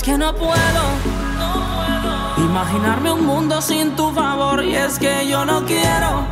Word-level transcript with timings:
es 0.00 0.04
que 0.04 0.16
no 0.16 0.34
puedo. 0.34 0.82
Imaginarme 2.38 3.12
un 3.12 3.26
mundo 3.26 3.60
sin 3.60 3.96
tu 3.96 4.10
favor 4.12 4.64
y 4.64 4.74
es 4.74 4.98
que 4.98 5.28
yo 5.28 5.44
no 5.44 5.64
quiero 5.66 6.26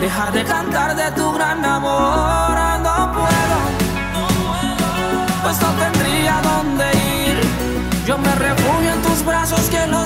dejar 0.00 0.30
de 0.32 0.44
cantar 0.44 0.96
de 0.96 1.10
tu 1.12 1.32
gran 1.32 1.64
amor. 1.64 2.58
No 2.82 3.12
puedo, 3.12 3.58
pues 5.42 5.60
no 5.62 5.68
tendría 5.82 6.40
dónde 6.42 6.84
ir. 7.26 7.40
Yo 8.06 8.18
me 8.18 8.34
refugio 8.34 8.90
en 8.92 9.02
tus 9.02 9.24
brazos, 9.24 9.62
que 9.70 9.86
lo 9.86 10.04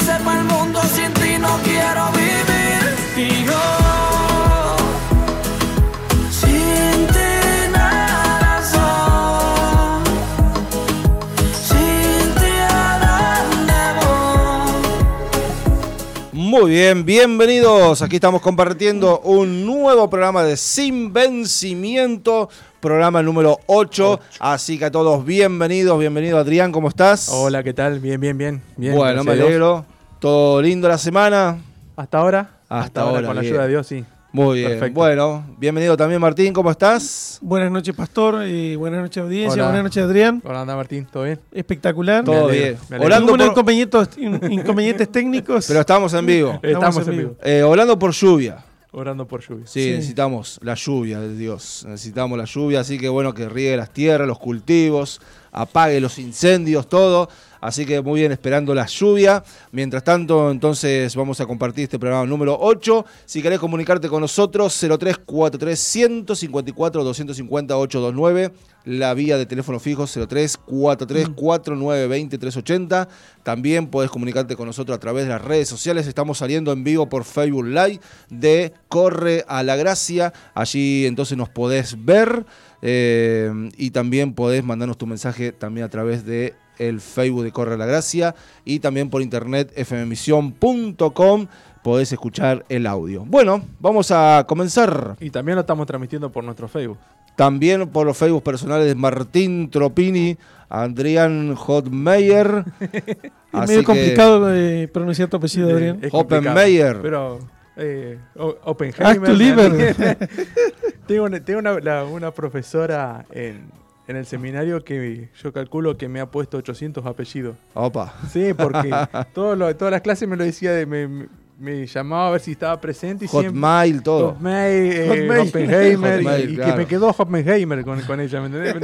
Muy 16.56 16.70
bien, 16.70 17.04
bienvenidos. 17.04 18.00
Aquí 18.00 18.14
estamos 18.14 18.40
compartiendo 18.40 19.18
un 19.24 19.66
nuevo 19.66 20.08
programa 20.08 20.44
de 20.44 20.56
Sin 20.56 21.12
Vencimiento, 21.12 22.48
programa 22.78 23.24
número 23.24 23.58
8. 23.66 24.20
Así 24.38 24.78
que 24.78 24.84
a 24.84 24.90
todos 24.92 25.24
bienvenidos, 25.24 25.98
bienvenido 25.98 26.38
Adrián, 26.38 26.70
¿cómo 26.70 26.86
estás? 26.86 27.28
Hola, 27.28 27.64
¿qué 27.64 27.74
tal? 27.74 27.98
Bien, 27.98 28.20
bien, 28.20 28.38
bien. 28.38 28.62
bien 28.76 28.94
bueno, 28.94 29.24
me 29.24 29.32
alegro. 29.32 29.84
¿Todo 30.20 30.62
lindo 30.62 30.86
la 30.86 30.96
semana? 30.96 31.58
¿Hasta 31.96 32.18
ahora? 32.18 32.50
Hasta 32.68 33.00
ahora, 33.00 33.26
con 33.26 33.34
la 33.34 33.42
ayuda 33.42 33.62
de 33.64 33.68
Dios, 33.70 33.88
sí. 33.88 34.04
Muy 34.34 34.58
bien. 34.58 34.70
Perfecto. 34.72 34.94
Bueno, 34.98 35.46
bienvenido 35.58 35.96
también 35.96 36.20
Martín, 36.20 36.52
¿cómo 36.52 36.68
estás? 36.68 37.38
Buenas 37.40 37.70
noches, 37.70 37.94
Pastor. 37.94 38.44
y 38.48 38.74
buenas 38.74 39.00
noches, 39.02 39.22
audiencia. 39.22 39.52
Hola. 39.62 39.66
Buenas 39.66 39.84
noches, 39.84 40.02
Adrián. 40.02 40.42
Hola, 40.44 40.62
anda 40.62 40.74
Martín, 40.74 41.06
¿todo 41.08 41.22
bien? 41.22 41.38
Espectacular. 41.52 42.24
Todo 42.24 42.48
bien. 42.48 42.76
Algunos 42.90 43.30
por- 43.36 43.40
inconvenientes, 43.46 44.08
in- 44.16 44.40
inconvenientes 44.50 45.10
técnicos. 45.12 45.66
Pero 45.68 45.78
estamos 45.78 46.12
en 46.14 46.26
vivo. 46.26 46.58
Estamos 46.64 47.06
en 47.06 47.16
vivo. 47.16 47.36
Eh, 47.44 47.62
orando 47.62 47.96
por 47.96 48.10
lluvia. 48.10 48.58
Orando 48.90 49.24
por 49.24 49.40
lluvia. 49.40 49.66
Sí, 49.68 49.84
Sí. 49.84 49.90
necesitamos 49.92 50.58
la 50.62 50.74
lluvia 50.74 51.20
de 51.20 51.36
Dios. 51.36 51.84
Necesitamos 51.88 52.36
la 52.36 52.44
lluvia, 52.44 52.80
así 52.80 52.98
que 52.98 53.08
bueno, 53.08 53.34
que 53.34 53.48
riegue 53.48 53.76
las 53.76 53.90
tierras, 53.90 54.26
los 54.26 54.40
cultivos, 54.40 55.20
apague 55.52 56.00
los 56.00 56.18
incendios, 56.18 56.88
todo. 56.88 57.28
Así 57.64 57.86
que 57.86 58.02
muy 58.02 58.20
bien, 58.20 58.30
esperando 58.30 58.74
la 58.74 58.84
lluvia. 58.84 59.42
Mientras 59.72 60.04
tanto, 60.04 60.50
entonces 60.50 61.16
vamos 61.16 61.40
a 61.40 61.46
compartir 61.46 61.84
este 61.84 61.98
programa 61.98 62.26
número 62.26 62.58
8. 62.60 63.06
Si 63.24 63.40
querés 63.40 63.58
comunicarte 63.58 64.06
con 64.10 64.20
nosotros, 64.20 64.78
0343 64.78 65.78
154 65.78 67.02
250 67.02 67.78
829. 67.78 68.52
La 68.84 69.14
vía 69.14 69.38
de 69.38 69.46
teléfono 69.46 69.80
fijo 69.80 70.06
0343 70.06 71.28
4920 71.30 72.36
380. 72.36 73.08
También 73.42 73.86
podés 73.86 74.10
comunicarte 74.10 74.56
con 74.56 74.66
nosotros 74.66 74.94
a 74.94 75.00
través 75.00 75.24
de 75.24 75.30
las 75.30 75.40
redes 75.40 75.66
sociales. 75.66 76.06
Estamos 76.06 76.36
saliendo 76.36 76.70
en 76.70 76.84
vivo 76.84 77.08
por 77.08 77.24
Facebook 77.24 77.64
Live 77.64 77.98
de 78.28 78.74
Corre 78.88 79.42
a 79.48 79.62
la 79.62 79.76
Gracia. 79.76 80.34
Allí 80.52 81.06
entonces 81.06 81.38
nos 81.38 81.48
podés 81.48 82.04
ver 82.04 82.44
eh, 82.82 83.50
y 83.78 83.92
también 83.92 84.34
podés 84.34 84.62
mandarnos 84.62 84.98
tu 84.98 85.06
mensaje 85.06 85.52
también 85.52 85.86
a 85.86 85.88
través 85.88 86.26
de 86.26 86.52
el 86.78 87.00
Facebook 87.00 87.44
de 87.44 87.52
Corre 87.52 87.76
la 87.76 87.86
Gracia 87.86 88.34
y 88.64 88.80
también 88.80 89.10
por 89.10 89.22
internet 89.22 89.72
fmemisión.com 89.84 91.46
podés 91.82 92.10
escuchar 92.12 92.64
el 92.68 92.86
audio. 92.86 93.24
Bueno, 93.26 93.62
vamos 93.78 94.10
a 94.10 94.44
comenzar. 94.48 95.16
Y 95.20 95.30
también 95.30 95.56
lo 95.56 95.60
estamos 95.60 95.86
transmitiendo 95.86 96.32
por 96.32 96.42
nuestro 96.42 96.66
Facebook. 96.66 96.98
También 97.36 97.88
por 97.88 98.06
los 98.06 98.16
Facebook 98.16 98.42
personales 98.42 98.86
de 98.86 98.94
Martín 98.94 99.68
Tropini, 99.68 100.36
Adrián 100.68 101.54
Hotmeyer. 101.54 102.64
es 102.80 103.68
medio 103.68 103.84
complicado 103.84 104.54
eh, 104.54 104.88
pronunciar 104.88 105.28
tu 105.28 105.36
apellido, 105.36 105.68
Adrián. 105.70 105.98
Es 106.00 106.10
complicado, 106.10 106.52
Oppenmeyer. 106.52 107.02
Pero, 107.02 107.38
eh, 107.76 108.18
Oppenheimer. 108.36 109.06
Act 109.06 110.18
to 110.18 110.26
tengo 111.06 111.24
una, 111.24 111.40
tengo 111.40 111.58
una, 111.58 111.80
la- 111.80 112.04
una 112.04 112.30
profesora 112.30 113.26
en, 113.32 113.62
en 114.06 114.16
el 114.16 114.26
seminario 114.26 114.84
que 114.84 115.28
yo 115.42 115.52
calculo 115.52 115.96
que 115.96 116.08
me 116.08 116.20
ha 116.20 116.26
puesto 116.30 116.58
800 116.58 117.04
apellidos. 117.06 117.56
Opa. 117.74 118.14
Sí, 118.30 118.52
porque 118.54 118.90
todo 119.34 119.56
lo- 119.56 119.74
todas 119.76 119.92
las 119.92 120.02
clases 120.02 120.28
me 120.28 120.36
lo 120.36 120.44
decía, 120.44 120.72
de, 120.72 120.86
me, 120.86 121.08
me- 121.08 121.26
me 121.58 121.86
llamaba 121.86 122.28
a 122.28 122.30
ver 122.32 122.40
si 122.40 122.50
estaba 122.52 122.80
presente 122.80 123.26
y 123.26 123.28
siempre... 123.28 123.50
Hotmail, 123.50 124.02
todo. 124.02 124.32
Hotmail, 124.32 124.92
eh, 124.92 125.06
Hotmail. 125.08 125.48
Oppenheimer, 125.48 126.20
y- 126.20 126.24
Hotmail, 126.24 126.50
y, 126.50 126.54
claro. 126.56 126.72
que 126.72 126.78
me 126.78 126.86
quedó 126.86 127.08
Oppenheimer 127.16 127.84
con, 127.84 128.00
con 128.02 128.20
ella, 128.20 128.40
¿me 128.40 128.46
entendés? 128.46 128.74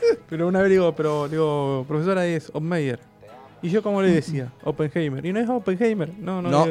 pero 0.28 0.46
una 0.46 0.60
vez 0.60 0.70
digo, 0.70 0.94
pero 0.94 1.26
digo, 1.28 1.84
profesora 1.88 2.26
es 2.26 2.50
Oppenheimer. 2.52 3.00
Y 3.62 3.70
yo 3.70 3.82
como 3.82 4.02
le 4.02 4.10
decía, 4.12 4.52
Oppenheimer. 4.62 5.24
Y 5.26 5.32
no 5.32 5.40
es 5.40 5.48
Oppenheimer, 5.48 6.10
no, 6.18 6.40
no. 6.42 6.50
No. 6.50 6.66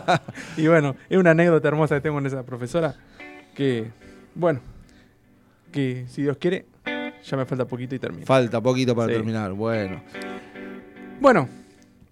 y 0.56 0.66
bueno, 0.66 0.96
es 1.08 1.18
una 1.18 1.30
anécdota 1.32 1.68
hermosa 1.68 1.94
que 1.96 2.00
tengo 2.00 2.18
en 2.18 2.26
esa 2.26 2.42
profesora, 2.42 2.96
que, 3.54 3.90
bueno, 4.34 4.60
que 5.72 6.06
si 6.08 6.22
Dios 6.22 6.36
quiere, 6.38 6.64
ya 7.28 7.36
me 7.36 7.44
falta 7.46 7.64
poquito 7.66 7.94
y 7.94 7.98
termino. 7.98 8.24
Falta 8.26 8.60
poquito 8.60 8.94
para 8.94 9.08
Sí. 9.08 9.14
terminar. 9.14 9.52
Bueno. 9.52 10.02
bueno, 11.20 11.48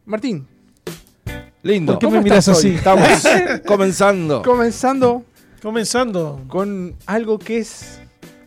Martín, 0.06 0.47
Lindo. 1.62 1.92
¿Por 1.94 1.98
qué 2.00 2.06
¿Cómo 2.06 2.19
me 2.19 2.25
miras 2.25 2.47
así? 2.48 2.75
Estamos 2.75 3.08
comenzando. 3.66 4.43
comenzando 4.43 5.25
Comenzando. 5.62 6.43
con 6.46 6.94
algo 7.06 7.38
que 7.38 7.58
es... 7.58 8.00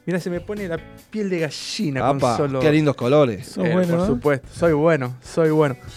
Mira, 0.05 0.19
se 0.19 0.29
me 0.29 0.39
pone 0.39 0.67
la 0.67 0.77
piel 1.09 1.29
de 1.29 1.39
gallina 1.39 1.99
con 2.01 2.17
Apa, 2.17 2.37
solo... 2.37 2.59
qué 2.59 2.71
lindos 2.71 2.95
colores. 2.95 3.47
Sos 3.47 3.65
Eh, 3.65 3.73
bueno, 3.73 3.97
por 3.97 4.05
supuesto, 4.07 4.47
soy 4.53 4.73
bueno, 4.73 5.15
soy 5.21 5.49
bueno. 5.49 5.75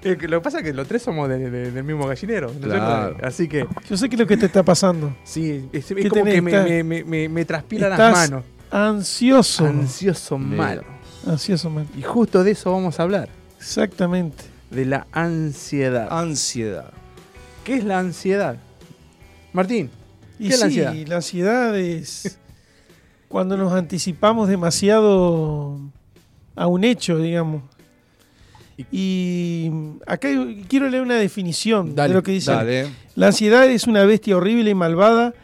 Eh, 0.00 0.16
que 0.16 0.28
lo 0.28 0.38
que 0.38 0.44
pasa 0.44 0.58
es 0.58 0.64
que 0.64 0.72
los 0.72 0.86
tres 0.86 1.02
somos 1.02 1.28
de- 1.28 1.50
de- 1.50 1.72
del 1.72 1.82
mismo 1.84 2.06
gallinero, 2.06 2.46
¿no 2.46 2.52
es 2.52 2.58
cierto? 2.60 2.76
Claro. 2.76 3.16
Así 3.20 3.48
que, 3.48 3.66
Yo 3.90 3.96
sé 3.96 4.08
qué 4.08 4.14
es 4.14 4.20
lo 4.20 4.26
que 4.28 4.36
te 4.36 4.46
está 4.46 4.62
pasando. 4.62 5.14
sí, 5.24 5.68
es, 5.72 5.90
es 5.90 5.96
¿Qué 5.96 6.08
como 6.08 6.22
tenés? 6.22 6.34
que 6.36 6.40
me, 6.42 6.62
me, 6.62 6.84
me, 6.84 7.04
me- 7.04 7.28
me 7.28 7.44
transpira 7.44 7.88
las 7.88 7.98
manos. 8.12 8.44
Ansioso. 8.70 9.66
Ansioso 9.66 10.38
mal. 10.38 10.82
Ansioso, 11.26 11.70
man. 11.70 11.88
Y 11.96 12.02
justo 12.02 12.44
de 12.44 12.52
eso 12.52 12.72
vamos 12.72 12.98
a 12.98 13.02
hablar, 13.02 13.28
Exactamente. 13.58 14.44
de 14.70 14.84
la 14.84 15.06
ansiedad. 15.12 16.08
Ansiedad. 16.10 16.90
¿Qué 17.64 17.74
es 17.76 17.84
la 17.84 17.98
ansiedad? 17.98 18.56
Martín, 19.52 19.90
Y 20.38 20.48
¿Qué 20.48 20.54
es 20.54 20.60
la 20.60 20.70
sí, 20.70 20.80
ansiedad? 20.80 21.08
la 21.08 21.16
ansiedad 21.16 21.78
es 21.78 22.38
cuando 23.28 23.56
nos 23.56 23.72
anticipamos 23.72 24.48
demasiado 24.48 25.78
a 26.54 26.66
un 26.66 26.84
hecho, 26.84 27.18
digamos. 27.18 27.62
Y 28.92 29.70
acá 30.06 30.28
quiero 30.68 30.88
leer 30.88 31.02
una 31.02 31.16
definición 31.16 31.94
Dale, 31.96 32.10
de 32.10 32.14
lo 32.14 32.22
que 32.22 32.30
dice. 32.32 32.52
Dale. 32.52 32.88
La 33.16 33.26
ansiedad 33.28 33.66
es 33.66 33.88
una 33.88 34.04
bestia 34.04 34.36
horrible 34.36 34.70
y 34.70 34.74
malvada 34.74 35.34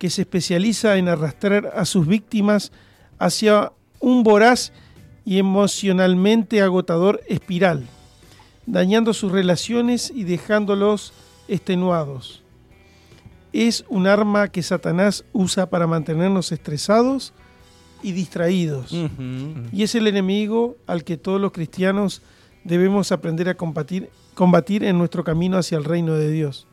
que 0.00 0.08
se 0.08 0.22
especializa 0.22 0.96
en 0.96 1.08
arrastrar 1.08 1.72
a 1.76 1.84
sus 1.84 2.06
víctimas 2.06 2.72
hacia 3.18 3.70
un 4.00 4.22
voraz 4.22 4.72
y 5.26 5.38
emocionalmente 5.38 6.62
agotador 6.62 7.20
espiral, 7.28 7.86
dañando 8.64 9.12
sus 9.12 9.30
relaciones 9.30 10.10
y 10.12 10.24
dejándolos 10.24 11.12
extenuados. 11.48 12.42
Es 13.52 13.84
un 13.90 14.06
arma 14.06 14.48
que 14.48 14.62
Satanás 14.62 15.26
usa 15.34 15.68
para 15.68 15.86
mantenernos 15.86 16.50
estresados 16.50 17.34
y 18.02 18.12
distraídos. 18.12 18.96
Y 19.70 19.82
es 19.82 19.94
el 19.94 20.06
enemigo 20.06 20.78
al 20.86 21.04
que 21.04 21.18
todos 21.18 21.38
los 21.38 21.52
cristianos 21.52 22.22
debemos 22.64 23.12
aprender 23.12 23.50
a 23.50 23.54
combatir, 23.54 24.08
combatir 24.32 24.82
en 24.84 24.96
nuestro 24.96 25.24
camino 25.24 25.58
hacia 25.58 25.76
el 25.76 25.84
reino 25.84 26.14
de 26.14 26.30
Dios. 26.30 26.66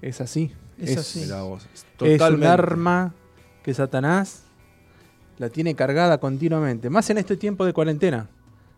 Es 0.00 0.20
así. 0.20 0.52
Es 0.80 0.96
así. 0.96 1.26
Vos. 1.30 1.66
Es 2.00 2.20
un 2.20 2.44
arma 2.44 3.14
que 3.62 3.74
Satanás 3.74 4.42
la 5.38 5.48
tiene 5.48 5.74
cargada 5.74 6.18
continuamente. 6.18 6.90
Más 6.90 7.08
en 7.10 7.18
este 7.18 7.36
tiempo 7.36 7.64
de 7.64 7.72
cuarentena. 7.72 8.28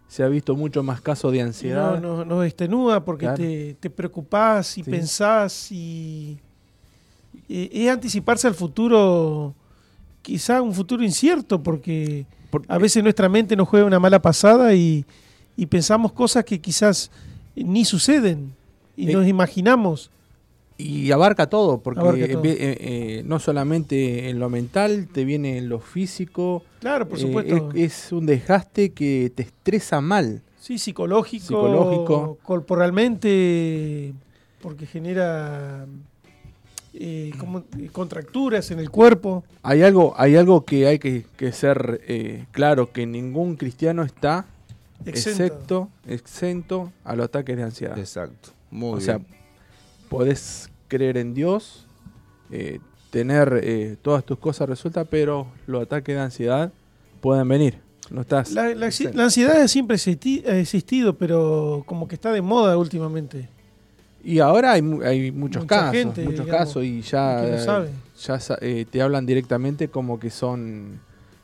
Se 0.09 0.23
ha 0.23 0.29
visto 0.29 0.55
mucho 0.55 0.83
más 0.83 1.01
casos 1.01 1.33
de 1.33 1.41
ansiedad. 1.41 1.99
no, 2.01 2.17
no, 2.19 2.25
nos 2.25 2.45
extenúa 2.45 3.03
porque 3.05 3.25
Claro. 3.27 3.37
te, 3.39 3.77
te 3.81 3.89
preocupás 3.91 4.77
y 4.77 4.85
Sí. 4.85 4.91
pensás 4.91 5.73
y, 5.73 6.39
es 7.49 7.89
anticiparse 7.91 8.47
al 8.47 8.55
futuro, 8.55 9.55
quizá 10.21 10.61
un 10.61 10.75
futuro 10.75 11.03
incierto, 11.03 11.63
porque 11.63 12.27
Por- 12.51 12.65
a 12.69 12.77
veces 12.79 13.03
nuestra 13.03 13.29
mente 13.29 13.57
nos 13.57 13.69
juega 13.69 13.87
una 13.87 13.99
mala 13.99 14.21
pasada 14.21 14.75
y, 14.75 15.05
y 15.57 15.65
pensamos 15.67 16.13
cosas 16.13 16.45
que 16.45 16.61
quizás 16.61 17.11
ni 17.57 17.85
suceden 17.87 18.55
y 18.97 19.09
Eh, 19.11 19.13
nos 19.15 19.27
imaginamos. 19.27 20.11
Y 20.83 21.13
abarca 21.13 21.49
todo, 21.49 21.79
porque 21.81 22.01
Abarca 22.01 22.27
todo. 22.33 22.45
eh, 22.45 22.51
eh, 22.53 22.77
eh, 22.81 23.23
no 23.25 23.39
solamente 23.39 24.29
en 24.31 24.39
lo 24.39 24.49
mental, 24.49 25.07
te 25.13 25.25
viene 25.25 25.59
en 25.59 25.69
lo 25.69 25.79
físico. 25.81 26.63
Claro, 26.81 27.09
por 27.09 27.19
Eh, 27.19 27.23
supuesto. 27.23 27.71
es, 27.75 28.07
es 28.07 28.13
un 28.13 28.27
desgaste 28.27 28.91
que 28.93 29.31
te 29.35 29.43
estresa 29.45 30.01
mal. 30.01 30.43
Sí, 30.61 30.79
psicológico, 30.79 31.45
Psicológico. 31.47 32.39
corporalmente, 32.43 34.13
porque 34.61 34.87
genera 34.87 35.87
eh, 36.95 37.33
como, 37.39 37.65
contracturas 37.93 38.71
en 38.71 38.79
el 38.79 38.91
cuerpo. 38.91 39.45
Hay 39.63 39.83
algo, 39.83 40.15
hay 40.17 40.37
algo 40.37 40.65
que 40.65 40.87
hay 40.87 40.99
que, 40.99 41.25
que 41.37 41.53
ser 41.53 42.01
eh, 42.07 42.45
claro, 42.53 42.93
que 42.93 43.07
ningún 43.07 43.57
cristiano 43.57 44.03
está 44.03 44.47
Exento. 45.05 45.43
excepto, 45.45 45.89
exento 46.07 46.93
a 47.05 47.17
los 47.17 47.27
ataques 47.27 47.57
de 47.57 47.63
ansiedad. 47.63 47.99
Exacto. 47.99 48.51
Muy 48.71 48.91
o 48.91 48.97
bien. 48.97 49.05
sea, 49.05 49.21
podés 50.09 50.69
creer 50.93 51.17
en 51.17 51.33
Dios, 51.33 51.87
eh, 52.51 52.79
tener 53.11 53.61
eh, 53.63 53.97
todas 54.03 54.25
tus 54.25 54.39
cosas 54.39 54.69
resueltas, 54.69 55.07
pero 55.11 55.47
los 55.67 55.83
ataques 55.83 56.15
de 56.15 56.21
ansiedad 56.21 56.71
pueden 57.23 57.49
venir. 57.49 57.79
No 58.11 58.21
estás. 58.21 58.53
La, 58.53 58.75
la- 58.75 58.89
exento. 58.89 59.17
la 59.17 59.25
ansiedad 59.25 59.67
siempre 59.69 59.97
existi- 59.97 60.47
ha 60.47 60.57
existido, 60.59 61.17
pero 61.17 61.83
como 61.87 62.07
que 62.09 62.15
está 62.15 62.31
de 62.31 62.43
moda 62.43 62.77
últimamente. 62.77 63.49
Y 64.23 64.39
ahora 64.41 64.73
hay, 64.73 64.83
mu- 64.83 65.03
hay 65.03 65.33
muchos 65.33 65.63
Mucha 65.63 65.77
casos, 65.77 65.93
gente, 65.97 66.25
muchos 66.25 66.45
digamos, 66.45 66.67
casos 66.69 66.85
y 66.85 67.01
ya, 67.01 67.45
eh, 67.47 67.59
sabe. 67.59 67.89
ya 68.27 68.39
sa- 68.39 68.59
eh, 68.61 68.85
te 68.91 69.01
hablan 69.01 69.25
directamente 69.25 69.89
como 69.89 70.19
que 70.21 70.29
son 70.31 71.01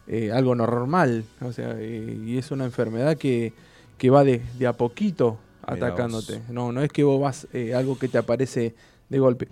eh, 0.06 0.30
algo 0.32 0.54
normal, 0.54 1.24
o 1.40 1.52
sea, 1.52 1.74
eh, 1.78 2.18
y 2.26 2.36
es 2.38 2.50
una 2.50 2.64
enfermedad 2.64 3.16
que, 3.16 3.52
que 3.96 4.10
va 4.10 4.24
de, 4.24 4.42
de 4.58 4.66
a 4.66 4.72
poquito 4.74 5.38
atacándote. 5.62 6.40
No, 6.50 6.70
no 6.72 6.82
es 6.82 6.90
que 6.90 7.02
vos 7.04 7.20
vas 7.20 7.46
eh, 7.52 7.74
algo 7.74 7.98
que 7.98 8.08
te 8.08 8.18
aparece 8.18 8.74
de 9.08 9.18
golpe. 9.18 9.48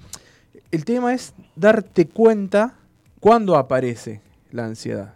El 0.70 0.84
tema 0.84 1.14
es 1.14 1.34
darte 1.54 2.06
cuenta 2.06 2.74
cuándo 3.20 3.56
aparece 3.56 4.20
la 4.50 4.66
ansiedad. 4.66 5.14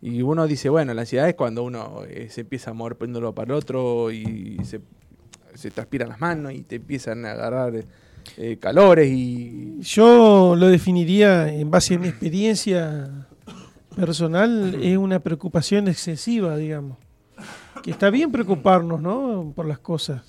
Y 0.00 0.22
uno 0.22 0.46
dice, 0.46 0.68
bueno, 0.68 0.94
la 0.94 1.02
ansiedad 1.02 1.28
es 1.28 1.34
cuando 1.34 1.62
uno 1.62 2.02
eh, 2.08 2.28
se 2.30 2.40
empieza 2.40 2.70
a 2.70 2.74
mover 2.74 2.96
péndulo 2.96 3.34
para 3.34 3.52
el 3.52 3.58
otro 3.58 4.10
y 4.10 4.58
se, 4.64 4.80
se 5.54 5.70
transpiran 5.70 6.08
las 6.08 6.20
manos 6.20 6.52
y 6.52 6.62
te 6.62 6.76
empiezan 6.76 7.24
a 7.24 7.32
agarrar 7.32 7.84
eh, 8.36 8.56
calores 8.58 9.08
y... 9.10 9.78
Yo 9.80 10.54
lo 10.56 10.68
definiría 10.68 11.52
en 11.52 11.70
base 11.70 11.94
a 11.94 11.98
mi 11.98 12.08
experiencia 12.08 13.28
personal, 13.94 14.76
es 14.82 14.96
una 14.96 15.18
preocupación 15.20 15.88
excesiva, 15.88 16.56
digamos. 16.56 16.98
Que 17.82 17.90
está 17.90 18.10
bien 18.10 18.30
preocuparnos, 18.30 19.00
¿no? 19.00 19.52
Por 19.54 19.66
las 19.66 19.78
cosas. 19.78 20.22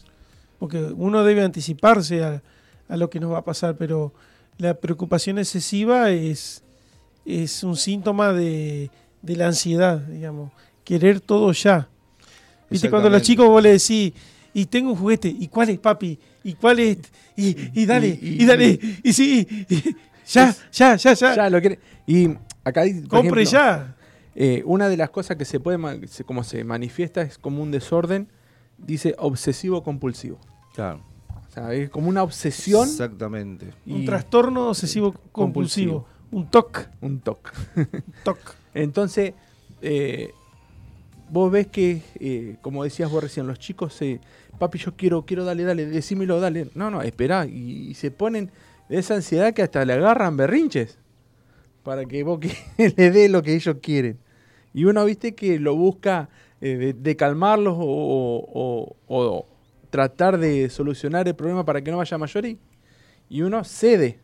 Porque 0.59 0.77
uno 0.95 1.23
debe 1.23 1.43
anticiparse 1.43 2.23
a, 2.23 2.41
a 2.89 2.97
lo 2.97 3.09
que 3.09 3.19
nos 3.19 3.31
va 3.31 3.39
a 3.39 3.43
pasar, 3.45 3.75
pero 3.77 4.13
la 4.57 4.73
preocupación 4.75 5.37
excesiva 5.39 6.09
es, 6.11 6.63
es 7.25 7.63
un 7.63 7.75
síntoma 7.75 8.33
de, 8.33 8.89
de 9.21 9.35
la 9.35 9.47
ansiedad, 9.47 9.97
digamos. 9.99 10.51
Querer 10.83 11.19
todo 11.21 11.51
ya. 11.53 11.87
Viste, 12.69 12.89
cuando 12.89 13.09
los 13.09 13.21
chicos 13.21 13.47
vos 13.47 13.61
le 13.63 13.69
decís, 13.73 14.13
y 14.53 14.65
tengo 14.65 14.91
un 14.91 14.97
juguete, 14.97 15.27
¿y 15.29 15.47
cuál 15.47 15.69
es, 15.69 15.79
papi? 15.79 16.19
¿Y 16.43 16.53
cuál 16.53 16.79
es? 16.79 16.97
Y, 17.35 17.55
y 17.81 17.85
dale, 17.85 18.19
Y- 18.21 18.27
y, 18.39 18.43
y- 18.43 18.45
dale, 18.45 18.79
y 19.03 19.13
sí, 19.13 19.47
y- 19.69 19.95
ya, 20.27 20.53
ya, 20.71 20.95
ya, 20.95 21.13
ya, 21.13 21.35
Ya 21.35 21.49
lo 21.49 21.59
quiere. 21.61 21.79
Y 22.05 22.29
acá 22.63 22.81
hay, 22.81 22.93
por 23.01 23.09
compre 23.09 23.43
ejemplo, 23.43 23.59
ya. 23.59 23.95
eh, 24.35 24.61
una 24.65 24.89
de 24.89 24.97
las 24.97 25.09
cosas 25.09 25.37
que 25.37 25.45
se 25.45 25.59
puede, 25.59 25.77
ma- 25.77 25.97
se- 26.07 26.23
como 26.23 26.43
se 26.43 26.63
manifiesta 26.63 27.21
es 27.21 27.37
como 27.37 27.61
un 27.63 27.71
desorden, 27.71 28.27
dice 28.77 29.15
obsesivo 29.17 29.83
compulsivo. 29.83 30.39
Claro. 30.75 31.01
O 31.53 31.55
sea, 31.55 31.73
es 31.73 31.89
como 31.91 32.09
una 32.09 32.23
obsesión 32.23 32.87
Exactamente. 32.89 33.67
y 33.85 33.93
Un 33.93 34.05
trastorno 34.05 34.69
obsesivo 34.69 35.13
compulsivo, 35.31 36.07
un 36.31 36.49
TOC, 36.49 36.87
un 37.01 37.19
toque. 37.19 37.51
TOC. 38.23 38.39
Entonces, 38.73 39.33
eh, 39.83 40.31
vos 41.29 41.51
ves 41.51 41.67
que, 41.67 42.01
eh, 42.19 42.55
como 42.63 42.83
decías 42.83 43.11
vos 43.11 43.21
recién, 43.21 43.45
los 43.45 43.59
chicos, 43.59 43.93
se 43.93 44.19
papi, 44.57 44.79
yo 44.79 44.95
quiero, 44.95 45.25
quiero, 45.27 45.45
dale, 45.45 45.63
dale, 45.63 45.85
decímelo, 45.85 46.39
dale. 46.39 46.69
No, 46.73 46.89
no, 46.89 47.03
espera. 47.03 47.45
Y, 47.45 47.89
y 47.89 47.93
se 47.93 48.09
ponen 48.09 48.49
de 48.89 48.97
esa 48.97 49.13
ansiedad 49.13 49.53
que 49.53 49.61
hasta 49.61 49.85
le 49.85 49.93
agarran 49.93 50.35
berrinches 50.35 50.97
para 51.83 52.03
que 52.05 52.23
vos 52.23 52.39
que 52.77 52.89
le 52.97 53.11
dé 53.11 53.29
lo 53.29 53.43
que 53.43 53.53
ellos 53.53 53.75
quieren. 53.79 54.17
Y 54.73 54.85
uno, 54.85 55.05
viste, 55.05 55.35
que 55.35 55.59
lo 55.59 55.75
busca 55.75 56.29
eh, 56.61 56.77
de, 56.77 56.93
de 56.93 57.15
calmarlos 57.15 57.75
o, 57.77 57.83
o- 57.85 58.95
o- 59.07 59.07
o 59.07 59.47
tratar 59.93 60.39
de 60.39 60.71
solucionar 60.71 61.27
el 61.27 61.35
problema 61.35 61.63
para 61.63 61.79
que 61.83 61.91
no 61.91 61.97
vaya 61.97 62.15
a 62.15 62.17
mayor 62.17 62.47
y, 62.47 62.57
y 63.29 63.43
uno 63.43 63.63
cede 63.63 64.19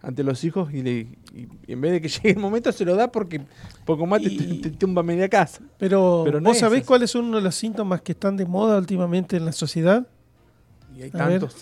ante 0.00 0.24
los 0.24 0.42
hijos 0.42 0.72
y, 0.72 0.82
le, 0.82 0.90
y- 1.34 1.48
y 1.66 1.72
en 1.74 1.80
vez 1.82 1.92
de 1.92 2.00
que 2.00 2.08
llegue 2.08 2.30
el 2.30 2.38
momento 2.38 2.72
se 2.72 2.82
lo 2.86 2.96
da 2.96 3.12
porque 3.12 3.42
poco 3.84 4.06
más 4.06 4.22
te, 4.22 4.28
Y- 4.32 4.38
te, 4.62 4.70
te 4.70 4.76
tumba 4.78 5.02
media 5.02 5.28
casa. 5.28 5.60
Pero, 5.76 6.22
Pero 6.24 6.40
no 6.40 6.48
¿vos 6.48 6.56
es 6.56 6.60
sabés 6.60 6.84
cuáles 6.86 7.10
son 7.10 7.26
uno 7.26 7.36
de 7.36 7.42
los 7.42 7.54
síntomas 7.54 8.00
que 8.00 8.12
están 8.12 8.38
de 8.38 8.46
moda 8.46 8.78
últimamente 8.78 9.36
en 9.36 9.44
la 9.44 9.52
sociedad? 9.52 10.06
Y 10.96 11.02
hay 11.02 11.10
A 11.10 11.12
tantos. 11.12 11.56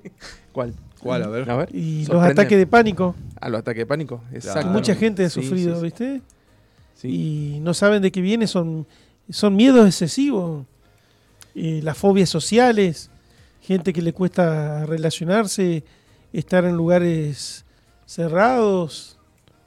¿Cuál? 0.52 0.74
¿Cuál? 1.00 1.22
A 1.22 1.28
ver. 1.28 1.48
A 1.48 1.56
ver. 1.56 1.68
Y 1.72 2.04
los 2.06 2.20
ataques 2.20 2.58
de 2.58 2.66
pánico, 2.66 3.14
A 3.40 3.48
los 3.48 3.60
ataques 3.60 3.82
de 3.82 3.86
pánico. 3.86 4.22
que 4.30 4.38
Exacto. 4.38 4.70
mucha 4.70 4.96
gente 4.96 5.24
ha 5.24 5.30
Sí, 5.30 5.40
sufrido, 5.40 5.74
sí, 5.74 5.78
sí. 5.78 5.84
¿viste? 5.84 6.22
Sí. 6.94 7.08
Y 7.56 7.60
no 7.60 7.74
saben 7.74 8.02
de 8.02 8.10
qué 8.10 8.20
viene, 8.20 8.48
son, 8.48 8.88
son 9.30 9.54
miedos 9.54 9.86
excesivos. 9.86 10.66
Las 11.54 11.98
fobias 11.98 12.28
sociales, 12.28 13.10
gente 13.60 13.92
que 13.92 14.02
le 14.02 14.12
cuesta 14.12 14.86
relacionarse, 14.86 15.84
estar 16.32 16.64
en 16.64 16.76
lugares 16.76 17.64
cerrados 18.06 19.18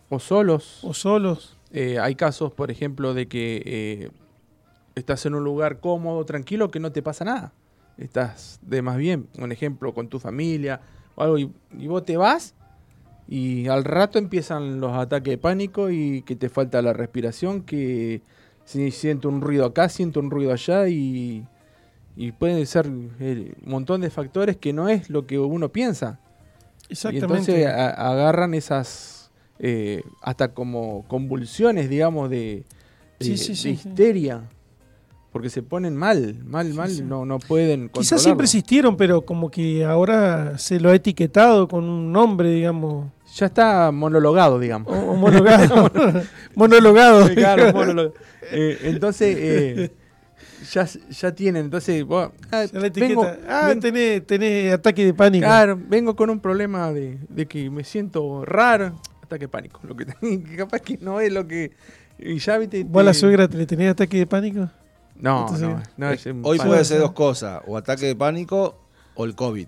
O 0.10 0.20
solos. 0.20 0.80
o 0.84 0.94
solos. 0.94 1.58
Eh, 1.72 2.00
hay 2.00 2.16
casos, 2.16 2.52
por 2.54 2.72
ejemplo, 2.72 3.14
de 3.14 3.28
que 3.28 3.62
eh, 3.66 4.10
estás 4.96 5.26
en 5.26 5.36
un 5.36 5.44
lugar 5.44 5.80
cómodo, 5.80 6.26
tranquilo, 6.26 6.70
que 6.72 6.80
no 6.80 6.92
te 6.92 7.02
pasa 7.02 7.26
nada. 7.26 7.54
Estás 7.98 8.60
de 8.62 8.82
más 8.82 8.98
bien, 8.98 9.28
un 9.38 9.52
ejemplo, 9.52 9.94
con 9.94 10.08
tu 10.08 10.20
familia 10.20 10.82
o 11.16 11.24
algo, 11.24 11.38
y, 11.38 11.52
y 11.78 11.88
vos 11.88 12.04
te 12.04 12.18
vas 12.18 12.56
y 13.32 13.70
al 13.70 13.86
rato 13.86 14.20
empiezan 14.20 14.82
los 14.82 14.92
ataques 14.92 15.32
de 15.32 15.38
pánico 15.38 15.90
y 15.90 16.22
que 16.24 16.36
te 16.36 16.50
falta 16.50 16.82
la 16.82 16.92
respiración, 16.92 17.62
que 17.62 18.22
si 18.66 18.92
siento 18.92 19.30
un 19.30 19.40
ruido 19.40 19.66
acá, 19.66 19.88
siento 19.88 20.20
un 20.20 20.30
ruido 20.32 20.52
allá 20.52 20.90
y, 20.90 21.48
y 22.16 22.32
pueden 22.32 22.66
ser 22.66 22.88
eh, 23.20 23.54
un 23.66 23.72
montón 23.72 24.02
de 24.02 24.10
factores 24.10 24.58
que 24.58 24.74
no 24.74 24.90
es 24.90 25.10
lo 25.10 25.26
que 25.26 25.40
uno 25.40 25.70
piensa. 25.70 26.20
Y 26.90 26.94
Exactamente. 26.94 27.26
entonces 27.26 27.68
a- 27.68 27.90
agarran 28.12 28.54
esas 28.54 29.32
eh, 29.60 30.04
hasta 30.22 30.50
como 30.54 31.06
convulsiones, 31.08 31.90
digamos, 31.90 32.30
de, 32.30 32.64
de- 33.20 33.26
Sí, 33.26 33.38
sí, 33.38 33.56
sí, 33.56 33.70
histeria. 33.72 34.42
Porque 35.32 35.50
se 35.50 35.64
ponen 35.64 35.96
mal, 35.96 36.36
mal, 36.44 36.74
mal. 36.74 37.08
No, 37.08 37.26
no 37.26 37.40
pueden 37.40 37.88
Quizás 37.88 38.22
siempre 38.22 38.44
existieron, 38.46 38.98
pero 38.98 39.22
como 39.22 39.50
que 39.50 39.86
ahora 39.86 40.58
se 40.58 40.78
lo 40.82 40.90
ha 40.90 40.96
etiquetado 40.96 41.70
con 41.70 41.86
un 41.86 42.12
nombre, 42.12 42.50
digamos, 42.52 43.10
Ya 43.38 43.46
está 43.46 43.92
monologado, 43.94 44.60
digamos. 44.60 44.92
o- 44.92 45.12
homologado. 45.12 45.90
monologado. 46.56 47.30
Claro, 47.36 47.72
monologado. 47.74 48.14
Eh, 48.54 48.78
entonces, 48.84 49.38
eh, 49.40 49.92
ya, 50.74 50.86
ya 51.10 51.32
tienen. 51.34 51.66
Entonces, 51.66 52.04
vos, 52.06 52.30
ah, 52.52 52.66
la 52.72 52.90
vengo- 52.90 53.28
ah, 53.48 53.68
ven- 53.68 53.80
tenés, 53.80 54.26
tenés 54.26 54.74
ataque 54.74 55.06
de 55.06 55.14
pánico. 55.14 55.44
claro, 55.46 55.80
vengo 55.88 56.16
con 56.16 56.30
un 56.30 56.40
problema 56.40 56.92
de, 56.92 57.18
de 57.30 57.46
que 57.48 57.70
me 57.70 57.84
siento 57.84 58.46
raro. 58.46 59.00
Ataque 59.24 59.46
de 59.46 59.50
pánico. 59.50 59.80
Lo 59.84 59.96
que, 59.96 60.06
que 60.06 60.56
capaz 60.58 60.80
que 60.82 60.98
no 61.02 61.20
es 61.20 61.32
lo 61.32 61.48
que. 61.48 61.72
Y 62.20 62.38
ya 62.40 62.58
viste. 62.58 62.84
¿Vos 62.84 63.02
a 63.02 63.04
la 63.06 63.14
suegra 63.14 63.48
te 63.48 63.58
le 63.58 63.66
tenés 63.66 63.92
ataque 63.92 64.18
de 64.18 64.28
pánico? 64.28 64.70
No, 65.16 65.42
Entonces, 65.42 65.68
no, 65.68 65.82
no, 65.98 66.10
es 66.12 66.26
un 66.26 66.42
Hoy 66.44 66.58
pan- 66.58 66.68
puede 66.68 66.84
ser 66.86 67.00
dos 67.00 67.12
cosas, 67.12 67.62
o 67.68 67.78
ataque 67.78 68.08
de 68.08 68.16
pánico 68.16 68.80
o 69.16 69.26
el 69.26 69.36
COVID. 69.36 69.68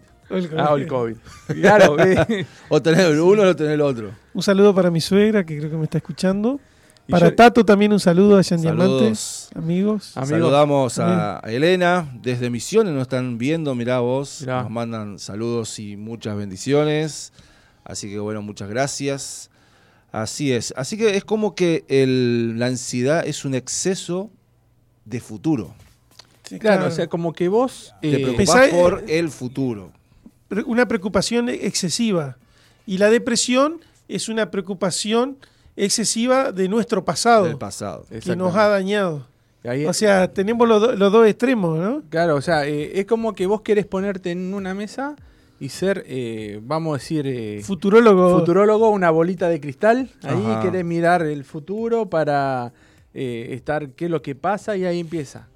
Ah, 0.58 0.74
o 0.74 0.78
el 0.78 0.88
COVID. 0.88 1.16
Claro, 1.62 2.00
eh. 2.04 2.46
O 2.70 2.82
tener 2.82 3.12
el 3.12 3.20
uno 3.20 3.44
o 3.44 3.56
tener 3.56 3.74
el 3.74 3.82
otro. 3.82 4.12
Un 4.34 4.42
saludo 4.42 4.74
para 4.74 4.90
mi 4.90 5.00
suegra, 5.00 5.46
que 5.46 5.58
creo 5.60 5.70
que 5.70 5.78
me 5.78 5.84
está 5.84 5.98
escuchando. 6.00 6.60
Para 7.10 7.30
yo- 7.30 7.36
Tato 7.36 7.66
también 7.66 7.92
un 7.92 8.00
saludo 8.00 8.38
allá 8.38 8.56
en 8.56 8.62
Diamante. 8.62 8.94
Saludos. 8.94 9.50
Amigos. 9.56 10.12
Amigos. 10.18 10.30
Saludamos 10.30 11.00
a 11.00 11.42
Elena 11.46 12.08
desde 12.22 12.50
Misiones, 12.50 12.94
nos 12.94 13.04
están 13.04 13.38
viendo, 13.38 13.76
mirá 13.76 14.00
vos, 14.00 14.38
Mirá. 14.42 14.62
nos 14.64 14.72
mandan 14.72 15.20
saludos 15.20 15.80
y 15.80 15.98
muchas 15.98 16.38
bendiciones. 16.38 17.34
Así 17.84 18.10
que 18.10 18.20
bueno, 18.20 18.42
muchas 18.42 18.70
gracias. 18.70 19.50
Así 20.14 20.54
es. 20.54 20.74
Así 20.78 20.96
que 20.98 21.18
es 21.18 21.26
como 21.26 21.56
que 21.56 21.84
el- 21.90 22.58
la 22.58 22.68
ansiedad 22.68 23.26
es 23.28 23.44
un 23.44 23.54
exceso 23.56 24.30
de 25.06 25.20
futuro. 25.20 25.74
Sí, 26.48 26.60
Claro, 26.60 26.86
o 26.88 26.92
sea, 26.92 27.08
como 27.08 27.34
que 27.34 27.48
vos. 27.50 27.94
Te 28.02 28.16
eh, 28.16 28.20
preocupás 28.20 28.70
pensá- 28.70 28.70
por 28.72 29.04
el 29.08 29.30
futuro. 29.30 29.92
una 30.68 30.88
preocupación 30.88 31.50
excesiva. 31.50 32.38
Y 32.86 32.98
la 33.00 33.10
depresión 33.10 33.80
es 34.08 34.30
una 34.30 34.52
preocupación 34.52 35.38
excesiva 35.76 36.52
de 36.52 36.68
nuestro 36.70 37.04
pasado, 37.04 37.46
del 37.46 37.58
pasado. 37.58 38.06
que 38.24 38.36
nos 38.36 38.56
ha 38.56 38.68
dañado. 38.68 39.26
Ahí- 39.64 39.86
O 39.86 39.94
sea, 39.94 40.32
tenemos 40.32 40.68
los, 40.68 40.82
do- 40.82 40.96
los 40.96 41.12
dos 41.12 41.26
extremos, 41.28 41.80
¿no? 41.80 42.02
Claro, 42.10 42.36
o 42.36 42.42
sea, 42.42 42.68
eh, 42.68 43.00
es 43.00 43.06
como 43.06 43.34
que 43.34 43.46
vos 43.46 43.62
querés 43.62 43.86
ponerte 43.86 44.32
en 44.32 44.54
una 44.54 44.74
mesa 44.74 45.16
y 45.60 45.70
ser, 45.70 46.04
eh, 46.06 46.60
vamos 46.64 46.96
a 46.96 47.00
decir, 47.00 47.26
eh, 47.26 47.62
Futurólogo. 47.64 48.40
futurólogo, 48.40 48.90
una 48.90 49.10
bolita 49.10 49.48
de 49.48 49.62
cristal. 49.62 50.10
Ahí 50.24 50.44
Ajá. 50.46 50.62
querés 50.62 50.84
mirar 50.84 51.22
el 51.22 51.46
futuro 51.46 52.10
para 52.10 52.74
eh, 53.14 53.50
estar 53.52 53.90
qué 53.92 54.06
es 54.06 54.12
lo 54.12 54.22
que 54.22 54.36
pasa 54.36 54.76
y 54.76 54.84
ahí 54.86 55.00
empieza. 55.00 55.48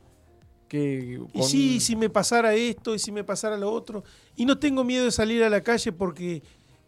Que 0.70 1.20
Y 1.34 1.44
sí, 1.44 1.76
y 1.76 1.80
si 1.80 1.96
me 1.96 2.10
pasara 2.10 2.54
esto, 2.54 2.94
y 2.94 3.00
si 3.00 3.12
me 3.12 3.24
pasara 3.24 3.58
lo 3.58 3.72
otro. 3.72 4.04
Y 4.36 4.46
no 4.46 4.58
tengo 4.58 4.84
miedo 4.84 5.06
de 5.06 5.12
salir 5.12 5.44
a 5.44 5.50
la 5.50 5.62
calle 5.62 5.92
porque 5.92 6.44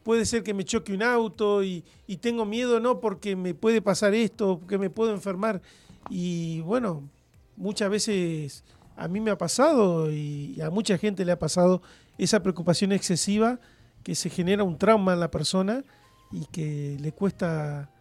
puede 0.09 0.25
ser 0.25 0.41
que 0.41 0.55
me 0.55 0.65
choque 0.65 0.91
un 0.91 1.03
auto 1.03 1.63
y, 1.63 1.85
y 2.07 2.17
tengo 2.17 2.43
miedo 2.43 2.79
no 2.79 2.99
porque 2.99 3.35
me 3.35 3.53
puede 3.53 3.79
pasar 3.79 4.15
esto, 4.15 4.57
porque 4.57 4.79
me 4.79 4.89
puedo 4.89 5.13
enfermar. 5.13 5.61
Y 6.09 6.61
bueno, 6.61 7.07
muchas 7.55 7.91
veces 7.91 8.63
a 8.95 9.07
mí 9.07 9.19
me 9.19 9.29
ha 9.29 9.37
pasado 9.37 10.11
y 10.11 10.59
a 10.61 10.71
mucha 10.71 10.97
gente 10.97 11.23
le 11.25 11.31
ha 11.31 11.37
pasado 11.37 11.83
esa 12.17 12.41
preocupación 12.41 12.91
excesiva 12.91 13.59
que 14.01 14.15
se 14.15 14.31
genera 14.31 14.63
un 14.63 14.79
trauma 14.79 15.13
en 15.13 15.19
la 15.19 15.29
persona 15.29 15.83
y 16.31 16.45
que 16.47 16.97
le 16.99 17.11
cuesta 17.11 17.91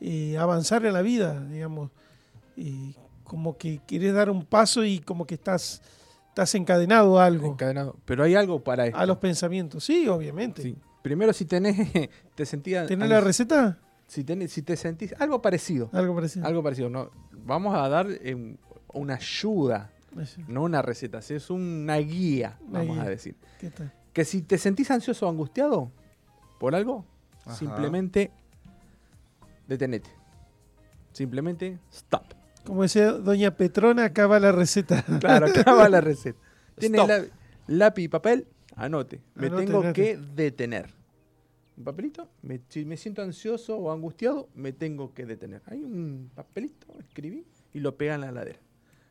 eh, 0.00 0.38
avanzar 0.38 0.86
en 0.86 0.94
la 0.94 1.02
vida, 1.02 1.38
digamos. 1.50 1.90
Eh, 2.56 2.94
como 3.24 3.58
que 3.58 3.82
querés 3.86 4.14
dar 4.14 4.30
un 4.30 4.46
paso 4.46 4.86
y 4.86 5.00
como 5.00 5.26
que 5.26 5.34
estás, 5.34 5.82
estás 6.30 6.54
encadenado 6.54 7.18
a 7.18 7.26
algo, 7.26 7.46
encadenado. 7.46 7.94
Pero 8.06 8.24
hay 8.24 8.36
algo 8.36 8.64
para 8.64 8.86
esto. 8.86 8.98
a 8.98 9.04
los 9.04 9.18
pensamientos. 9.18 9.84
Sí, 9.84 10.08
obviamente. 10.08 10.62
Sí. 10.62 10.74
Primero, 11.02 11.32
si 11.32 11.44
tenés, 11.44 11.76
te 12.34 12.46
sentías. 12.46 12.86
¿Tenés 12.86 13.08
la 13.08 13.20
receta? 13.20 13.78
Si, 14.06 14.24
tenés, 14.24 14.52
si 14.52 14.62
te 14.62 14.76
sentís 14.76 15.14
algo 15.18 15.40
parecido. 15.42 15.90
Algo 15.92 16.14
parecido. 16.14 16.46
Algo 16.46 16.62
parecido. 16.62 16.88
No, 16.90 17.10
vamos 17.32 17.74
a 17.74 17.88
dar 17.88 18.06
eh, 18.10 18.56
una 18.94 19.14
ayuda, 19.16 19.90
no 20.48 20.62
una 20.62 20.80
receta, 20.82 21.20
sí, 21.22 21.34
es 21.34 21.50
una 21.50 21.96
guía, 21.98 22.58
Una 22.68 22.78
vamos 22.80 22.96
guía. 22.96 23.04
a 23.04 23.08
decir. 23.10 23.36
¿Qué 23.60 23.70
tal? 23.70 23.92
Que 24.12 24.24
si 24.24 24.42
te 24.42 24.56
sentís 24.58 24.90
ansioso 24.90 25.26
o 25.26 25.30
angustiado 25.30 25.92
por 26.58 26.74
algo, 26.74 27.04
Ajá. 27.44 27.54
simplemente 27.54 28.30
detenete. 29.66 30.10
Simplemente 31.12 31.78
stop. 31.92 32.24
Como 32.64 32.82
decía 32.82 33.12
doña 33.12 33.56
Petrona, 33.56 34.04
acá 34.06 34.26
va 34.26 34.38
la 34.40 34.52
receta. 34.52 35.02
Claro, 35.20 35.46
acá 35.46 35.72
va 35.72 35.88
la 35.88 36.00
receta. 36.02 36.38
Tiene 36.78 36.98
Stop. 36.98 37.08
la- 37.08 37.24
lápiz 37.66 38.02
y 38.04 38.08
papel, 38.08 38.46
anote. 38.78 39.20
Me 39.34 39.46
Anote, 39.48 39.66
tengo 39.66 39.80
anote. 39.80 39.92
que 40.02 40.16
detener. 40.16 40.86
Un 41.76 41.84
papelito, 41.84 42.28
me- 42.42 42.60
si 42.68 42.84
me 42.84 42.96
siento 42.96 43.22
ansioso 43.22 43.76
o 43.76 43.92
angustiado, 43.92 44.48
me 44.54 44.72
tengo 44.72 45.12
que 45.14 45.26
detener. 45.26 45.62
Hay 45.66 45.82
un 45.84 46.30
papelito, 46.34 46.86
escribí 47.00 47.44
y 47.72 47.80
lo 47.80 47.96
pega 47.96 48.14
en 48.16 48.22
la 48.22 48.32
ladera. 48.32 48.58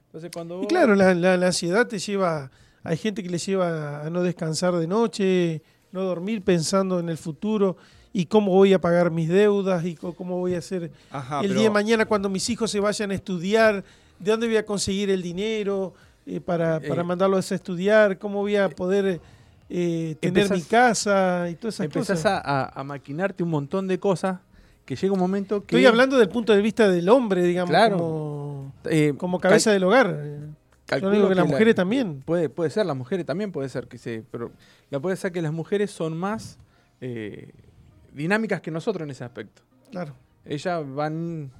Entonces 0.08 0.32
cuando 0.34 0.64
Y 0.64 0.68
claro, 0.68 0.96
la, 0.96 1.14
la- 1.14 1.38
la 1.38 1.48
ansiedad 1.48 1.88
te 1.88 2.00
lleva, 2.00 2.52
hay 2.84 2.98
gente 2.98 3.24
que 3.24 3.30
le 3.30 3.38
lleva 3.38 4.06
a 4.06 4.10
no 4.10 4.22
descansar 4.24 4.74
de 4.76 4.88
noche, 4.88 5.62
no 5.92 6.02
dormir 6.04 6.42
pensando 6.42 7.00
en 7.00 7.08
el 7.08 7.18
futuro 7.18 7.78
y 8.12 8.26
cómo 8.26 8.52
voy 8.52 8.74
a 8.74 8.82
pagar 8.82 9.12
mis 9.12 9.30
deudas 9.30 9.86
y 9.86 9.96
cómo 9.96 10.38
voy 10.38 10.56
a 10.56 10.58
hacer 10.58 10.92
Ajá, 11.12 11.42
el 11.42 11.54
día 11.54 11.64
de 11.64 11.70
mañana 11.70 12.06
cuando 12.06 12.30
mis 12.30 12.50
hijos 12.50 12.70
se 12.72 12.80
vayan 12.80 13.12
a 13.12 13.16
estudiar, 13.16 13.84
de 14.20 14.32
dónde 14.32 14.48
voy 14.48 14.58
a 14.58 14.66
conseguir 14.66 15.10
el 15.10 15.22
dinero 15.22 15.94
eh, 16.26 16.42
para, 16.42 16.80
para 16.82 17.02
Eh, 17.02 17.06
mandarlos 17.06 17.50
a 17.52 17.56
estudiar, 17.56 18.18
cómo 18.18 18.40
voy 18.40 18.56
a 18.58 18.68
poder 18.70 19.22
eh, 19.70 20.16
tener 20.22 20.44
empezás- 20.46 20.58
mi 20.58 20.64
casa 20.64 21.50
y 21.50 21.56
todas 21.56 21.76
esas 21.76 21.86
empezás 21.86 22.18
cosas. 22.20 22.42
a, 22.46 22.64
a- 22.64 22.80
a 22.80 22.84
maquinarte 22.84 23.44
un 23.44 23.50
montón 23.50 23.88
de 23.88 24.00
cosas 24.00 24.40
que 24.86 24.96
llega 24.96 25.12
un 25.14 25.20
momento 25.20 25.66
que... 25.66 25.76
Estoy 25.76 25.86
hablando 25.86 26.18
del 26.18 26.30
punto 26.30 26.54
de 26.54 26.62
vista 26.62 26.88
del 26.90 27.10
hombre, 27.10 27.44
digamos, 27.44 27.70
Claro. 27.70 27.98
como, 27.98 28.74
eh, 28.86 29.14
como 29.18 29.40
cabeza 29.40 29.72
del 29.72 29.84
hogar. 29.84 30.18
Yo 31.02 31.10
digo 31.12 31.28
que, 31.28 31.36
las 31.36 31.46
la- 31.46 31.52
mujeres 31.52 31.76
también. 31.76 32.22
Puede, 32.26 32.48
puede 32.48 32.70
ser, 32.70 32.86
las 32.86 32.96
mujeres 32.96 33.26
también 33.26 33.52
puede 33.52 33.68
ser 33.68 33.88
que 33.88 33.98
se. 33.98 34.24
Pero 34.32 34.52
la 34.90 35.02
puede 35.02 35.18
ser 35.18 35.34
que 35.34 35.42
las 35.42 35.52
mujeres 35.52 35.92
son 35.92 36.16
más 36.18 36.58
eh, 37.02 37.52
dinámicas 38.14 38.62
que 38.62 38.72
nosotros 38.72 39.04
en 39.06 39.12
ese 39.12 39.26
aspecto. 39.26 39.62
Claro. 39.92 40.14
Ellas 40.46 40.82
van, 40.96 41.52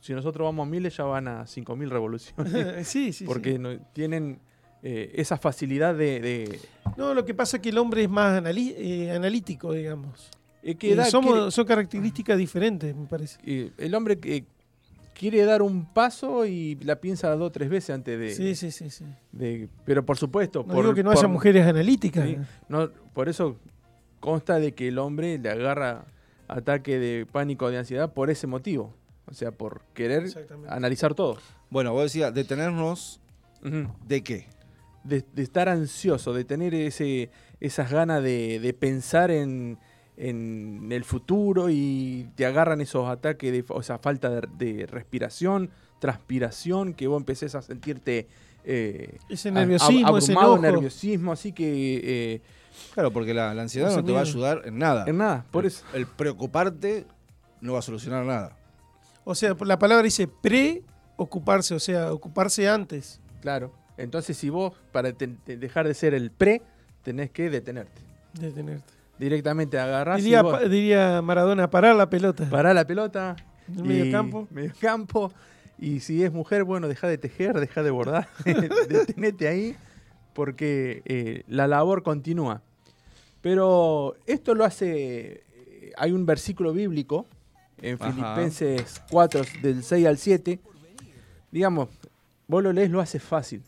si 0.00 0.12
nosotros 0.12 0.44
vamos 0.44 0.66
a 0.66 0.68
mil, 0.70 0.84
ellas 0.84 1.06
van 1.06 1.28
a 1.28 1.46
cinco 1.46 1.76
mil 1.76 1.88
revoluciones. 1.88 2.88
sí, 2.88 3.12
sí, 3.12 3.24
porque 3.26 3.52
sí. 3.52 3.58
no- 3.60 3.78
tienen 3.92 4.40
eh, 4.86 5.12
esa 5.14 5.38
facilidad 5.38 5.94
de. 5.94 6.20
de 6.20 6.60
No, 6.98 7.14
lo 7.14 7.24
que 7.24 7.32
pasa 7.32 7.56
es 7.56 7.62
que 7.62 7.70
el 7.70 7.78
hombre 7.78 8.02
es 8.04 8.10
más 8.10 8.42
eh, 8.44 9.10
analítico, 9.10 9.72
digamos. 9.72 10.28
eh, 10.62 10.74
que 10.74 10.92
Eh, 10.92 10.94
da- 10.94 11.06
somos, 11.06 11.32
quiere- 11.32 11.50
son 11.50 11.64
características 11.66 12.36
diferentes, 12.38 12.94
me 12.94 13.06
parece. 13.06 13.38
eh, 13.44 13.70
el 13.78 13.94
hombre 13.94 14.18
que 14.20 14.44
quiere 15.14 15.42
dar 15.44 15.62
un 15.62 15.86
paso 15.86 16.44
y 16.44 16.74
la 16.82 16.96
piensa 17.00 17.30
dos 17.36 17.48
o 17.48 17.50
tres 17.50 17.70
veces 17.70 17.90
antes 17.94 18.18
de. 18.18 18.34
Sí, 18.34 18.54
sí, 18.54 18.70
sí. 18.70 18.90
sí. 18.90 19.04
de- 19.32 19.68
pero 19.86 20.04
por 20.04 20.18
supuesto. 20.18 20.64
No 20.66 20.74
por, 20.74 20.84
digo 20.84 20.94
que 20.94 21.02
no 21.02 21.10
por- 21.12 21.18
haya 21.18 21.28
mujeres 21.28 21.66
analíticas. 21.66 22.26
Sí, 22.28 22.36
no, 22.68 22.90
por 23.14 23.28
eso 23.30 23.56
consta 24.20 24.58
de 24.58 24.72
que 24.74 24.88
el 24.88 24.98
hombre 24.98 25.38
le 25.38 25.48
agarra 25.50 26.04
ataque 26.48 26.98
de 26.98 27.24
pánico, 27.26 27.70
de 27.70 27.78
ansiedad, 27.78 28.12
por 28.12 28.28
ese 28.30 28.46
motivo. 28.46 28.92
O 29.26 29.32
sea, 29.32 29.50
por 29.52 29.80
querer 29.94 30.24
analizar 30.68 31.14
todo. 31.14 31.38
Bueno, 31.70 31.92
vos 31.94 32.02
decías, 32.04 32.34
detenernos 32.34 33.20
de 34.06 34.22
qué. 34.22 34.46
De, 35.04 35.22
de 35.34 35.42
estar 35.42 35.68
ansioso, 35.68 36.32
de 36.32 36.44
tener 36.44 36.74
ese, 36.74 37.30
esas 37.60 37.90
ganas 37.90 38.22
de, 38.22 38.58
de 38.60 38.72
pensar 38.74 39.30
en, 39.30 39.78
en 40.16 40.88
el 40.90 41.04
futuro 41.04 41.68
y 41.70 42.28
te 42.34 42.46
agarran 42.46 42.80
esos 42.80 43.08
ataques, 43.08 43.52
de, 43.52 43.64
o 43.68 43.82
sea, 43.82 43.98
falta 43.98 44.30
de, 44.30 44.48
de 44.58 44.86
respiración, 44.86 45.70
transpiración, 45.98 46.94
que 46.94 47.06
vos 47.06 47.20
empecés 47.20 47.54
a 47.54 47.62
sentirte... 47.62 48.28
eh, 48.64 49.18
Ese 49.28 49.50
nerviosismo, 49.50 50.08
ab- 50.08 50.18
ese 50.18 50.32
abrumado, 50.32 50.58
nerviosismo, 50.58 51.32
así 51.32 51.52
que... 51.52 52.00
eh, 52.34 52.42
Claro, 52.92 53.12
porque 53.12 53.32
la, 53.34 53.54
la 53.54 53.62
ansiedad 53.62 53.94
no 53.94 54.04
te 54.04 54.10
va 54.10 54.18
a 54.18 54.22
ayudar 54.22 54.62
en 54.64 54.78
nada. 54.78 55.04
en 55.06 55.18
nada, 55.18 55.46
por 55.52 55.62
el, 55.64 55.68
eso... 55.68 55.84
el 55.94 56.06
preocuparte 56.06 57.06
no 57.60 57.74
va 57.74 57.78
a 57.78 57.82
solucionar 57.82 58.24
nada. 58.24 58.56
O 59.24 59.34
sea, 59.34 59.54
la 59.60 59.78
palabra 59.78 60.02
dice 60.02 60.26
preocuparse, 60.26 61.74
o 61.74 61.78
sea, 61.80 62.12
ocuparse 62.12 62.68
antes. 62.68 63.20
Claro. 63.40 63.72
Entonces, 63.96 64.36
si 64.36 64.50
vos, 64.50 64.72
para 64.92 65.12
te- 65.12 65.28
te- 65.28 65.56
dejar 65.56 65.86
de 65.86 65.94
ser 65.94 66.14
el 66.14 66.30
pre, 66.30 66.62
tenés 67.02 67.30
que 67.30 67.50
detenerte. 67.50 68.02
de 68.34 68.50
tenerte. 68.50 68.92
Directamente 69.18 69.78
agarrás 69.78 70.16
Diría, 70.20 70.40
y 70.40 70.42
vos 70.42 70.52
pa- 70.60 70.68
diría 70.68 71.22
Maradona, 71.22 71.70
parar 71.70 71.94
la 71.94 72.10
pelota. 72.10 72.48
pará 72.50 72.74
la 72.74 72.84
pelota. 72.84 73.36
En 73.68 73.78
el 73.78 73.84
medio 73.84 74.10
campo. 74.12 74.48
Medio 74.50 74.72
campo. 74.80 75.32
Y 75.78 76.00
si 76.00 76.22
es 76.24 76.32
mujer, 76.32 76.64
bueno, 76.64 76.88
deja 76.88 77.06
de 77.06 77.16
tejer, 77.18 77.58
deja 77.60 77.82
de 77.84 77.90
bordar. 77.90 78.28
Detenete 78.88 79.46
ahí, 79.48 79.76
porque 80.32 81.02
eh, 81.04 81.44
la 81.46 81.68
labor 81.68 82.02
continúa. 82.02 82.62
Pero 83.40 84.16
esto 84.26 84.54
lo 84.54 84.64
hace. 84.64 85.44
eh, 85.54 85.92
Hay 85.96 86.10
un 86.12 86.26
versículo 86.26 86.72
bíblico 86.72 87.26
en 87.80 87.94
Ajá. 88.00 88.10
Filipenses 88.12 89.00
4, 89.10 89.42
del 89.62 89.84
6 89.84 90.06
al 90.06 90.18
7. 90.18 90.58
Digamos, 91.52 91.88
vos 92.48 92.62
lo 92.62 92.72
lees, 92.72 92.90
lo 92.90 93.00
hace 93.00 93.20
fácil 93.20 93.62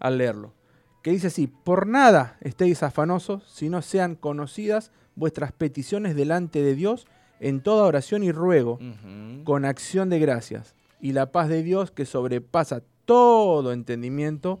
Al 0.00 0.18
leerlo. 0.18 0.54
Que 1.02 1.10
dice 1.10 1.28
así: 1.28 1.46
Por 1.46 1.86
nada 1.86 2.36
estéis 2.40 2.82
afanosos, 2.82 3.44
si 3.48 3.68
no 3.68 3.82
sean 3.82 4.14
conocidas 4.14 4.92
vuestras 5.16 5.52
peticiones 5.52 6.14
delante 6.14 6.62
de 6.62 6.74
Dios 6.74 7.06
en 7.40 7.60
toda 7.60 7.84
oración 7.84 8.22
y 8.22 8.32
ruego 8.32 8.78
con 9.44 9.64
acción 9.64 10.08
de 10.10 10.18
gracias. 10.18 10.74
Y 11.00 11.12
la 11.12 11.30
paz 11.32 11.48
de 11.48 11.62
Dios, 11.62 11.90
que 11.92 12.04
sobrepasa 12.04 12.82
todo 13.04 13.72
entendimiento, 13.72 14.60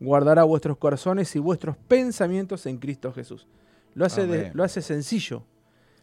guardará 0.00 0.42
vuestros 0.44 0.76
corazones 0.76 1.34
y 1.36 1.38
vuestros 1.38 1.76
pensamientos 1.76 2.66
en 2.66 2.78
Cristo 2.78 3.12
Jesús. 3.12 3.46
Lo 3.94 4.04
hace, 4.04 4.26
de- 4.26 4.50
lo 4.54 4.62
hace 4.64 4.82
sencillo, 4.82 5.44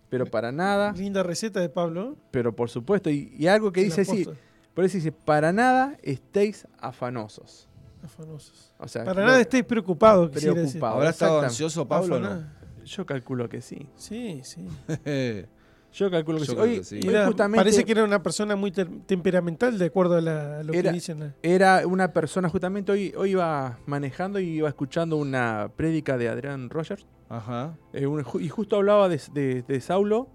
pero 0.10 0.26
para 0.26 0.52
nada, 0.52 0.94
Linda 0.94 1.22
receta 1.24 1.60
de 1.60 1.70
Pablo. 1.70 2.16
pero 2.32 2.56
por 2.56 2.70
supuesto, 2.70 3.10
y, 3.10 3.34
y 3.38 3.48
algo 3.48 3.72
que 3.72 3.84
dice 3.84 4.04
sí, 4.06 4.12
apóstol. 4.24 4.38
por 4.74 4.86
eso 4.86 4.98
dice, 4.98 5.12
para 5.12 5.54
nada 5.54 5.96
estéis 6.02 6.66
afanosos. 6.80 7.68
Afanosos. 8.04 8.74
O 8.78 8.88
sea, 8.88 9.04
Para 9.06 9.26
nada 9.26 9.42
estéis 9.42 9.64
preocupados. 9.64 10.30
quisiera 10.30 10.56
decir. 10.56 10.72
Preocupado. 10.74 10.96
¿Habrá 10.98 11.10
estado 11.10 11.32
exactamente. 11.40 11.54
ansioso 11.54 11.88
Pablo 11.88 12.16
o 12.16 12.20
no? 12.20 12.28
Afanado. 12.28 12.54
Yo 12.86 13.06
calculo 13.06 13.48
que 13.50 13.62
sí. 13.62 13.88
Sí, 13.96 14.42
sí. 14.44 14.68
Yo 15.94 16.10
calculo 16.10 16.40
que 16.40 16.46
Yo 16.46 16.52
sí. 16.54 16.56
creo 16.58 16.64
Hoy, 16.72 16.78
que 16.80 16.84
sí. 16.84 17.00
hoy 17.04 17.10
Era- 17.10 17.26
justamente 17.28 17.58
parece 17.60 17.86
que 17.86 17.92
era 17.92 18.04
una 18.04 18.24
persona 18.24 18.56
muy 18.56 18.72
ter- 18.72 18.90
temperamental, 19.06 19.78
de 19.78 19.86
acuerdo 19.86 20.16
a, 20.16 20.22
la- 20.22 20.60
a 20.60 20.64
lo 20.64 20.74
Era- 20.74 20.90
que 20.90 20.96
dicen. 20.96 21.36
era 21.44 21.86
una 21.86 22.12
persona, 22.12 22.50
justamente 22.50 22.92
hoy, 22.92 23.14
hoy 23.16 23.32
iba 23.32 23.78
manejando 23.86 24.40
y 24.40 24.46
iba 24.58 24.68
escuchando 24.68 25.18
una 25.18 25.72
prédica 25.76 26.18
de 26.18 26.30
Adrián 26.30 26.70
Rogers. 26.70 27.06
Ajá. 27.30 27.78
eh, 27.94 28.06
un- 28.06 28.24
ju- 28.24 28.42
y 28.42 28.50
justo 28.50 28.76
hablaba 28.76 29.08
de, 29.10 29.20
de- 29.34 29.62
de 29.64 29.82
Saulo, 29.82 30.28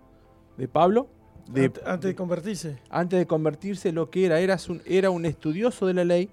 de 0.57 0.67
Pablo, 0.69 1.09
de, 1.51 1.67
ante- 1.67 1.81
antes 1.85 2.09
de 2.11 2.15
convertirse. 2.15 2.79
antes 2.91 3.19
de 3.19 3.27
convertirse 3.27 3.93
lo 3.93 4.11
que 4.11 4.27
era. 4.27 4.39
Era 4.41 4.57
un, 4.69 4.81
era 4.87 5.11
un 5.11 5.25
estudioso 5.27 5.87
de 5.87 5.95
la 5.95 6.05
ley 6.05 6.31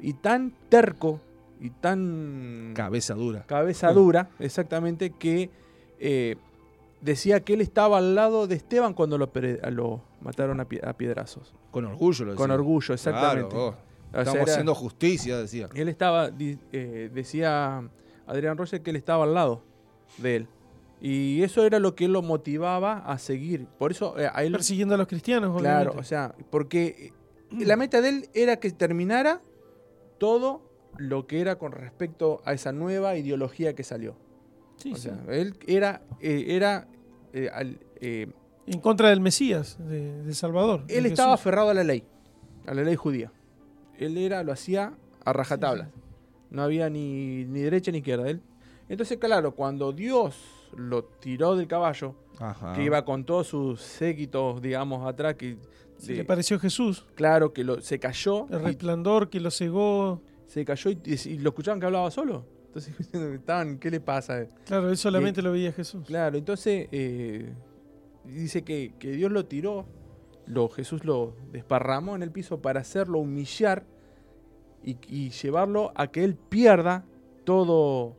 y 0.00 0.14
tan 0.14 0.52
terco 0.68 1.20
y 1.60 1.70
tan 1.70 2.72
Cabeza 2.74 3.14
dura. 3.14 3.44
cabeza 3.46 3.92
dura, 3.92 4.30
exactamente, 4.38 5.10
que 5.10 5.50
eh, 5.98 6.36
decía 7.02 7.40
que 7.40 7.54
él 7.54 7.60
estaba 7.60 7.98
al 7.98 8.14
lado 8.14 8.46
de 8.46 8.54
Esteban 8.56 8.94
cuando 8.94 9.18
lo, 9.18 9.30
mataron 10.20 10.60
a, 10.60 10.68
pie- 10.68 10.82
a 10.86 10.94
piedrazos. 10.94 11.52
Con 11.70 11.84
orgullo 11.84 12.24
lo 12.24 12.30
decía. 12.32 12.42
Con 12.42 12.50
orgullo, 12.50 12.94
exactamente. 12.94 13.50
Claro, 13.50 13.66
oh, 13.66 13.68
O 13.68 14.12
sea, 14.12 14.20
Estamos 14.22 14.42
era- 14.42 14.52
haciendo 14.52 14.74
justicia, 14.74 15.38
decía. 15.38 15.68
Él 15.74 15.88
estaba, 15.88 16.30
eh, 16.38 17.10
decía 17.12 17.82
Adrián 18.26 18.56
Roger 18.56 18.82
que 18.82 18.90
él 18.90 18.96
estaba 18.96 19.24
al 19.24 19.34
lado 19.34 19.62
de 20.18 20.36
él. 20.36 20.48
Y 21.02 21.42
eso 21.42 21.64
era 21.64 21.78
lo 21.78 21.94
que 21.94 22.08
lo 22.08 22.20
motivaba 22.22 22.98
a 22.98 23.18
seguir. 23.18 23.66
Por 23.78 23.90
eso 23.90 24.18
eh, 24.18 24.28
a 24.32 24.42
él... 24.44 24.52
Persiguiendo 24.52 24.94
a 24.94 24.98
los 24.98 25.06
cristianos, 25.06 25.56
Claro, 25.58 25.76
obviamente. 25.92 25.98
o 26.00 26.04
sea, 26.04 26.34
porque 26.50 27.12
la 27.50 27.76
meta 27.76 28.00
de 28.02 28.08
él 28.10 28.28
era 28.34 28.56
que 28.56 28.70
terminara 28.70 29.40
todo 30.20 30.62
lo 30.98 31.26
que 31.26 31.40
era 31.40 31.56
con 31.56 31.72
respecto 31.72 32.42
a 32.44 32.52
esa 32.52 32.72
nueva 32.72 33.16
ideología 33.16 33.74
que 33.74 33.82
salió. 33.82 34.14
Sí, 34.76 34.92
o 34.92 34.96
sí. 34.96 35.02
sea, 35.08 35.18
él 35.30 35.54
era, 35.66 36.02
eh, 36.20 36.44
era 36.48 36.86
eh, 37.32 37.48
al- 37.52 37.78
eh, 38.00 38.28
En 38.66 38.80
contra 38.80 39.08
del 39.08 39.20
Mesías, 39.20 39.76
de, 39.88 40.22
de 40.22 40.34
Salvador. 40.34 40.86
de 40.86 40.98
él 40.98 41.06
estaba 41.06 41.34
aferrado 41.34 41.70
a 41.70 41.74
la 41.74 41.84
ley, 41.84 42.04
a 42.66 42.74
la 42.74 42.82
ley 42.82 42.96
judía. 42.96 43.32
Él 43.98 44.16
era, 44.18 44.42
lo 44.44 44.52
hacía 44.52 44.92
a 45.24 45.32
rajatabla. 45.32 45.86
Sí, 45.86 45.90
No 46.50 46.62
había 46.62 46.90
ni, 46.90 47.44
ni 47.46 47.60
derecha 47.60 47.90
ni 47.92 47.98
izquierda. 47.98 48.28
Él. 48.28 48.42
Entonces, 48.88 49.16
claro, 49.18 49.54
cuando 49.54 49.92
Dios 49.92 50.36
lo 50.76 51.04
tiró 51.04 51.56
del 51.56 51.66
caballo, 51.68 52.14
Ajá. 52.38 52.72
que 52.74 52.82
iba 52.82 53.04
con 53.04 53.24
todos 53.24 53.46
sus 53.46 53.80
séquitos, 53.80 54.60
digamos, 54.60 55.06
atrás, 55.06 55.34
que 55.36 55.56
Le 56.06 56.24
pareció 56.24 56.58
Jesús. 56.58 57.06
claro, 57.14 57.52
que 57.52 57.64
lo, 57.64 57.80
se 57.80 57.98
cayó, 57.98 58.46
El 58.50 58.62
resplandor 58.62 59.30
que 59.30 59.40
lo 59.40 59.50
cegó. 59.50 60.22
se 60.46 60.64
cayó 60.64 60.90
y, 60.90 61.00
y 61.04 61.38
lo 61.38 61.50
escuchaban 61.50 61.80
que 61.80 61.86
hablaba 61.86 62.10
solo. 62.10 62.46
Entonces, 62.66 62.94
estaban, 63.34 63.78
¿qué 63.78 63.90
le 63.90 64.00
pasa? 64.00 64.46
Claro, 64.64 64.90
él 64.90 64.96
solamente 64.96 65.42
lo 65.42 65.52
veía 65.52 65.72
Jesús. 65.72 66.06
Claro, 66.06 66.38
entonces 66.38 66.88
eh, 66.92 67.52
dice 68.24 68.62
que, 68.62 68.94
que 68.98 69.10
Dios 69.12 69.32
lo 69.32 69.44
tiró, 69.46 69.86
lo, 70.46 70.68
Jesús 70.68 71.04
lo 71.04 71.34
desparramó 71.52 72.14
en 72.14 72.22
el 72.22 72.30
piso 72.30 72.60
para 72.62 72.80
hacerlo 72.80 73.18
humillar 73.18 73.84
y, 74.84 74.96
y 75.08 75.30
llevarlo 75.30 75.92
a 75.96 76.06
que 76.08 76.22
él 76.24 76.36
pierda 76.36 77.04
todo, 77.44 78.16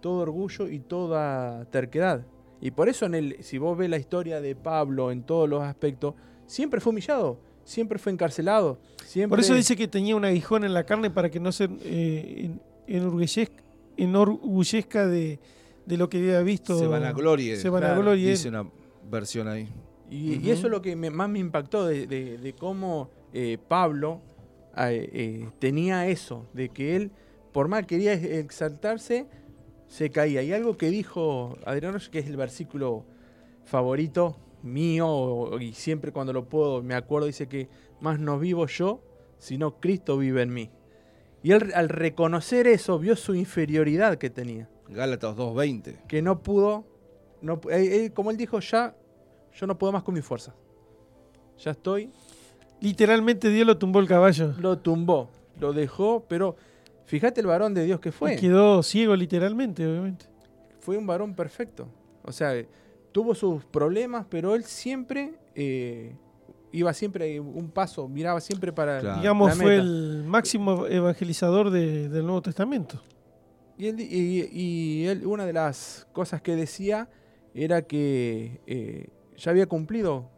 todo 0.00 0.20
orgullo 0.20 0.68
y 0.68 0.80
toda 0.80 1.66
terquedad. 1.66 2.26
Y 2.62 2.72
por 2.72 2.88
eso 2.88 3.06
en 3.06 3.14
el, 3.14 3.36
si 3.42 3.58
vos 3.58 3.76
ves 3.76 3.88
la 3.88 3.98
historia 3.98 4.40
de 4.40 4.54
Pablo 4.54 5.10
en 5.10 5.22
todos 5.22 5.48
los 5.48 5.62
aspectos, 5.62 6.14
siempre 6.50 6.80
fue 6.80 6.90
humillado, 6.90 7.38
siempre 7.64 7.98
fue 7.98 8.12
encarcelado. 8.12 8.78
Siempre, 9.04 9.30
Por 9.36 9.40
eso 9.40 9.54
dice 9.54 9.76
que 9.76 9.86
tenía 9.88 10.16
un 10.16 10.24
aguijón 10.24 10.64
en 10.64 10.74
la 10.74 10.84
carne 10.84 11.10
para 11.10 11.30
que 11.30 11.40
no 11.40 11.52
se 11.52 11.64
eh, 11.84 12.44
en- 12.46 12.60
enorgullezca, 12.86 13.62
enorgullezca 13.96 15.06
de, 15.06 15.38
de 15.86 15.96
lo 15.96 16.08
que 16.08 16.18
había 16.18 16.40
visto. 16.42 16.78
Se 16.78 16.86
vanaglorie. 16.86 17.56
Se 17.56 17.68
vanaglorie. 17.68 18.30
Dice 18.30 18.48
una 18.48 18.66
versión 19.10 19.48
ahí. 19.48 19.68
Y, 20.10 20.50
eso 20.50 20.66
es 20.66 20.70
lo 20.72 20.82
que 20.82 20.96
me- 20.96 21.10
más 21.10 21.28
me 21.28 21.38
impactó 21.38 21.86
de, 21.86 22.06
de- 22.06 22.38
de 22.38 22.52
cómo 22.54 23.10
eh, 23.32 23.58
Pablo 23.68 24.20
eh, 24.76 25.08
eh, 25.12 25.48
tenía 25.60 26.06
eso, 26.08 26.46
de 26.52 26.68
que 26.68 26.96
él, 26.96 27.10
por 27.52 27.68
más 27.68 27.80
que 27.82 27.86
quería 27.96 28.12
exaltarse, 28.14 29.26
se 29.86 30.10
caía. 30.10 30.42
Y 30.42 30.52
algo 30.52 30.76
que 30.76 30.90
dijo 30.90 31.56
Adrián 31.64 31.92
Roche, 31.92 32.10
que 32.10 32.18
es 32.20 32.26
el 32.26 32.36
versículo 32.36 33.04
favorito 33.64 34.36
mío, 34.62 35.58
y 35.60 35.72
siempre 35.72 36.12
cuando 36.12 36.32
lo 36.32 36.48
puedo 36.48 36.82
me 36.82 36.94
acuerdo, 36.94 37.26
dice 37.26 37.48
que 37.48 37.68
más 38.00 38.18
no 38.18 38.38
vivo 38.38 38.66
yo, 38.66 39.02
sino 39.38 39.80
Cristo 39.80 40.18
vive 40.18 40.42
en 40.42 40.52
mí. 40.52 40.70
Y 41.42 41.52
él 41.52 41.72
al 41.74 41.88
reconocer 41.88 42.66
eso, 42.66 42.98
vio 42.98 43.16
su 43.16 43.34
inferioridad 43.34 44.18
que 44.18 44.28
tenía 44.30 44.68
Gálatas 44.88 45.36
2.20. 45.36 46.06
que 46.06 46.20
no 46.20 46.42
pudo, 46.42 46.84
no, 47.40 47.60
eh, 47.70 48.04
eh, 48.04 48.10
como 48.12 48.30
él 48.30 48.36
dijo, 48.36 48.60
ya, 48.60 48.94
yo 49.54 49.66
no 49.66 49.78
puedo 49.78 49.92
más 49.92 50.02
con 50.02 50.14
mi 50.14 50.20
fuerza. 50.20 50.54
Ya 51.58 51.72
estoy, 51.72 52.10
Literalmente 52.80 53.50
Dios 53.50 53.66
lo 53.66 53.76
tumbó 53.76 54.00
el 54.00 54.08
caballo. 54.08 54.54
lo 54.58 54.78
tumbó, 54.78 55.30
lo 55.58 55.72
dejó, 55.72 56.24
pero 56.28 56.56
fíjate 57.04 57.40
el 57.40 57.46
varón 57.46 57.74
de 57.74 57.84
Dios 57.84 58.00
que 58.00 58.10
fue. 58.10 58.34
Y 58.34 58.36
quedó 58.38 58.82
ciego 58.82 59.14
literalmente, 59.14 59.86
obviamente. 59.86 60.26
Fue 60.80 60.96
un 60.96 61.06
varón 61.06 61.34
perfecto. 61.34 61.88
O 62.24 62.32
sea, 62.32 62.56
eh, 62.56 62.66
tuvo 63.12 63.34
sus 63.34 63.64
problemas, 63.64 64.26
pero 64.28 64.54
él 64.54 64.64
siempre 64.64 65.34
eh, 65.54 66.14
iba 66.72 66.92
siempre 66.92 67.40
un 67.40 67.70
paso, 67.70 68.08
miraba 68.08 68.40
siempre 68.40 68.72
para 68.72 69.00
Claro. 69.00 69.18
Digamos, 69.20 69.48
la 69.56 69.62
fue 69.62 69.76
el 69.76 70.24
máximo 70.26 70.86
evangelizador 70.86 71.70
de- 71.70 72.08
del 72.08 72.24
Nuevo 72.24 72.42
Testamento. 72.42 73.00
Y, 73.76 73.86
él, 73.86 74.00
y- 74.00 74.48
y 74.52 75.06
él, 75.06 75.26
una 75.26 75.44
de 75.46 75.52
las 75.52 76.06
cosas 76.12 76.40
que 76.42 76.54
decía 76.54 77.08
era 77.54 77.82
que 77.82 78.60
eh, 78.66 79.08
ya 79.36 79.50
había 79.50 79.66
cumplido 79.66 80.30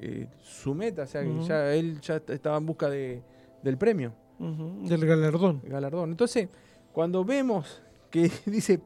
eh, 0.00 0.28
su 0.40 0.74
meta, 0.74 1.02
o 1.02 1.06
sea, 1.06 1.22
que 1.24 1.40
ya 1.44 1.74
él 1.74 2.00
ya 2.00 2.22
estaba 2.28 2.56
en 2.58 2.66
busca 2.66 2.88
de, 2.88 3.22
del 3.64 3.76
premio, 3.78 4.12
Del 4.38 5.04
galardón. 5.04 5.60
el 5.64 5.70
galardón. 5.70 6.10
Entonces, 6.10 6.48
cuando 6.92 7.24
vemos 7.24 7.82
que 8.10 8.30
dice, 8.46 8.80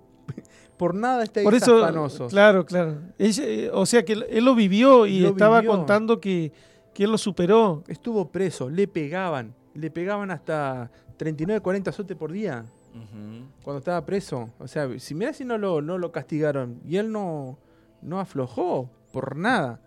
por 0.82 0.96
nada 0.96 1.22
estáis 1.22 1.44
Por 1.44 1.54
eso, 1.54 1.78
afanosos", 1.84 2.32
claro, 2.32 2.66
claro. 2.66 2.98
Eh, 3.20 3.70
o 3.72 3.86
sea 3.86 4.04
que 4.04 4.14
él, 4.14 4.26
él 4.28 4.44
lo 4.44 4.56
vivió 4.56 5.06
y 5.06 5.20
Lo 5.20 5.28
estaba 5.28 5.60
vivió. 5.60 5.76
contando 5.76 6.20
que, 6.20 6.50
que 6.92 7.04
él 7.04 7.12
lo 7.12 7.18
superó. 7.18 7.84
estuvo 7.86 8.32
preso, 8.32 8.68
le 8.68 8.88
pegaban, 8.88 9.54
le 9.74 9.92
pegaban 9.92 10.32
hasta 10.32 10.90
39, 11.18 11.60
40 11.60 11.90
azotes 11.90 12.16
por 12.16 12.32
día 12.32 12.64
cuando 13.62 13.78
estaba 13.78 14.04
preso. 14.04 14.50
O 14.58 14.66
sea, 14.66 14.88
si 14.98 15.14
mira 15.14 15.32
si 15.32 15.44
no 15.44 15.56
lo, 15.56 15.80
no 15.80 15.98
lo 15.98 16.10
castigaron 16.10 16.80
y 16.84 16.96
él 16.96 17.12
no, 17.12 17.60
no 18.00 18.18
aflojó 18.18 18.90
por 19.12 19.36
nada. 19.36 19.80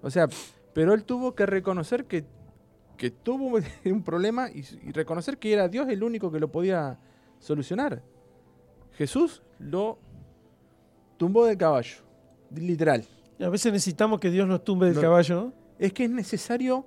O 0.00 0.08
sea, 0.08 0.28
pero 0.72 0.94
él 0.94 1.04
tuvo 1.04 1.34
que 1.34 1.44
reconocer 1.44 2.06
que, 2.06 2.24
que 2.96 3.10
tuvo 3.10 3.58
un 3.84 4.02
problema 4.02 4.48
y, 4.50 4.60
y 4.82 4.92
reconocer 4.92 5.36
que 5.36 5.52
era 5.52 5.68
Dios 5.68 5.90
el 5.90 6.02
único 6.02 6.32
que 6.32 6.40
lo 6.40 6.50
podía 6.50 6.98
solucionar. 7.38 8.02
Jesús 8.92 9.42
lo 9.58 9.98
tumbó 11.22 11.46
del 11.46 11.56
caballo, 11.56 11.96
literal. 12.54 13.04
Y 13.38 13.44
a 13.44 13.48
veces 13.48 13.72
necesitamos 13.72 14.18
que 14.18 14.28
Dios 14.30 14.48
nos 14.48 14.64
tumbe 14.64 14.86
del 14.86 14.96
No. 14.96 15.00
caballo, 15.02 15.34
¿no? 15.36 15.52
Es 15.78 15.92
que 15.92 16.04
es 16.04 16.10
necesario 16.10 16.84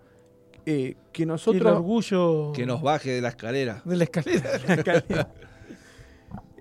eh, 0.66 0.96
que 0.96 0.98
Que 1.14 1.24
el 1.24 1.28
nosotros... 1.30 1.72
orgullo 1.72 2.52
Que 2.54 2.66
nos 2.66 2.82
baje 2.82 3.12
de 3.12 3.22
la 3.22 3.30
escalera. 3.30 3.82
de 3.86 3.96
la 3.96 4.04
escalera. 4.04 5.32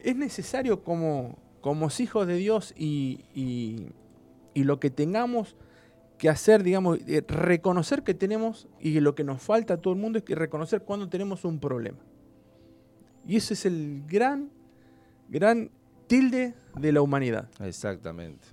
es 0.05 0.15
necesario 0.17 0.85
como, 0.85 1.37
como 1.61 1.89
hijos 1.99 2.27
de 2.29 2.37
Dios 2.37 2.73
y, 2.77 3.25
y- 3.35 3.89
y 4.55 4.63
lo 4.63 4.79
que 4.79 4.91
tengamos 4.91 5.57
que 6.19 6.29
hacer, 6.29 6.63
digamos, 6.63 6.99
eh, 7.09 7.25
reconocer 7.27 8.05
que 8.05 8.15
tenemos 8.15 8.69
y 8.79 9.01
lo 9.01 9.17
que 9.17 9.25
nos 9.25 9.43
falta 9.43 9.75
a 9.75 9.77
todo 9.79 9.95
el 9.95 10.01
mundo 10.01 10.19
es 10.19 10.25
que 10.25 10.37
reconocer 10.37 10.83
cuando 10.83 11.09
tenemos 11.09 11.45
un 11.45 11.59
problema. 11.59 11.99
Y 13.27 13.35
ese 13.37 13.55
es 13.55 13.67
el 13.67 14.05
gran, 14.07 14.51
gran 15.29 15.71
tilde 16.07 16.55
de 16.77 16.93
la 16.93 17.03
humanidad. 17.03 17.49
Exactamente. 17.61 18.47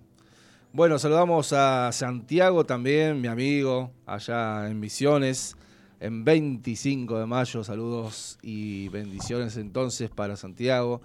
Bueno, 0.74 0.98
saludamos 1.00 1.52
a 1.54 1.92
Santiago 1.92 2.66
también, 2.66 3.20
mi 3.20 3.28
amigo, 3.28 3.92
allá 4.06 4.70
en 4.70 4.80
Misiones, 4.80 5.58
en 6.00 6.24
25 6.24 7.20
de 7.20 7.26
mayo. 7.26 7.64
Saludos 7.64 8.40
y 8.42 8.88
bendiciones 8.90 9.58
entonces 9.58 10.10
para 10.10 10.38
Santiago, 10.38 11.02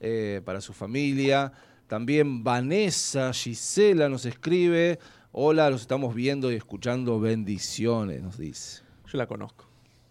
eh, 0.00 0.42
para 0.44 0.60
su 0.60 0.74
familia. 0.74 1.52
También 1.86 2.44
Vanessa 2.44 3.32
Gisela 3.32 4.10
nos 4.10 4.26
escribe. 4.26 4.98
Hola, 5.32 5.70
los 5.70 5.80
estamos 5.80 6.14
viendo 6.14 6.52
y 6.52 6.56
escuchando. 6.56 7.18
Bendiciones, 7.18 8.22
nos 8.22 8.36
dice. 8.36 8.82
Yo 9.06 9.16
la 9.16 9.26
conozco. 9.26 9.64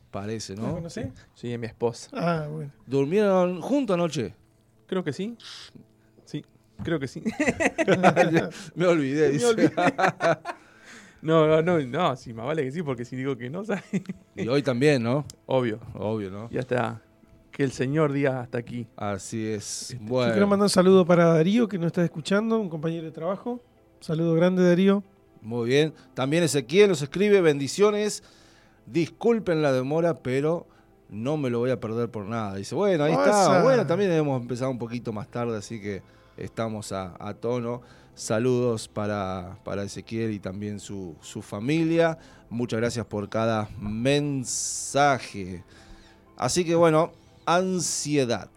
Parece, 0.09 0.55
¿La 0.55 0.63
¿no? 0.63 0.73
conocés? 0.73 1.09
Sí, 1.35 1.53
es 1.53 1.59
mi 1.59 1.67
esposa. 1.67 2.09
Ah, 2.13 2.47
bueno. 2.49 2.71
¿Durmieron 2.87 3.61
juntos 3.61 3.93
anoche? 3.93 4.33
Creo 4.87 5.03
que 5.03 5.13
sí. 5.13 5.37
Creo 6.83 6.99
que 6.99 7.07
sí. 7.07 7.21
Me 8.75 8.85
olvidé, 8.87 9.27
Me 9.27 9.33
dice. 9.33 9.45
olvidé. 9.45 9.71
No, 11.19 11.47
no, 11.47 11.63
no, 11.63 11.79
no, 11.79 12.15
sí, 12.15 12.31
más 12.31 12.45
vale 12.45 12.63
que 12.63 12.71
sí, 12.71 12.83
porque 12.83 13.03
si 13.03 13.15
digo 13.15 13.35
que 13.35 13.49
no, 13.49 13.63
¿sabes? 13.65 13.83
Y 14.35 14.47
hoy 14.47 14.61
también, 14.61 15.01
¿no? 15.01 15.25
Obvio. 15.47 15.79
Obvio, 15.95 16.29
¿no? 16.29 16.47
Ya 16.51 16.59
está. 16.59 17.01
Que 17.51 17.63
el 17.63 17.71
Señor 17.71 18.13
diga 18.13 18.39
hasta 18.41 18.59
aquí. 18.59 18.85
Así 18.95 19.47
es. 19.47 19.81
Este, 19.91 19.93
Yo 19.95 19.99
quiero 20.09 20.13
Bueno, 20.33 20.47
mandar 20.47 20.65
un 20.65 20.69
saludo 20.69 21.05
para 21.07 21.25
Darío, 21.33 21.67
que 21.67 21.79
nos 21.79 21.87
está 21.87 22.03
escuchando, 22.03 22.59
un 22.59 22.69
compañero 22.69 23.03
de 23.05 23.11
trabajo. 23.11 23.59
Saludo 23.99 24.35
grande, 24.35 24.63
Darío. 24.63 25.03
muy 25.41 25.67
bien. 25.67 25.91
También 26.13 26.43
Ezequiel 26.43 26.87
nos 26.89 27.01
escribe, 27.01 27.41
bendiciones. 27.41 28.23
Disculpen 28.85 29.63
la 29.63 29.73
demora, 29.73 30.13
pero 30.19 30.67
no 31.09 31.35
me 31.35 31.49
lo 31.49 31.57
voy 31.59 31.71
a 31.71 31.79
perder 31.79 32.09
por 32.11 32.25
nada. 32.25 32.55
Dice, 32.55 32.75
bueno, 32.75 33.03
ahí 33.05 33.13
está. 33.13 33.63
Bueno, 33.63 33.87
también 33.87 34.11
hemos 34.11 34.39
empezado 34.39 34.69
un 34.69 34.77
poquito 34.77 35.11
más 35.11 35.27
tarde, 35.29 35.57
así 35.57 35.81
que 35.81 36.03
estamos 36.37 36.91
a, 36.91 37.15
a 37.19 37.33
tono. 37.33 37.81
Saludos 38.15 38.87
para, 38.87 39.59
para 39.63 39.83
Ezequiel 39.83 40.31
y 40.31 40.39
también 40.39 40.79
su, 40.79 41.15
su 41.21 41.41
familia. 41.41 42.17
Muchas 42.49 42.79
gracias 42.79 43.05
por 43.05 43.29
cada 43.29 43.69
mensaje. 43.79 45.63
Así 46.35 46.65
que 46.65 46.75
bueno, 46.75 47.11
ansiedad. 47.45 48.49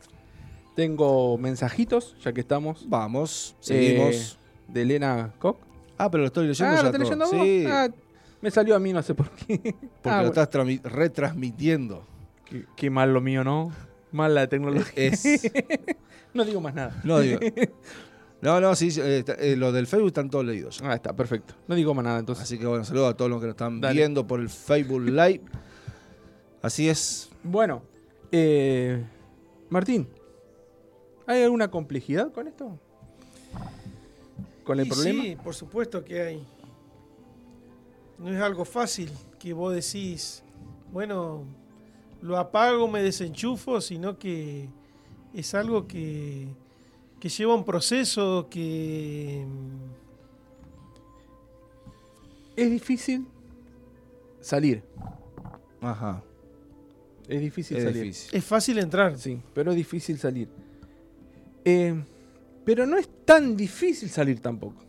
Tengo 0.77 1.37
mensajitos, 1.37 2.17
ya 2.25 2.33
que 2.33 2.41
estamos. 2.41 2.89
Vamos, 2.89 3.55
seguimos. 3.61 4.15
Eh, 4.15 4.37
de 4.69 4.83
Elena 4.83 5.33
Koch. 5.39 5.57
ah, 5.99 6.11
pero 6.11 6.23
lo 6.23 6.27
estoy 6.29 6.47
leyendo 6.47 6.73
Ah, 6.73 6.77
ya 6.77 6.83
¿lo 6.85 6.91
todo. 6.93 7.03
leyendo 7.03 7.27
vos? 7.27 7.35
Sí, 7.35 7.65
Ah, 7.69 7.89
me 8.41 8.51
salió 8.51 8.77
a 8.77 8.79
mí, 8.79 8.93
no 8.93 9.03
sé 9.03 9.15
por 9.15 9.29
qué. 9.31 9.59
porque 9.59 9.75
Ah, 10.05 10.23
lo 10.23 10.31
bueno. 10.31 10.43
estás 10.43 10.49
retransmitiendo. 10.85 12.07
Qué, 12.47 12.65
qué 12.77 12.89
mal 12.89 13.13
lo 13.13 13.21
mío, 13.21 13.45
¿no? 13.45 13.73
Mal 14.13 14.35
la 14.35 14.47
tecnología. 14.49 14.93
Es, 14.95 15.23
No 16.35 16.45
digo 16.45 16.61
más 16.61 16.75
nada. 16.75 17.01
no, 17.05 17.21
digo. 17.21 17.41
No, 18.43 18.59
no, 18.59 18.75
sí, 18.75 18.89
eh, 18.99 19.23
eh, 19.39 19.55
lo 19.55 19.71
del 19.71 19.87
Facebook 19.87 20.09
están 20.09 20.31
todos 20.31 20.47
leídos. 20.47 20.81
Ah, 20.83 20.95
está, 20.95 21.15
perfecto. 21.15 21.53
No 21.69 21.75
digo 21.75 21.93
más 21.93 22.05
nada, 22.07 22.19
entonces. 22.19 22.45
Así 22.45 22.59
que 22.59 22.65
bueno, 22.65 22.85
saludos 22.85 23.11
a 23.13 23.17
todos 23.17 23.31
los 23.31 23.39
que 23.39 23.47
nos 23.49 23.53
están 23.53 23.83
Dale. 23.83 23.95
viendo 23.95 24.27
por 24.27 24.41
el 24.41 24.49
Facebook 24.49 25.03
Live. 25.03 25.43
Así 26.63 26.89
es. 26.89 27.29
Bueno, 27.43 27.83
eh, 28.33 29.05
Martín, 29.69 30.09
¿hay 31.27 31.43
alguna 31.43 31.71
complejidad 31.71 32.33
con 32.33 32.49
esto? 32.49 32.79
¿Con 34.65 34.81
el 34.81 34.87
Y 34.87 34.89
problema? 34.91 35.23
Sí, 35.23 35.37
por 35.45 35.55
supuesto 35.55 36.03
que 36.03 36.23
hay. 36.23 36.47
No 38.19 38.31
es 38.31 38.41
algo 38.41 38.65
fácil 38.65 39.11
que 39.39 39.53
vos 39.53 39.75
decís, 39.75 40.43
bueno, 40.93 41.45
lo 42.23 42.39
apago, 42.39 42.89
me 42.89 43.03
desenchufo, 43.03 43.81
sino 43.83 44.19
que 44.19 44.69
es 45.35 45.55
algo 45.55 45.87
que, 45.87 46.49
que 47.19 47.29
lleva 47.29 47.55
un 47.55 47.65
proceso 47.65 48.49
que... 48.51 49.45
Es 52.57 52.71
difícil 52.71 53.27
salir. 54.41 54.83
Ajá. 55.81 56.23
Es 57.29 57.41
difícil 57.41 57.77
Es 57.77 57.85
salir. 57.85 58.03
difícil. 58.03 58.31
Es 58.37 58.45
fácil 58.45 58.79
entrar. 58.79 59.17
Sí, 59.17 59.41
pero 59.55 59.71
es 59.71 59.77
difícil 59.77 60.19
salir. 60.19 60.49
Eh, 61.65 61.95
pero 62.65 62.87
no 62.87 62.99
es 62.99 63.09
tan 63.25 63.57
difícil 63.57 64.11
salir 64.11 64.41
tampoco. 64.41 64.83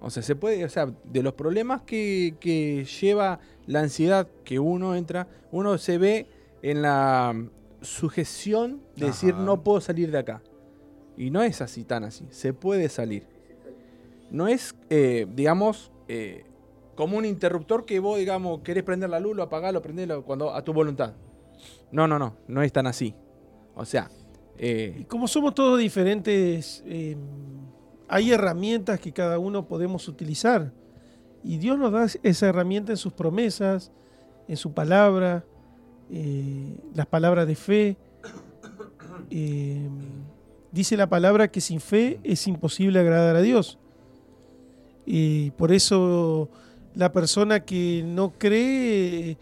O 0.00 0.10
sea, 0.10 0.22
se 0.22 0.36
puede, 0.36 0.64
o 0.64 0.68
sea, 0.68 0.86
de 1.04 1.22
los 1.22 1.32
problemas 1.32 1.82
que, 1.82 2.34
que 2.38 2.84
lleva 3.00 3.40
la 3.66 3.80
ansiedad 3.80 4.28
que 4.44 4.58
uno 4.58 4.94
entra, 4.94 5.26
uno 5.50 5.78
se 5.78 5.96
ve 5.96 6.26
en 6.62 6.82
la 6.82 7.34
sujeción 7.84 8.80
de 8.96 9.06
decir 9.06 9.34
no 9.34 9.62
puedo 9.62 9.80
salir 9.80 10.10
de 10.10 10.18
acá. 10.18 10.42
Y 11.16 11.30
no 11.30 11.42
es 11.42 11.60
así 11.60 11.84
tan 11.84 12.04
así, 12.04 12.26
se 12.30 12.52
puede 12.52 12.88
salir. 12.88 13.26
No 14.30 14.48
es, 14.48 14.74
eh, 14.90 15.26
digamos, 15.34 15.92
eh, 16.08 16.44
como 16.96 17.16
un 17.18 17.24
interruptor 17.24 17.84
que 17.84 18.00
vos, 18.00 18.18
digamos, 18.18 18.60
querés 18.62 18.82
prender 18.82 19.10
la 19.10 19.20
luz, 19.20 19.36
lo 19.36 19.42
apagás, 19.44 19.72
lo 19.72 19.80
prendés 19.82 20.08
lo- 20.08 20.24
cuando, 20.24 20.52
a 20.52 20.62
tu 20.64 20.72
voluntad. 20.72 21.14
No, 21.92 22.08
no, 22.08 22.18
no, 22.18 22.36
no 22.48 22.62
es 22.62 22.72
tan 22.72 22.86
así. 22.86 23.14
O 23.76 23.84
sea, 23.84 24.10
Y 24.56 24.66
eh, 24.66 25.06
como 25.08 25.26
somos 25.28 25.54
todos 25.54 25.78
diferentes, 25.78 26.82
eh, 26.86 27.16
hay 28.08 28.32
herramientas 28.32 28.98
que 29.00 29.12
cada 29.12 29.38
uno 29.38 29.66
podemos 29.66 30.06
utilizar. 30.08 30.72
Y 31.42 31.58
Dios 31.58 31.78
nos 31.78 31.92
da 31.92 32.06
esa 32.22 32.48
herramienta 32.48 32.92
en 32.92 32.96
sus 32.96 33.12
promesas, 33.12 33.92
en 34.48 34.56
su 34.56 34.72
palabra, 34.72 35.44
eh, 36.16 36.76
las 36.94 37.06
palabras 37.06 37.46
de 37.48 37.54
fe. 37.56 37.96
Eh, 39.30 39.88
dice 40.72 40.96
la 40.96 41.08
palabra 41.08 41.48
que 41.48 41.60
sin 41.60 41.80
fe 41.80 42.20
es 42.22 42.46
imposible 42.46 42.98
agradar 43.00 43.36
a 43.36 43.42
Dios. 43.42 43.78
Y 45.06 45.50
por 45.52 45.72
eso 45.72 46.48
la 46.94 47.12
persona 47.12 47.60
que 47.64 48.02
no 48.06 48.32
cree, 48.38 49.36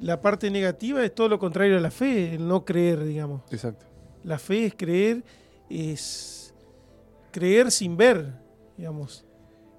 la 0.00 0.20
parte 0.20 0.50
negativa 0.50 1.02
es 1.04 1.14
todo 1.14 1.28
lo 1.28 1.38
contrario 1.38 1.76
a 1.76 1.80
la 1.80 1.90
fe, 1.90 2.34
el 2.34 2.46
no 2.46 2.64
creer, 2.64 3.04
digamos. 3.04 3.42
exacto. 3.50 3.86
La 4.24 4.38
fe 4.38 4.66
es 4.66 4.74
creer, 4.74 5.22
es 5.70 6.52
creer 7.30 7.70
sin 7.70 7.96
ver, 7.96 8.32
digamos. 8.76 9.24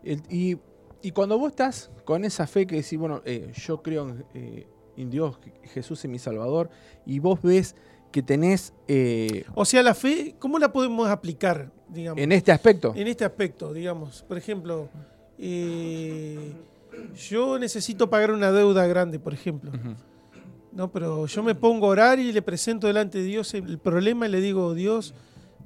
El- 0.04 0.24
y, 0.30 0.58
y 1.02 1.12
cuando 1.12 1.38
vos 1.38 1.50
estás 1.50 1.92
con 2.06 2.24
esa 2.24 2.48
fe 2.48 2.66
que 2.66 2.78
decís, 2.78 2.98
bueno, 2.98 3.22
eh, 3.26 3.52
yo 3.56 3.82
creo 3.84 4.08
en, 4.10 4.26
eh, 4.34 4.68
en 4.70 4.77
Dios, 5.06 5.38
que 5.38 5.52
Jesús 5.70 6.04
es 6.04 6.10
mi 6.10 6.20
Salvador, 6.20 6.70
y 7.06 7.20
vos 7.20 7.42
ves 7.42 7.76
que 8.12 8.22
tenés 8.22 8.74
eh, 8.88 9.46
O 9.54 9.66
sea, 9.66 9.84
la 9.84 9.94
fe, 9.94 10.36
¿cómo 10.40 10.60
la 10.60 10.72
podemos 10.72 11.08
aplicar, 11.08 11.72
digamos? 11.90 12.22
en 12.22 12.32
este 12.32 12.52
aspecto, 12.52 12.94
en 12.96 13.08
este 13.08 13.26
aspecto, 13.26 13.74
digamos. 13.74 14.24
Por 14.24 14.38
ejemplo, 14.38 14.90
eh, 15.38 16.54
yo 17.16 17.60
necesito 17.60 18.10
pagar 18.10 18.32
una 18.32 18.52
deuda 18.52 18.88
grande, 18.88 19.20
por 19.20 19.34
ejemplo. 19.34 19.72
No, 20.72 20.92
pero 20.92 21.26
yo 21.26 21.44
me 21.44 21.56
pongo 21.56 21.88
a 21.88 21.90
orar 21.90 22.20
y 22.20 22.32
le 22.32 22.42
presento 22.42 22.88
delante 22.88 23.20
de 23.20 23.24
Dios 23.24 23.54
el 23.54 23.80
problema 23.80 24.28
y 24.28 24.32
le 24.32 24.42
digo, 24.42 24.74
Dios, 24.74 25.14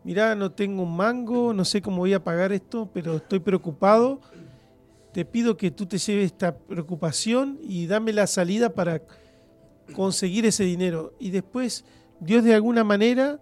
mirá, 0.04 0.36
no 0.36 0.52
tengo 0.52 0.84
un 0.84 0.96
mango, 0.96 1.54
no 1.54 1.66
sé 1.66 1.82
cómo 1.82 1.98
voy 1.98 2.14
a 2.14 2.24
pagar 2.24 2.52
esto, 2.52 2.90
pero 2.94 3.18
estoy 3.18 3.40
preocupado. 3.40 4.22
Te 5.12 5.26
pido 5.26 5.58
que 5.58 5.72
tú 5.72 5.86
te 5.86 5.98
lleves 5.98 6.28
esta 6.28 6.58
preocupación 6.58 7.60
y 7.62 7.88
dame 7.88 8.14
la 8.14 8.28
salida 8.28 8.70
para 8.74 9.02
conseguir 9.92 10.46
ese 10.46 10.64
dinero. 10.64 11.14
Y 11.20 11.30
después, 11.32 11.86
Dios 12.20 12.44
de 12.44 12.54
alguna 12.54 12.84
manera, 12.84 13.40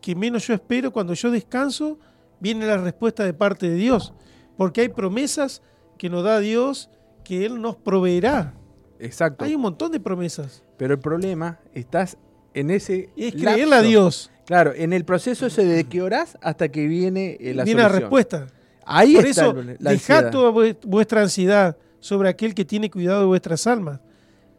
que 0.00 0.14
menos 0.14 0.46
yo 0.46 0.54
espero, 0.54 0.92
cuando 0.92 1.14
yo 1.14 1.30
descanso, 1.30 1.98
viene 2.40 2.66
la 2.66 2.76
respuesta 2.78 3.24
de 3.24 3.34
parte 3.34 3.68
de 3.68 3.74
Dios. 3.76 4.12
Porque 4.56 4.82
hay 4.82 4.88
promesas 4.88 5.62
que 5.98 6.08
nos 6.10 6.24
da 6.24 6.38
Dios 6.40 6.90
que 7.24 7.44
Él 7.46 7.60
nos 7.60 7.76
proveerá. 7.76 8.54
exacto. 8.98 9.44
Hay 9.44 9.54
un 9.54 9.60
montón 9.62 9.92
de 9.92 10.00
promesas. 10.00 10.62
Pero 10.76 10.94
el 10.94 11.00
problema, 11.00 11.60
estás 11.74 12.16
en 12.54 12.70
ese. 12.70 13.10
Es 13.16 13.34
creerle 13.34 13.76
a 13.76 13.82
Dios. 13.82 14.30
Claro, 14.46 14.72
en 14.74 14.92
el 14.92 15.04
proceso 15.04 15.46
ese 15.46 15.64
de 15.64 15.84
que 15.84 16.02
orás 16.02 16.36
hasta 16.42 16.68
que 16.70 16.86
viene 16.88 17.36
eh, 17.38 17.54
la 17.54 17.64
Viene 17.64 17.82
la 17.82 17.88
respuesta. 17.88 18.46
Ahí 18.84 19.14
Por 19.14 19.26
está 19.26 19.42
eso, 19.42 19.52
la 19.54 19.62
dejad 19.92 19.92
ansiedad. 19.92 20.30
toda 20.30 20.50
vue- 20.50 20.76
vuestra 20.86 21.22
ansiedad 21.22 21.76
sobre 22.00 22.28
aquel 22.30 22.54
que 22.54 22.64
tiene 22.64 22.90
cuidado 22.90 23.20
de 23.20 23.26
vuestras 23.26 23.66
almas. 23.68 24.00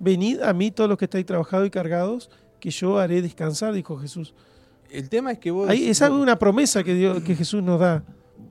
Venid 0.02 0.42
a 0.42 0.52
mí 0.52 0.72
todos 0.72 0.90
los 0.90 0.98
que 0.98 1.06
estáis 1.06 1.28
trabajados 1.28 1.68
y 1.68 1.70
cargados, 1.70 2.32
que 2.60 2.72
yo 2.72 2.98
haré 2.98 3.22
descansar, 3.22 3.74
dijo 3.74 3.98
Jesús. 3.98 4.34
El 4.90 5.10
tema 5.10 5.32
es 5.32 5.38
que 5.38 5.52
vos, 5.52 5.70
Ahí, 5.70 5.88
es 5.88 6.02
una 6.02 6.40
promesa 6.40 6.84
que, 6.84 6.96
Dios, 6.96 7.22
que 7.22 7.36
Jesús 7.36 7.62
nos 7.62 7.80
da, 7.80 8.04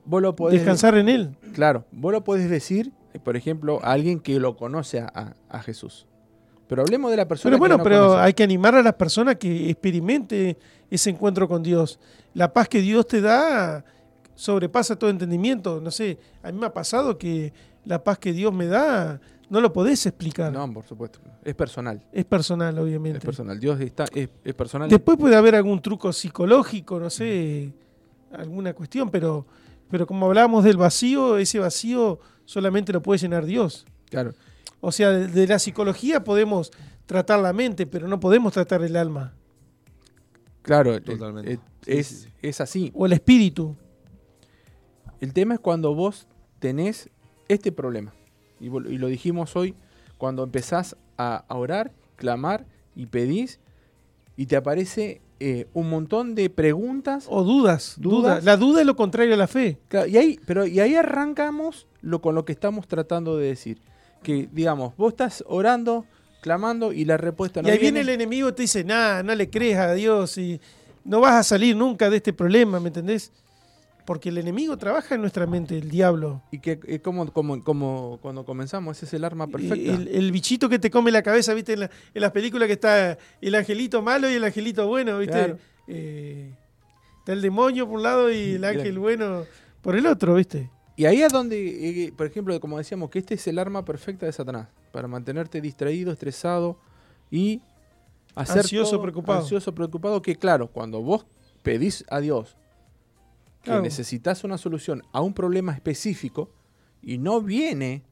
vos 0.05 0.21
lo 0.21 0.33
podés 0.33 0.59
descansar 0.59 0.97
en 0.97 1.09
Él. 1.09 1.35
Claro, 1.53 1.83
vos 1.91 2.13
lo 2.13 2.23
podés 2.23 2.49
decir, 2.49 2.93
por 3.23 3.35
ejemplo, 3.35 3.81
a 3.83 3.91
alguien 3.91 4.21
que 4.21 4.39
lo 4.39 4.55
conoce 4.55 4.99
a, 4.99 5.59
Jesús. 5.59 6.07
Pero 6.67 6.83
hablemos 6.83 7.11
de 7.11 7.17
la 7.17 7.27
persona 7.27 7.49
Pero 7.49 7.57
que 7.57 7.59
bueno, 7.59 7.77
no 7.77 7.83
pero 7.83 8.07
conoce. 8.07 8.21
hay 8.21 8.33
que 8.33 8.43
animar 8.43 8.75
a 8.75 8.81
las 8.81 8.93
personas 8.93 9.35
que 9.35 9.69
experimente 9.69 10.57
ese 10.89 11.09
encuentro 11.09 11.49
con 11.49 11.61
Dios. 11.61 11.99
La 12.33 12.53
paz 12.53 12.69
que 12.69 12.79
Dios 12.79 13.05
te 13.07 13.19
da 13.19 13.83
sobrepasa 14.35 14.95
todo 14.95 15.09
entendimiento. 15.09 15.81
No 15.81 15.91
sé, 15.91 16.17
a 16.41 16.51
mí 16.51 16.57
me 16.57 16.65
ha 16.67 16.73
pasado 16.73 17.17
que 17.17 17.51
la 17.83 18.03
paz 18.03 18.19
que 18.19 18.31
Dios 18.31 18.53
me 18.53 18.67
da 18.67 19.19
no 19.51 19.61
lo 19.61 19.71
podés 19.71 20.03
explicar. 20.05 20.51
No, 20.51 20.71
por 20.73 20.85
supuesto. 20.85 21.19
Es 21.43 21.53
personal. 21.53 22.01
Es 22.11 22.25
personal, 22.25 22.79
obviamente. 22.79 23.19
Es 23.19 23.23
personal. 23.25 23.59
Dios 23.59 23.79
está, 23.81 24.05
es, 24.15 24.29
es 24.43 24.53
personal. 24.55 24.89
Después 24.89 25.17
puede 25.17 25.35
haber 25.35 25.55
algún 25.55 25.81
truco 25.81 26.11
psicológico, 26.13 26.99
no 26.99 27.09
sé, 27.09 27.73
alguna 28.31 28.73
cuestión, 28.73 29.11
pero, 29.11 29.45
pero 29.89 30.07
como 30.07 30.25
hablábamos 30.25 30.63
del 30.63 30.77
vacío, 30.77 31.37
ese 31.37 31.59
vacío 31.59 32.19
solamente 32.45 32.91
lo 32.93 33.01
puede 33.01 33.19
llenar 33.19 33.45
Dios. 33.45 33.85
Claro. 34.09 34.33
O 34.79 34.91
sea, 34.91 35.11
de, 35.11 35.27
de 35.27 35.47
la 35.47 35.59
psicología 35.59 36.23
podemos 36.23 36.71
tratar 37.05 37.39
la 37.39 37.53
mente, 37.53 37.85
pero 37.85 38.07
no 38.07 38.19
podemos 38.19 38.53
tratar 38.53 38.81
el 38.83 38.95
alma 38.95 39.33
Claro, 40.61 40.93
eh, 40.95 41.01
Totalmente. 41.01 41.53
eh, 41.53 41.59
Sí, 41.83 41.91
es, 41.91 42.07
sí, 42.07 42.15
sí. 42.15 42.29
es 42.43 42.61
así. 42.61 42.91
o 42.93 43.05
el 43.07 43.13
espíritu. 43.13 43.75
El 45.19 45.33
tema 45.33 45.55
es 45.55 45.59
cuando 45.59 45.93
vos 45.95 46.27
tenés 46.59 47.09
este 47.47 47.71
problema. 47.71 48.13
Y, 48.61 48.67
y 48.67 48.97
lo 48.97 49.07
dijimos 49.07 49.55
hoy, 49.55 49.75
cuando 50.17 50.43
empezás 50.43 50.95
a, 51.17 51.43
a 51.47 51.55
orar, 51.55 51.91
clamar 52.15 52.65
y 52.95 53.07
pedís 53.07 53.59
y 54.37 54.45
te 54.45 54.55
aparece 54.55 55.21
eh, 55.39 55.67
un 55.73 55.89
montón 55.89 56.35
de 56.35 56.49
preguntas. 56.51 57.25
O 57.27 57.43
dudas, 57.43 57.95
Dudas. 57.97 58.43
La 58.43 58.57
duda 58.57 58.81
es 58.81 58.85
lo 58.85 58.95
contrario 58.95 59.33
a 59.33 59.37
la 59.37 59.47
fe. 59.47 59.79
Claro, 59.87 60.07
y 60.07 60.17
ahí, 60.17 60.39
pero, 60.45 60.67
y 60.67 60.79
ahí 60.79 60.93
arrancamos 60.93 61.87
lo, 62.01 62.21
con 62.21 62.35
lo 62.35 62.45
que 62.45 62.51
estamos 62.51 62.87
tratando 62.87 63.37
de 63.37 63.47
decir. 63.47 63.79
Que, 64.21 64.47
digamos, 64.51 64.95
vos 64.97 65.13
estás 65.13 65.43
orando, 65.47 66.05
clamando 66.41 66.93
y 66.93 67.05
la 67.05 67.17
respuesta 67.17 67.61
no 67.63 67.67
y 67.67 67.71
ahí 67.71 67.79
viene 67.79 68.01
viene. 68.03 68.13
el 68.13 68.21
enemigo 68.21 68.49
y 68.49 68.53
te 68.53 68.61
dice, 68.61 68.83
nah, 68.83 69.23
no 69.23 69.33
le 69.33 69.49
crees 69.49 69.77
a 69.79 69.93
Dios 69.93 70.37
y 70.37 70.61
no 71.03 71.21
vas 71.21 71.33
a 71.33 71.43
salir 71.43 71.75
nunca 71.75 72.09
de 72.11 72.17
este 72.17 72.33
problema, 72.33 72.79
¿me 72.79 72.89
entendés? 72.89 73.31
Porque 74.05 74.29
el 74.29 74.37
enemigo 74.37 74.77
trabaja 74.77 75.15
en 75.15 75.21
nuestra 75.21 75.45
mente, 75.45 75.77
el 75.77 75.89
diablo. 75.89 76.41
Y 76.51 76.59
que 76.59 76.79
es 76.87 77.01
como, 77.01 77.31
como, 77.31 77.63
como 77.63 78.19
cuando 78.21 78.45
comenzamos, 78.45 78.97
ese 78.97 79.05
es 79.05 79.13
el 79.13 79.23
arma 79.23 79.47
perfecta. 79.47 79.75
El, 79.93 80.07
el 80.07 80.31
bichito 80.31 80.67
que 80.69 80.79
te 80.79 80.89
come 80.89 81.11
la 81.11 81.21
cabeza, 81.21 81.53
¿viste? 81.53 81.73
En, 81.73 81.81
la- 81.81 81.91
en 82.13 82.21
las 82.21 82.31
películas 82.31 82.67
que 82.67 82.73
está 82.73 83.17
el 83.41 83.55
angelito 83.55 84.01
malo 84.01 84.29
y 84.29 84.33
el 84.33 84.43
angelito 84.43 84.87
bueno, 84.87 85.17
¿viste? 85.19 85.33
Claro. 85.33 85.57
Eh, 85.87 86.51
está 87.19 87.33
el 87.33 87.41
demonio 87.41 87.85
por 87.85 87.95
un 87.97 88.03
lado 88.03 88.31
y 88.31 88.53
el 88.53 88.63
ángel 88.65 88.97
bueno 88.99 89.45
por 89.81 89.95
el 89.95 90.05
otro, 90.07 90.35
¿viste? 90.35 90.69
Y 90.95 91.05
ahí 91.05 91.21
es 91.21 91.31
donde, 91.31 92.13
por 92.17 92.27
ejemplo, 92.27 92.59
como 92.59 92.77
decíamos, 92.77 93.09
que 93.09 93.19
este 93.19 93.35
es 93.35 93.47
el 93.47 93.57
arma 93.59 93.83
perfecta 93.85 94.25
de 94.25 94.31
Satanás, 94.31 94.67
para 94.91 95.07
mantenerte 95.07 95.61
distraído, 95.61 96.11
estresado 96.11 96.77
y 97.31 97.61
hacer 98.35 98.59
Ansioso, 98.59 98.91
todo 98.91 99.01
preocupado. 99.03 99.39
Ansioso, 99.39 99.73
preocupado, 99.73 100.21
que 100.21 100.35
claro, 100.35 100.67
cuando 100.67 101.01
vos 101.01 101.25
pedís 101.63 102.03
a 102.09 102.19
Dios 102.19 102.55
que 103.61 103.69
Claro. 103.69 103.81
necesitas 103.83 104.43
una 104.43 104.57
solución 104.57 105.03
a 105.11 105.21
un 105.21 105.33
problema 105.33 105.71
específico 105.73 106.49
y 107.01 107.17
no 107.17 107.41
viene 107.41 108.03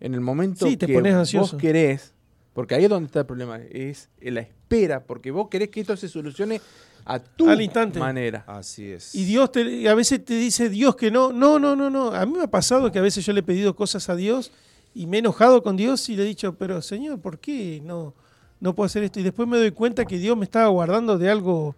en 0.00 0.14
el 0.14 0.20
momento 0.20 0.66
Sí, 0.66 0.76
te 0.76 0.86
que 0.86 0.94
pones 0.94 1.32
vos 1.34 1.54
querés, 1.54 2.12
porque 2.52 2.74
ahí 2.74 2.84
es 2.84 2.90
donde 2.90 3.06
está 3.06 3.20
el 3.20 3.26
problema, 3.26 3.58
es 3.70 4.08
en 4.20 4.34
la 4.34 4.40
espera, 4.40 5.04
porque 5.04 5.30
vos 5.30 5.48
querés 5.48 5.68
que 5.70 5.80
esto 5.80 5.96
se 5.96 6.08
solucione 6.08 6.60
a 7.04 7.18
tu 7.20 7.48
Al 7.48 7.60
instante. 7.62 7.98
manera. 8.00 8.44
Así 8.46 8.90
es. 8.90 9.14
Y 9.14 9.24
Dios 9.24 9.52
te, 9.52 9.88
a 9.88 9.94
veces 9.94 10.24
te 10.24 10.34
dice 10.34 10.68
Dios 10.68 10.96
que 10.96 11.10
no, 11.10 11.32
no, 11.32 11.58
no, 11.58 11.76
no, 11.76 11.88
no. 11.90 12.10
A 12.12 12.26
mí 12.26 12.32
me 12.32 12.42
ha 12.44 12.50
pasado 12.50 12.90
que 12.90 12.98
a 12.98 13.02
veces 13.02 13.24
yo 13.24 13.32
le 13.32 13.40
he 13.40 13.44
pedido 13.44 13.76
cosas 13.76 14.08
a 14.08 14.16
Dios 14.16 14.50
y 14.94 15.06
me 15.06 15.18
he 15.18 15.20
enojado 15.20 15.62
con 15.62 15.76
Dios 15.76 16.08
y 16.08 16.16
le 16.16 16.22
he 16.22 16.26
dicho, 16.26 16.56
pero 16.58 16.82
Señor, 16.82 17.20
¿por 17.20 17.38
qué 17.38 17.80
no, 17.84 18.14
no 18.60 18.74
puedo 18.74 18.86
hacer 18.86 19.02
esto? 19.04 19.20
Y 19.20 19.22
después 19.22 19.46
me 19.48 19.56
doy 19.56 19.70
cuenta 19.70 20.04
que 20.04 20.18
Dios 20.18 20.36
me 20.36 20.44
estaba 20.44 20.66
guardando 20.68 21.16
de 21.16 21.30
algo, 21.30 21.76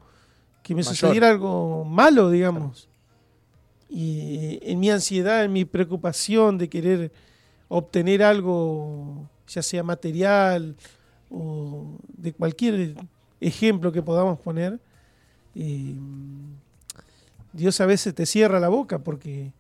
que 0.63 0.75
me 0.75 0.81
Mayor. 0.81 0.95
sucediera 0.97 1.29
algo 1.29 1.85
malo, 1.85 2.31
digamos. 2.31 2.88
Y 3.89 4.59
en 4.63 4.81
mi 4.81 4.91
ansiedad, 4.91 5.45
en 5.45 5.53
mi 5.53 5.65
preocupación 5.65 6.59
de 6.59 6.69
querer 6.69 7.13
obtener 7.69 8.23
algo, 8.23 9.29
ya 9.47 9.63
sea 9.63 9.83
material 9.83 10.77
o 11.31 11.97
de 12.09 12.33
cualquier 12.33 12.97
ejemplo 13.41 13.93
que 13.93 14.03
podamos 14.03 14.39
poner, 14.41 14.79
eh, 15.55 15.95
Dios 17.53 17.81
a 17.81 17.87
veces 17.87 18.15
te 18.15 18.27
cierra 18.27 18.61
la 18.61 18.69
boca 18.69 18.99
porque 18.99 19.53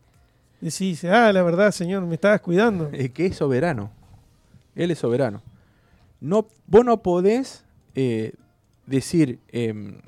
decís, 0.61 1.05
ah, 1.05 1.33
la 1.33 1.43
verdad, 1.43 1.71
Señor, 1.73 2.05
me 2.05 2.15
estabas 2.15 2.41
cuidando. 2.41 2.91
Es 2.93 3.11
que 3.11 3.27
es 3.27 3.37
soberano. 3.37 3.91
Él 4.75 4.91
es 4.91 4.99
soberano. 4.99 5.43
No, 6.21 6.49
vos 6.67 6.85
no 6.85 7.03
podés 7.03 7.65
eh, 7.95 8.33
decir, 8.87 9.39
em, 9.49 9.99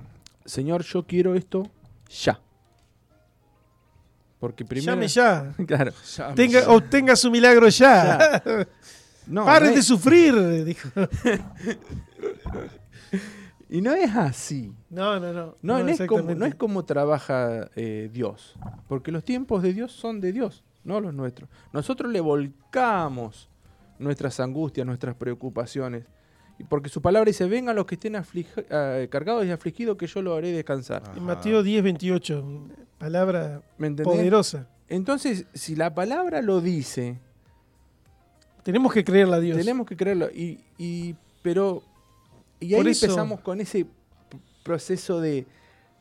Señor, 0.44 0.82
yo 0.82 1.06
quiero 1.06 1.34
esto 1.34 1.68
ya. 2.08 2.40
Porque 4.40 4.64
primero. 4.64 4.92
Llame 4.94 5.06
ya. 5.06 5.52
Claro. 5.66 5.92
Ya, 6.16 6.34
Tenga, 6.34 6.62
ya. 6.62 6.70
obtenga 6.70 7.14
su 7.14 7.30
milagro 7.30 7.68
ya. 7.68 8.42
No, 9.26 9.44
Paren 9.44 9.68
no 9.68 9.76
de 9.76 9.82
sufrir, 9.82 10.34
dijo. 10.64 10.88
y 13.68 13.80
no 13.80 13.92
es 13.92 14.16
así. 14.16 14.72
No, 14.88 15.20
no, 15.20 15.32
no. 15.32 15.56
No, 15.62 15.78
no 15.78 15.88
es, 15.88 15.98
como, 15.98 16.22
no 16.22 16.30
exactamente. 16.30 16.46
es 16.48 16.54
como 16.56 16.84
trabaja 16.84 17.70
eh, 17.76 18.10
Dios. 18.12 18.56
Porque 18.88 19.12
los 19.12 19.22
tiempos 19.22 19.62
de 19.62 19.72
Dios 19.72 19.92
son 19.92 20.20
de 20.20 20.32
Dios, 20.32 20.64
no 20.82 21.00
los 21.00 21.14
nuestros. 21.14 21.48
Nosotros 21.72 22.10
le 22.10 22.20
volcamos 22.20 23.48
nuestras 24.00 24.40
angustias, 24.40 24.84
nuestras 24.84 25.14
preocupaciones. 25.14 26.06
Porque 26.68 26.88
su 26.88 27.00
palabra 27.00 27.28
dice, 27.28 27.46
vengan 27.46 27.76
los 27.76 27.86
que 27.86 27.94
estén 27.94 28.16
eh, 28.16 29.08
cargados 29.12 29.46
y 29.46 29.50
afligidos, 29.52 29.96
que 29.96 30.08
yo 30.08 30.22
lo 30.22 30.34
haré 30.34 30.50
descansar. 30.50 31.04
Ah. 31.06 31.12
En 31.16 31.22
Mateo 31.22 31.62
10, 31.62 31.84
28, 31.84 32.44
palabra 33.00 33.62
poderosa. 34.04 34.68
Entonces, 34.88 35.46
si 35.54 35.74
la 35.74 35.92
palabra 35.94 36.42
lo 36.42 36.60
dice, 36.60 37.18
Tenemos 38.62 38.92
que 38.92 39.02
creerla 39.02 39.36
a 39.36 39.40
Dios. 39.40 39.56
tenemos 39.56 39.86
que 39.86 39.96
creerlo. 39.96 40.28
Y, 40.30 40.60
y- 40.78 41.14
pero, 41.42 41.82
y 42.60 42.74
ahí 42.74 42.86
eso- 42.88 43.06
empezamos 43.06 43.40
con 43.40 43.60
ese 43.60 43.86
proceso 44.62 45.20
de, 45.20 45.46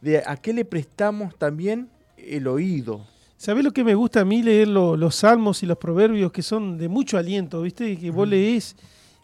de 0.02 0.18
a 0.26 0.36
qué 0.38 0.52
le 0.54 0.66
prestamos 0.66 1.36
también 1.38 1.90
el 2.18 2.48
oído. 2.48 3.06
¿Sabés 3.38 3.64
lo 3.64 3.72
que 3.72 3.86
me 3.86 3.96
gusta 3.96 4.20
a 4.22 4.26
mí 4.26 4.44
leer 4.44 4.68
lo- 4.68 4.98
los 4.98 5.16
salmos 5.16 5.64
y 5.64 5.66
los 5.66 5.78
proverbios 5.78 6.32
que 6.34 6.42
son 6.42 6.78
de 6.78 6.90
mucho 6.90 7.18
aliento, 7.18 7.62
viste? 7.62 7.96
Que 7.98 8.12
vos 8.12 8.28
lees 8.28 8.76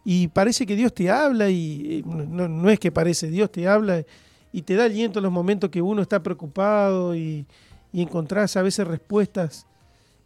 y 0.06 0.30
parece 0.30 0.66
que 0.66 0.76
Dios 0.78 0.94
te 0.94 1.10
habla 1.10 1.50
y 1.50 1.98
eh, 2.00 2.04
no, 2.06 2.48
no 2.48 2.70
es 2.70 2.80
que 2.80 2.92
parece, 2.94 3.28
Dios 3.30 3.52
te 3.52 3.68
habla 3.68 4.04
y 4.56 4.62
te 4.62 4.76
da 4.76 4.86
aliento 4.86 5.20
en 5.20 5.24
los 5.24 5.34
momentos 5.34 5.70
que 5.70 5.82
uno 5.82 6.02
está 6.02 6.24
preocupado 6.24 7.13
y, 7.13 7.46
y 7.91 8.02
encontrás 8.02 8.56
a 8.56 8.62
veces 8.62 8.88
respuestas. 8.88 9.68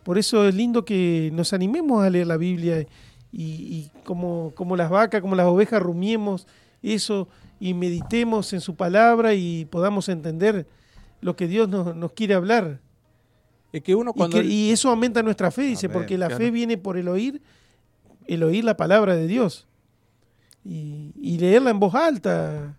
Por 0.03 0.19
eso 0.19 0.47
es 0.47 0.53
lindo 0.53 0.85
que 0.85 1.31
nos 1.33 1.51
animemos 1.51 2.03
a 2.03 2.11
leer 2.11 2.27
la 2.27 2.37
Biblia 2.37 2.81
y, 2.81 3.41
y 3.41 3.91
como, 4.03 4.53
como 4.53 4.75
las 4.75 4.91
vacas, 4.91 5.21
como 5.21 5.35
las 5.35 5.47
ovejas, 5.47 5.81
rumiemos 5.81 6.45
eso 6.83 7.27
y 7.59 7.73
meditemos 7.73 8.53
en 8.53 8.61
su 8.61 8.75
palabra 8.75 9.33
y 9.33 9.65
podamos 9.65 10.07
entender 10.09 10.67
lo 11.21 11.35
que 11.35 11.47
Dios 11.47 11.67
nos, 11.67 11.95
nos 11.95 12.11
quiere 12.11 12.35
hablar. 12.35 12.81
Es 13.73 13.81
que 13.81 13.95
uno 13.95 14.11
Y, 14.13 14.17
cuando... 14.17 14.43
y 14.43 14.69
eso 14.69 14.91
aumenta 14.91 15.23
nuestra 15.23 15.49
fe, 15.49 15.63
dice, 15.63 15.87
Amén, 15.87 15.97
porque 15.97 16.19
la 16.19 16.27
claro. 16.27 16.43
fe 16.43 16.51
viene 16.51 16.77
por 16.77 16.97
el 16.97 17.07
oír, 17.07 17.41
el 18.27 18.43
oír 18.43 18.63
la 18.63 18.77
palabra 18.77 19.15
de 19.15 19.25
Dios. 19.25 19.65
Y, 20.63 21.13
y 21.19 21.39
leerla 21.39 21.71
en 21.71 21.79
voz 21.79 21.95
alta, 21.95 22.75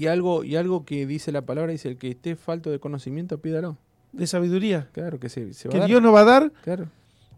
Y 0.00 0.06
algo, 0.06 0.44
y 0.44 0.56
algo 0.56 0.86
que 0.86 1.04
dice 1.06 1.30
la 1.30 1.42
palabra, 1.42 1.72
dice, 1.72 1.88
el 1.88 1.98
que 1.98 2.08
esté 2.08 2.34
falto 2.34 2.70
de 2.70 2.78
conocimiento, 2.78 3.36
pídalo. 3.38 3.76
de 4.12 4.26
sabiduría, 4.26 4.88
Claro 4.92 5.20
que 5.20 5.28
se, 5.28 5.52
se 5.52 5.68
va 5.68 5.72
que 5.72 5.76
a 5.76 5.80
dar. 5.80 5.88
Dios 5.88 6.00
nos 6.02 6.14
va 6.14 6.20
a 6.20 6.24
dar 6.24 6.52
Claro. 6.62 6.88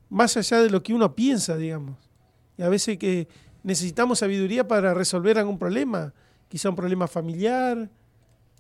más 0.09 0.37
allá 0.37 0.61
de 0.63 0.71
lo 0.71 0.81
que 0.83 0.95
uno 0.95 1.13
piensa, 1.17 1.57
digamos. 1.57 1.97
Y 2.57 2.63
a 2.63 2.69
veces 2.69 2.99
que 2.99 3.27
necesitamos 3.65 4.21
sabiduría 4.21 4.69
para 4.69 4.95
resolver 4.95 5.39
algún 5.39 5.59
problema, 5.59 6.15
quizá 6.49 6.69
un 6.71 6.77
problema 6.77 7.09
familiar, 7.09 7.91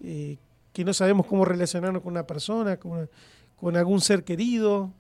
eh, 0.03 0.37
que 0.73 0.85
no 0.85 0.93
sabemos 0.93 1.27
cómo 1.27 1.45
relacionarnos 1.45 2.03
con 2.03 2.11
una 2.12 2.27
persona, 2.27 2.79
con, 2.79 3.09
con 3.55 3.77
algún 3.77 4.01
ser 4.01 4.25
querido, 4.25 4.91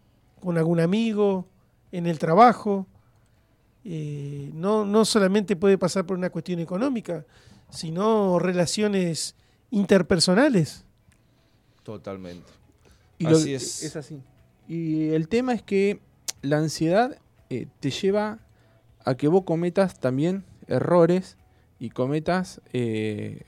con 0.40 0.58
algún 0.58 0.78
amigo, 0.78 1.48
en 1.90 2.06
el 2.06 2.18
trabajo. 2.20 2.86
Eh, 3.84 4.50
no, 4.54 4.84
no 4.84 5.04
solamente 5.04 5.56
puede 5.56 5.76
pasar 5.76 6.06
por 6.06 6.16
una 6.16 6.30
cuestión 6.30 6.60
económica, 6.60 7.24
sino 7.72 8.38
relaciones 8.38 9.34
interpersonales. 9.70 10.84
Totalmente. 11.82 12.50
Y 13.18 13.24
lo- 13.24 13.36
Así 13.36 13.54
es. 13.54 13.96
así. 13.96 14.20
Y 14.68 15.10
el 15.10 15.28
tema 15.28 15.52
es 15.52 15.62
que 15.62 16.00
la 16.42 16.58
ansiedad 16.58 17.18
eh, 17.50 17.66
te 17.80 17.90
lleva 17.90 18.38
a 19.04 19.14
que 19.16 19.28
vos 19.28 19.42
cometas 19.44 19.98
también 19.98 20.44
errores 20.68 21.36
y 21.78 21.90
cometas 21.90 22.60
eh, 22.72 23.42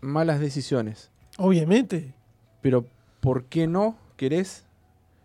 malas 0.00 0.40
decisiones. 0.40 1.10
Obviamente, 1.38 2.14
Pero 2.60 2.86
¿por 3.20 3.44
qué 3.46 3.66
no 3.66 3.96
querés 4.16 4.66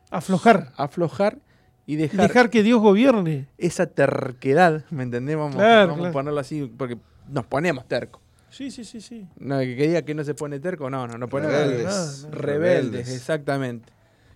aflojar, 0.10 0.72
aflojar 0.78 1.40
y 1.86 1.98
dejar, 1.98 2.22
dejar 2.28 2.50
que 2.50 2.64
Dios 2.64 2.82
gobierne. 2.82 3.48
esa 3.58 3.88
terquedad? 3.88 4.86
¿Me 4.90 5.04
entendés? 5.04 5.36
Vamos, 5.38 5.56
Claro, 5.56 5.92
vamos 5.92 6.08
a 6.08 6.12
ponerlo 6.12 6.40
así, 6.40 6.72
porque 6.78 6.98
nos 7.32 7.46
ponemos 7.46 7.88
tercos. 7.88 8.22
Sí, 8.50 8.72
sí, 8.72 8.84
sí, 8.84 9.00
sí. 9.00 9.28
No, 9.38 9.60
que 9.60 9.76
diga 9.76 10.02
que 10.02 10.16
no 10.16 10.24
se 10.24 10.34
pone 10.34 10.60
terco, 10.60 10.90
no, 10.90 11.08
no, 11.08 11.18
nos 11.18 11.30
ponemos 11.30 11.56
Rebeldes. 11.56 11.78
Rebeldes. 11.84 12.24
rebeldes, 12.24 12.42
Rebeldes. 12.42 13.16
exactamente. 13.16 13.94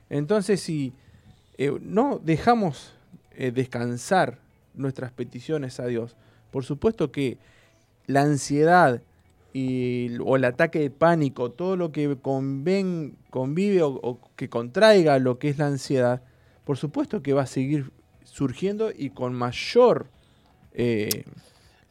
Entonces, 0.10 0.62
si 0.62 0.93
eh, 1.58 1.71
no 1.82 2.19
dejamos 2.23 2.93
eh, 3.36 3.51
descansar 3.51 4.38
nuestras 4.75 5.12
peticiones 5.12 5.79
a 5.79 5.88
Dios, 5.88 6.15
por 6.51 6.63
supuesto 6.63 7.12
que 7.12 7.39
la 8.06 8.21
ansiedad 8.21 9.01
y, 9.53 10.12
o 10.23 10.36
el 10.36 10.45
ataque 10.45 10.79
de 10.79 10.89
pánico, 10.91 11.49
todo 11.51 11.75
lo 11.75 11.91
que 11.91 12.10
conven- 12.17 13.15
convive 13.32 13.82
o, 13.82 13.88
o 14.01 14.19
que 14.36 14.49
contraiga 14.49 15.17
lo 15.17 15.39
que 15.39 15.49
es 15.49 15.58
la 15.58 15.65
ansiedad, 15.67 16.21
por 16.65 16.77
supuesto 16.77 17.23
que 17.23 17.34
va 17.34 17.43
a 17.43 17.47
seguir 17.47 17.91
surgiendo 18.23 18.91
y 18.95 19.10
con 19.10 19.34
mayor... 19.34 20.06
eh, 20.73 21.23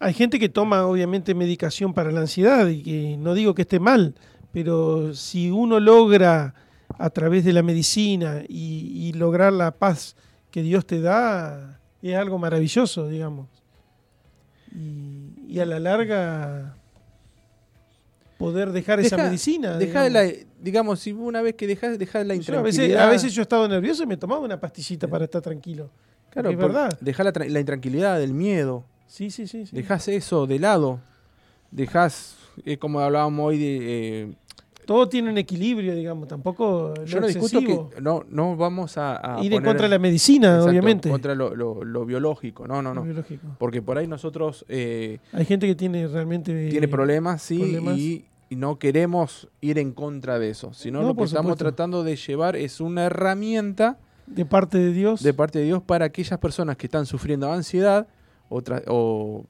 Hay 0.02 0.14
gente 0.14 0.38
que 0.38 0.48
toma 0.48 0.84
obviamente 0.86 1.34
medicación 1.34 1.94
para 1.94 2.10
la 2.10 2.20
ansiedad 2.20 2.66
y 2.68 2.82
que 2.82 3.16
no 3.18 3.34
digo 3.34 3.54
que 3.54 3.62
esté 3.62 3.78
mal, 3.78 4.14
pero 4.52 5.14
si 5.14 5.50
uno 5.50 5.78
logra 5.80 6.54
a 6.98 7.10
través 7.10 7.44
de 7.44 7.52
la 7.52 7.62
medicina 7.62 8.42
y, 8.48 9.08
y 9.08 9.12
lograr 9.12 9.52
la 9.52 9.70
paz 9.70 10.16
que 10.50 10.62
Dios 10.62 10.86
te 10.86 11.00
da, 11.00 11.78
es 12.02 12.14
algo 12.16 12.38
maravilloso, 12.38 13.08
digamos. 13.08 13.48
Y, 14.74 15.32
y 15.48 15.60
a 15.60 15.66
la 15.66 15.78
larga 15.78 16.76
poder 18.38 18.72
dejar 18.72 19.00
esa 19.00 19.16
Deja- 19.16 19.28
medicina. 19.28 19.78
Dejá 19.78 20.04
digamos. 20.08 20.32
la, 20.32 20.46
digamos, 20.60 21.00
si 21.00 21.12
una 21.12 21.42
vez 21.42 21.54
que 21.54 21.66
dejas, 21.66 21.98
dejar 21.98 22.26
la 22.26 22.34
Yo 22.34 22.58
a, 22.58 22.62
veces, 22.62 22.80
intranquilidad. 22.80 23.08
a 23.08 23.10
veces 23.10 23.32
yo 23.34 23.42
he 23.42 23.44
estado 23.44 23.68
nervioso 23.68 24.02
y 24.02 24.06
me 24.06 24.16
tomaba 24.16 24.40
una 24.40 24.58
pastillita 24.58 25.06
para 25.06 25.24
estar 25.26 25.40
tranquilo. 25.42 25.90
claro, 26.30 26.50
es 26.50 26.56
verdad. 26.56 26.98
Dejá 27.00 27.22
la, 27.24 27.32
la 27.48 27.60
intranquilidad, 27.60 28.20
el 28.22 28.32
miedo. 28.34 28.84
Sí, 29.12 29.30
sí, 29.30 29.46
sí. 29.46 29.66
sí. 29.66 29.76
Dejás 29.76 30.08
eso 30.08 30.46
de 30.46 30.58
lado. 30.58 31.00
Dejás, 31.70 32.36
eh, 32.64 32.78
como 32.78 33.00
hablábamos 33.00 33.46
hoy, 33.48 33.58
de, 33.58 33.78
eh, 34.22 34.32
Todo 34.86 35.06
tiene 35.08 35.30
un 35.30 35.36
equilibrio, 35.38 35.94
digamos, 35.94 36.28
tampoco 36.28 36.94
yo 37.04 37.16
lo 37.16 37.20
no 37.22 37.26
discuto 37.26 37.58
excesivo. 37.58 37.90
que 37.90 38.00
no, 38.00 38.24
no 38.30 38.56
vamos 38.56 38.96
a, 38.98 39.36
a 39.36 39.42
Ir 39.44 39.52
en 39.52 39.58
poner- 39.60 39.66
contra 39.68 39.82
de 39.84 39.88
la 39.90 39.98
medicina, 39.98 40.48
Exacto, 40.48 40.70
obviamente. 40.70 41.10
Contra 41.10 41.34
lo, 41.34 41.54
lo- 41.54 41.84
lo 41.84 42.04
biológico. 42.06 42.66
No, 42.66 42.80
no, 42.82 42.94
no. 42.94 43.02
biológico. 43.02 43.46
Porque 43.58 43.80
por 43.82 43.98
ahí 43.98 44.06
nosotros 44.06 44.64
eh, 44.68 45.18
Hay 45.32 45.44
gente 45.44 45.66
que 45.66 45.74
tiene 45.74 46.06
realmente... 46.08 46.68
tiene 46.70 46.88
problemas, 46.88 47.42
sí, 47.42 47.58
problemas. 47.58 47.98
Y, 47.98 48.24
y 48.50 48.56
no 48.56 48.78
queremos 48.78 49.46
ir 49.60 49.78
en 49.78 49.92
contra 49.92 50.38
de 50.38 50.50
eso. 50.50 50.72
Sino 50.74 51.00
No, 51.02 51.08
lo 51.08 51.14
que 51.14 51.24
estamos 51.24 51.52
supuesto. 51.52 51.64
tratando 51.64 52.02
de 52.02 52.16
llevar 52.16 52.56
es 52.56 52.80
una 52.80 53.04
herramienta 53.04 53.98
De 54.26 54.44
parte 54.46 54.78
de 54.78 54.92
Dios. 54.92 55.22
de 55.22 55.32
parte 55.34 55.58
de 55.58 55.66
Dios 55.66 55.82
para 55.82 56.06
aquellas 56.06 56.38
personas 56.38 56.76
que 56.76 56.86
están 56.86 57.04
sufriendo 57.06 57.52
ansiedad 57.52 58.06
o, 58.52 58.60
tra- 58.62 58.82
o 58.88 59.46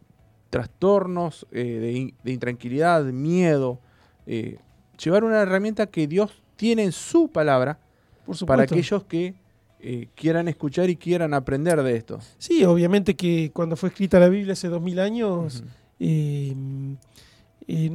trastornos 0.50 1.46
eh, 1.50 1.64
de, 1.64 1.92
in- 1.92 2.14
de 2.22 2.32
intranquilidad, 2.32 3.04
miedo. 3.04 3.78
eh, 4.26 4.58
llevar 5.02 5.24
una 5.24 5.40
herramienta 5.40 5.86
que 5.86 6.06
Dios 6.06 6.30
tiene 6.56 6.84
en 6.84 6.92
su 6.92 7.28
palabra 7.28 7.78
por 8.24 8.36
para 8.46 8.62
aquellos 8.62 9.02
que 9.04 9.34
eh, 9.80 10.08
quieran 10.14 10.46
escuchar 10.46 10.88
y 10.90 10.96
quieran 10.96 11.34
aprender 11.34 11.82
de 11.82 11.96
esto. 11.96 12.20
Sí, 12.38 12.64
obviamente 12.64 13.16
que 13.16 13.50
cuando 13.52 13.74
fue 13.76 13.88
escrita 13.88 14.20
la 14.20 14.28
Biblia 14.28 14.52
hace 14.52 14.68
dos 14.68 14.80
mil 14.80 15.00
años, 15.00 15.64
no 15.98 16.96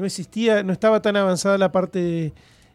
existía, 0.06 0.64
no 0.64 0.74
estaba 0.74 1.02
tan 1.02 1.16
avanzada 1.16 1.58
la 1.58 1.72
parte 1.72 2.34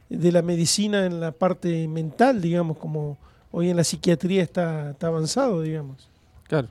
de 0.09 0.33
la 0.33 0.43
medicina 0.43 1.07
en 1.07 1.21
la 1.21 1.33
parte 1.33 1.89
mental, 1.89 2.41
digamos, 2.41 2.79
como 2.79 3.19
hoy 3.51 3.71
en 3.71 3.77
la 3.77 3.85
psiquiatría 3.85 4.43
está, 4.43 4.91
está 4.91 5.07
avanzado, 5.09 5.63
digamos. 5.63 6.09
Claro. 6.45 6.69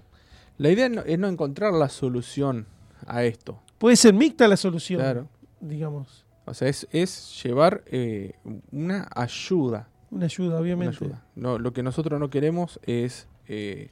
La 0.62 0.70
idea 0.70 0.90
no- 0.90 1.02
es 1.02 1.18
no 1.18 1.28
encontrar 1.28 1.74
la 1.74 1.90
solución 1.90 2.68
a 3.08 3.24
esto. 3.24 3.60
Puede 3.78 3.96
ser 3.96 4.14
mixta 4.14 4.48
la 4.48 4.58
solución, 4.58 5.00
Claro. 5.02 5.28
digamos, 5.60 6.26
O 6.46 6.54
sea, 6.54 6.68
es, 6.68 6.88
es 6.92 7.42
llevar 7.44 7.84
eh, 7.88 8.34
una 8.72 9.08
ayuda. 9.16 9.88
una 10.12 10.26
ayuda, 10.26 10.50
una 10.56 10.60
obviamente. 10.60 10.98
ayuda. 11.06 11.24
No, 11.36 11.58
lo 11.58 11.72
que 11.74 11.82
nosotros 11.84 12.20
no 12.20 12.30
queremos 12.30 12.80
es 12.84 13.28
eh, 13.48 13.90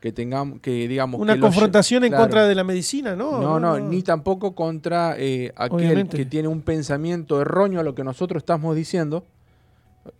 que 0.00 0.12
tengamos, 0.12 0.60
que 0.60 0.86
digamos... 0.86 1.20
Una 1.20 1.34
que 1.34 1.40
confrontación 1.40 2.04
en 2.04 2.10
Claro. 2.10 2.24
contra 2.24 2.46
de 2.46 2.54
la 2.54 2.62
medicina, 2.64 3.16
¿no? 3.16 3.40
No, 3.40 3.58
no, 3.58 3.78
ni 3.80 4.02
tampoco 4.02 4.54
contra 4.54 5.14
eh, 5.18 5.52
aquel 5.56 5.78
Obviamente. 5.78 6.16
que 6.16 6.26
tiene 6.26 6.46
un 6.48 6.60
pensamiento 6.62 7.40
erróneo 7.40 7.80
a 7.80 7.82
lo 7.82 7.94
que 7.94 8.04
nosotros 8.04 8.42
estamos 8.42 8.76
diciendo. 8.76 9.24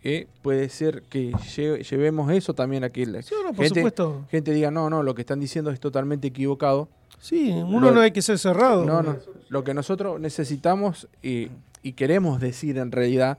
Eh, 0.02 0.26
puede 0.42 0.68
ser 0.70 1.02
que 1.02 1.32
lle- 1.32 1.82
llevemos 1.82 2.30
eso 2.32 2.54
también 2.54 2.84
a 2.84 2.90
que 2.90 3.04
la 3.06 3.22
Sí, 3.22 3.34
no, 3.44 3.52
por 3.52 3.64
gente, 3.64 3.80
supuesto. 3.80 4.24
gente 4.30 4.52
diga, 4.52 4.70
no, 4.70 4.88
no, 4.88 5.02
lo 5.02 5.14
que 5.14 5.22
están 5.22 5.40
diciendo 5.40 5.70
es 5.70 5.78
totalmente 5.80 6.28
equivocado. 6.28 6.88
Sí, 7.20 7.50
uno 7.50 7.80
Lo- 7.88 7.92
no 7.92 8.00
hay 8.00 8.10
que 8.12 8.22
ser 8.22 8.38
cerrado. 8.38 8.84
No, 8.84 9.02
no. 9.02 9.16
Lo 9.48 9.62
que 9.64 9.74
nosotros 9.74 10.18
necesitamos 10.20 11.08
y, 11.22 11.48
y 11.82 11.92
queremos 11.92 12.40
decir 12.40 12.78
en 12.78 12.92
realidad 12.92 13.38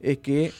es 0.00 0.18
que 0.18 0.52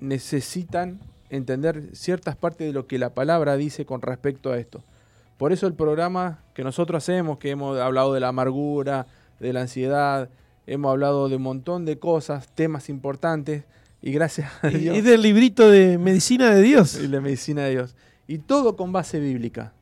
necesitan 0.00 1.00
entender 1.30 1.82
ciertas 1.94 2.36
partes 2.36 2.66
de 2.66 2.72
lo 2.72 2.86
que 2.86 2.98
la 2.98 3.10
palabra 3.14 3.56
dice 3.56 3.84
con 3.86 4.02
respecto 4.02 4.52
a 4.52 4.58
esto. 4.58 4.82
Por 5.38 5.52
eso 5.52 5.66
el 5.66 5.74
programa 5.74 6.40
que 6.54 6.62
nosotros 6.62 7.02
hacemos, 7.02 7.38
que 7.38 7.50
hemos 7.50 7.78
hablado 7.80 8.12
de 8.14 8.20
la 8.20 8.28
amargura, 8.28 9.06
de 9.40 9.52
la 9.52 9.62
ansiedad, 9.62 10.28
hemos 10.66 10.90
hablado 10.90 11.28
de 11.28 11.36
un 11.36 11.42
montón 11.42 11.84
de 11.84 11.98
cosas, 11.98 12.48
temas 12.54 12.88
importantes, 12.88 13.64
y 14.06 14.12
gracias 14.12 14.52
a 14.62 14.70
Y- 14.70 14.74
Dios 14.78 14.96
Es 14.98 15.04
del 15.04 15.22
librito 15.22 15.70
de 15.70 15.96
medicina 15.98 16.54
de 16.54 16.60
Dios. 16.62 17.00
y 17.02 17.08
la 17.08 17.20
medicina 17.20 17.62
de 17.64 17.70
Dios. 17.70 17.96
Y 18.28 18.38
todo 18.38 18.76
con 18.76 18.92
base 18.92 19.18
bíblica. 19.18 19.72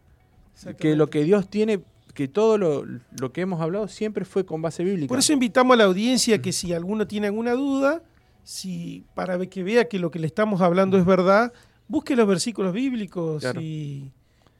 Que 0.79 0.95
lo 0.95 1.09
que 1.11 1.25
Dios 1.25 1.49
tiene, 1.49 1.81
que 2.15 2.29
todo 2.29 2.57
lo, 2.57 2.85
lo 3.19 3.33
que 3.33 3.41
hemos 3.41 3.61
hablado 3.61 3.89
siempre 3.89 4.25
fue 4.25 4.45
con 4.47 4.63
base 4.63 4.85
bíblica. 4.85 5.09
Por 5.09 5.19
eso 5.19 5.33
invitamos 5.33 5.75
a 5.75 5.79
la 5.79 5.85
audiencia 5.85 6.41
que 6.41 6.53
si 6.53 6.73
alguno 6.73 7.07
tiene 7.09 7.27
alguna 7.27 7.53
duda, 7.53 8.01
si 8.45 9.05
para 9.15 9.45
que 9.47 9.63
vea 9.65 9.89
que 9.89 9.99
lo 9.99 10.11
que 10.13 10.19
le 10.21 10.27
estamos 10.29 10.61
hablando 10.61 10.99
es 10.99 11.05
verdad, 11.05 11.53
busque 11.89 12.15
los 12.15 12.29
versículos 12.29 12.73
bíblicos 12.73 13.41
Claro. 13.43 13.61
y, 13.61 14.13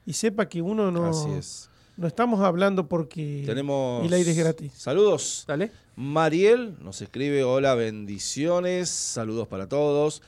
y 0.05 0.13
sepa 0.13 0.49
que 0.49 0.61
uno 0.61 0.91
no, 0.91 1.05
Así 1.05 1.29
es. 1.37 1.69
No 1.97 2.07
estamos 2.07 2.41
hablando 2.41 2.87
porque 2.87 3.43
Tenemos 3.45 4.05
el 4.05 4.13
aire 4.13 4.31
es 4.31 4.37
gratis. 4.37 4.71
Saludos. 4.75 5.43
Dale. 5.47 5.71
Mariel 5.95 6.75
nos 6.81 7.01
escribe, 7.01 7.43
hola, 7.43 7.75
bendiciones, 7.75 8.89
saludos 8.89 9.47
para 9.47 9.67
todos. 9.67 10.21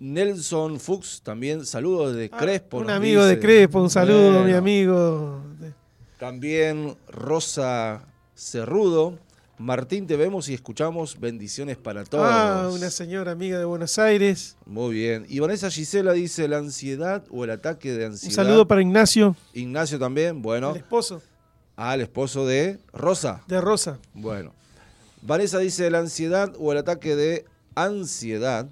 Nelson 0.00 0.80
Fuchs 0.80 1.20
también, 1.22 1.64
saludos 1.64 2.16
de 2.16 2.28
Crespo. 2.30 2.78
Ah, 2.78 2.80
un 2.80 2.86
nos 2.88 2.96
amigo 2.96 3.22
de 3.24 3.36
dice. 3.36 3.40
Crespo, 3.46 3.80
un 3.82 3.90
saludo, 3.90 4.42
mi 4.42 4.52
amigo. 4.52 5.42
De- 5.60 5.72
También 6.18 6.96
Rosa 7.08 8.04
Cerrudo. 8.34 9.18
Martín, 9.58 10.06
te 10.06 10.16
vemos 10.16 10.48
y 10.48 10.54
escuchamos. 10.54 11.20
Bendiciones 11.20 11.76
para 11.76 12.04
todos. 12.04 12.26
Ah, 12.28 12.68
una 12.72 12.90
señora 12.90 13.32
amiga 13.32 13.58
de 13.58 13.64
Buenos 13.64 13.98
Aires. 13.98 14.56
Muy 14.66 14.94
bien. 14.94 15.24
Y 15.28 15.38
Vanessa 15.38 15.70
Gisela 15.70 16.12
dice 16.12 16.48
la 16.48 16.58
ansiedad 16.58 17.24
o 17.30 17.44
el 17.44 17.50
ataque 17.50 17.92
de 17.92 18.06
Un 18.06 18.12
ansiedad. 18.12 18.34
saludo 18.34 18.66
para 18.66 18.80
Ignacio, 18.82 19.36
Ignacio 19.52 19.98
también, 19.98 20.42
bueno. 20.42 20.70
el 20.70 20.78
esposo 20.78 21.22
Al 21.76 22.00
esposo 22.00 22.46
de 22.46 22.80
Rosa. 22.92 23.42
de 23.46 23.60
Rosa. 23.60 23.98
Bueno. 24.14 24.52
Vanessa 25.20 25.58
dice 25.58 25.88
la 25.90 25.98
ansiedad 26.00 26.52
o 26.58 26.72
el 26.72 26.78
ataque 26.78 27.14
de 27.14 27.44
ansiedad 27.76 28.68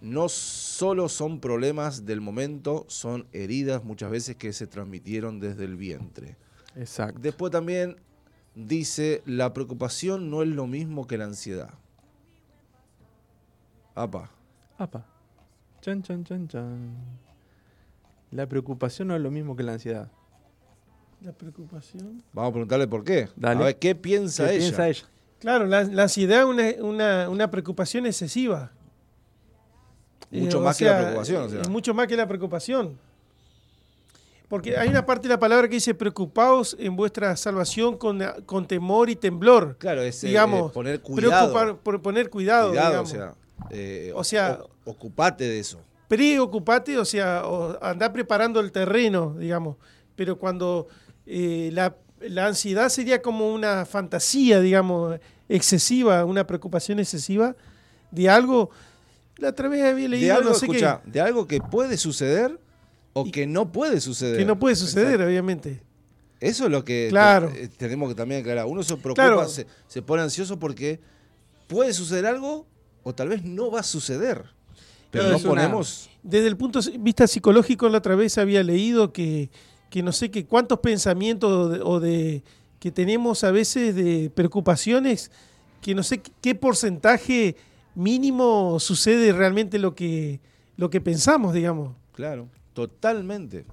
no 0.00 0.28
solo 0.28 1.08
son 1.08 1.40
problemas 1.40 2.06
del 2.06 2.20
momento, 2.20 2.86
son 2.88 3.26
heridas 3.32 3.84
muchas 3.84 4.10
veces 4.10 4.36
que 4.36 4.52
se 4.52 4.66
transmitieron 4.66 5.40
desde 5.40 5.64
el 5.64 5.76
vientre. 5.76 6.36
Exacto. 6.76 7.18
Después 7.20 7.50
también 7.52 7.96
dice, 8.56 9.22
la 9.26 9.52
preocupación 9.52 10.30
no 10.30 10.42
es 10.42 10.48
lo 10.48 10.66
mismo 10.66 11.06
que 11.06 11.16
la 11.18 11.24
ansiedad. 11.26 11.70
Apa, 13.94 14.30
Apa. 14.78 15.06
Chan, 15.80 16.02
chan, 16.02 16.24
chan, 16.24 16.48
chan. 16.48 16.94
La 18.30 18.46
preocupación 18.48 19.08
no 19.08 19.14
es 19.16 19.22
lo 19.22 19.30
mismo 19.30 19.54
que 19.56 19.62
la 19.62 19.74
ansiedad. 19.74 20.10
La 21.22 21.32
preocupación. 21.32 22.22
vamos 22.32 22.50
a 22.50 22.52
preguntarle 22.52 22.86
por 22.88 23.04
qué. 23.04 23.28
Dale. 23.36 23.60
A 23.62 23.64
ver, 23.66 23.78
¿qué 23.78 23.94
piensa 23.94 24.46
¿Qué 24.46 24.56
ella? 24.56 24.58
piensa 24.60 24.88
ella? 24.88 25.04
Claro, 25.38 25.66
la, 25.66 25.84
la 25.84 26.02
ansiedad 26.04 26.40
es 26.40 26.44
una, 26.46 26.84
una, 26.84 27.28
una 27.30 27.50
preocupación 27.50 28.04
excesiva. 28.06 28.72
Mucho 30.30 30.58
Eh, 30.58 30.60
o 30.60 30.64
más 30.64 30.76
que 30.76 30.84
la 30.84 30.90
sea, 30.90 31.00
preocupación, 31.00 31.42
o 31.44 31.48
sea. 31.48 31.60
Es 31.62 31.68
mucho 31.68 31.94
más 31.94 32.06
que 32.08 32.16
la 32.16 32.26
preocupación. 32.26 32.98
Porque 34.48 34.76
hay 34.76 34.88
una 34.88 35.04
parte 35.04 35.26
de 35.26 35.34
la 35.34 35.40
palabra 35.40 35.66
que 35.68 35.74
dice 35.74 35.92
preocupaos 35.94 36.76
en 36.78 36.94
vuestra 36.94 37.36
salvación 37.36 37.96
con, 37.98 38.22
con 38.46 38.66
temor 38.66 39.10
y 39.10 39.16
temblor. 39.16 39.76
Claro, 39.78 40.02
es 40.02 40.22
eh, 40.22 40.28
digamos, 40.28 40.70
eh, 40.70 40.74
poner 40.74 41.00
cuidado. 41.00 41.52
Preocupar, 41.52 41.82
por 41.82 42.00
poner 42.00 42.30
cuidado, 42.30 42.68
Cuidado, 42.68 43.02
o 43.02 43.04
digamos. 43.04 43.10
sea, 43.10 43.34
eh, 43.70 44.12
O 44.14 44.22
sea- 44.22 44.60
o- 44.84 44.90
ocupate 44.90 45.44
de 45.44 45.58
eso. 45.58 45.80
preocupate, 46.06 46.96
o 46.96 47.04
sea, 47.04 47.42
andá 47.82 48.12
preparando 48.12 48.60
el 48.60 48.70
terreno, 48.70 49.34
digamos. 49.36 49.76
Pero 50.14 50.38
cuando 50.38 50.86
eh, 51.26 51.70
la, 51.72 51.96
la 52.20 52.46
ansiedad 52.46 52.88
sería 52.88 53.20
como 53.20 53.52
una 53.52 53.84
fantasía, 53.84 54.60
digamos, 54.60 55.18
excesiva, 55.48 56.24
una 56.24 56.46
preocupación 56.46 57.00
excesiva 57.00 57.56
de 58.12 58.28
algo. 58.30 58.70
La 59.38 59.48
otra 59.50 59.68
vez 59.68 59.82
había 59.84 60.04
De 60.04 60.08
leído, 60.08 60.36
algo, 60.36 60.50
no 60.50 60.54
sé 60.54 60.68
qué, 60.68 60.88
de 61.04 61.20
algo 61.20 61.46
que 61.48 61.60
puede 61.60 61.96
suceder 61.96 62.58
o 63.18 63.26
Y- 63.26 63.30
que 63.30 63.46
no 63.46 63.72
puede 63.72 64.00
suceder. 64.00 64.36
que 64.36 64.44
no 64.44 64.58
puede 64.58 64.76
suceder, 64.76 65.20
obviamente. 65.22 65.80
Eso 66.38 66.66
es 66.66 66.70
lo 66.70 66.84
que 66.84 67.06
Claro. 67.08 67.48
te- 67.48 67.64
eh, 67.64 67.68
tenemos 67.68 68.10
que 68.10 68.14
también 68.14 68.42
aclarar. 68.42 68.66
Uno 68.66 68.82
se 68.82 68.96
preocupa, 68.96 69.14
Claro. 69.26 69.48
se, 69.48 69.66
se 69.88 70.02
pone 70.02 70.22
ansioso 70.22 70.58
porque 70.58 71.00
puede 71.66 71.94
suceder 71.94 72.26
algo 72.26 72.66
o 73.02 73.14
tal 73.14 73.28
vez 73.30 73.42
no 73.42 73.70
va 73.70 73.80
a 73.80 73.82
suceder. 73.82 74.44
Pero 75.10 75.30
no 75.30 75.36
una- 75.38 75.48
ponemos... 75.48 76.10
Desde 76.22 76.48
el 76.48 76.56
punto 76.56 76.80
de 76.82 76.98
vista 76.98 77.26
psicológico, 77.26 77.88
la 77.88 77.98
otra 77.98 78.16
vez 78.16 78.36
había 78.36 78.62
leído 78.62 79.12
que, 79.12 79.48
que 79.88 80.02
no 80.02 80.12
sé 80.12 80.30
qué 80.30 80.44
cuántos 80.44 80.80
pensamientos 80.80 81.50
o 81.50 81.68
de, 81.70 81.80
o 81.82 82.00
de- 82.00 82.42
que 82.80 82.90
tenemos 82.90 83.42
a 83.44 83.50
veces 83.50 83.94
de 83.94 84.30
preocupaciones, 84.34 85.30
que 85.80 85.94
no 85.94 86.02
sé 86.02 86.18
qué- 86.20 86.32
qué 86.42 86.54
porcentaje 86.54 87.56
mínimo 87.94 88.78
sucede 88.78 89.32
realmente 89.32 89.78
lo 89.78 89.94
que, 89.94 90.40
lo 90.76 90.90
que 90.90 91.00
pensamos, 91.00 91.54
digamos. 91.54 91.94
Claro, 92.12 92.48
totalmente. 92.76 93.64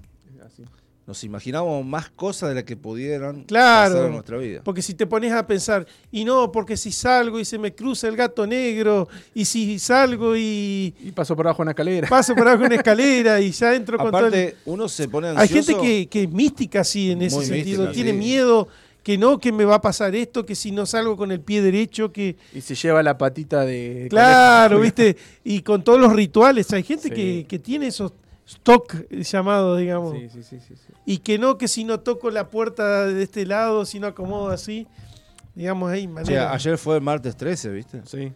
Así. 0.44 0.62
Nos 1.06 1.22
imaginamos 1.22 1.84
más 1.84 2.08
cosas 2.08 2.48
de 2.48 2.54
las 2.54 2.64
que 2.64 2.76
pudieran 2.78 3.44
Claro. 3.44 3.92
pasar 3.92 4.06
en 4.06 4.12
nuestra 4.12 4.38
vida. 4.38 4.62
Porque 4.64 4.80
si 4.80 4.94
te 4.94 5.06
pones 5.06 5.32
a 5.32 5.46
pensar, 5.46 5.86
y 6.10 6.24
no, 6.24 6.50
porque 6.50 6.78
si 6.78 6.90
salgo 6.92 7.38
y 7.38 7.44
se 7.44 7.58
me 7.58 7.74
cruza 7.74 8.08
el 8.08 8.16
gato 8.16 8.46
negro, 8.46 9.06
y 9.34 9.44
si 9.44 9.78
salgo 9.78 10.34
y 10.34 10.94
Y 10.98 11.12
pasó 11.14 11.36
por 11.36 11.46
abajo 11.46 11.60
una 11.60 11.72
escalera. 11.72 12.08
paso 12.08 12.34
por 12.34 12.48
abajo 12.48 12.64
una 12.64 12.76
escalera 12.76 13.38
y 13.38 13.50
ya 13.50 13.74
entro 13.74 13.98
con 13.98 14.10
todo 14.10 14.20
el- 14.20 14.26
Aparte, 14.28 14.56
uno 14.64 14.88
se 14.88 15.06
pone 15.08 15.28
Hay 15.28 15.36
ansioso. 15.36 15.72
gente 15.78 15.86
que, 15.86 16.06
que 16.08 16.22
es 16.22 16.30
mística, 16.30 16.82
sí, 16.82 17.10
en 17.10 17.20
ese 17.20 17.44
sentido. 17.44 17.82
mística, 17.82 17.92
Tiene 17.92 18.12
sí. 18.12 18.16
miedo 18.16 18.68
que 19.02 19.18
no, 19.18 19.38
que 19.38 19.52
me 19.52 19.66
va 19.66 19.74
a 19.74 19.80
pasar 19.82 20.14
esto, 20.14 20.46
que 20.46 20.54
si 20.54 20.70
no 20.72 20.86
salgo 20.86 21.18
con 21.18 21.30
el 21.30 21.40
pie 21.42 21.60
derecho, 21.60 22.10
que... 22.10 22.36
Y 22.54 22.62
se 22.62 22.74
lleva 22.74 23.02
la 23.02 23.18
patita 23.18 23.66
de... 23.66 24.06
Claro, 24.08 24.80
¿viste? 24.80 25.18
Y 25.44 25.60
con 25.60 25.84
todos 25.84 26.00
los 26.00 26.14
rituales, 26.14 26.72
hay 26.72 26.82
gente 26.82 27.08
Sí. 27.08 27.14
que, 27.14 27.46
que 27.46 27.58
tiene 27.58 27.88
esos 27.88 28.12
stock 28.46 29.08
llamados, 29.10 29.78
digamos. 29.78 30.12
Sí, 30.12 30.28
sí, 30.28 30.42
sí, 30.42 30.60
sí, 30.60 30.74
sí. 30.76 30.92
Y 31.06 31.18
que 31.18 31.38
no, 31.38 31.56
que 31.58 31.68
si 31.68 31.84
no 31.84 32.00
toco 32.00 32.30
la 32.30 32.50
puerta 32.50 33.06
de 33.06 33.22
este 33.22 33.46
lado, 33.46 33.84
si 33.84 33.98
no 34.00 34.06
acomodo 34.06 34.48
así, 34.50 34.86
digamos 35.54 35.90
ahí, 35.90 36.08
Che, 36.24 36.38
ayer 36.38 36.76
fue 36.78 36.96
el 36.96 37.02
martes 37.02 37.36
13, 37.36 37.70
¿viste? 37.70 38.02
Sí. 38.04 38.32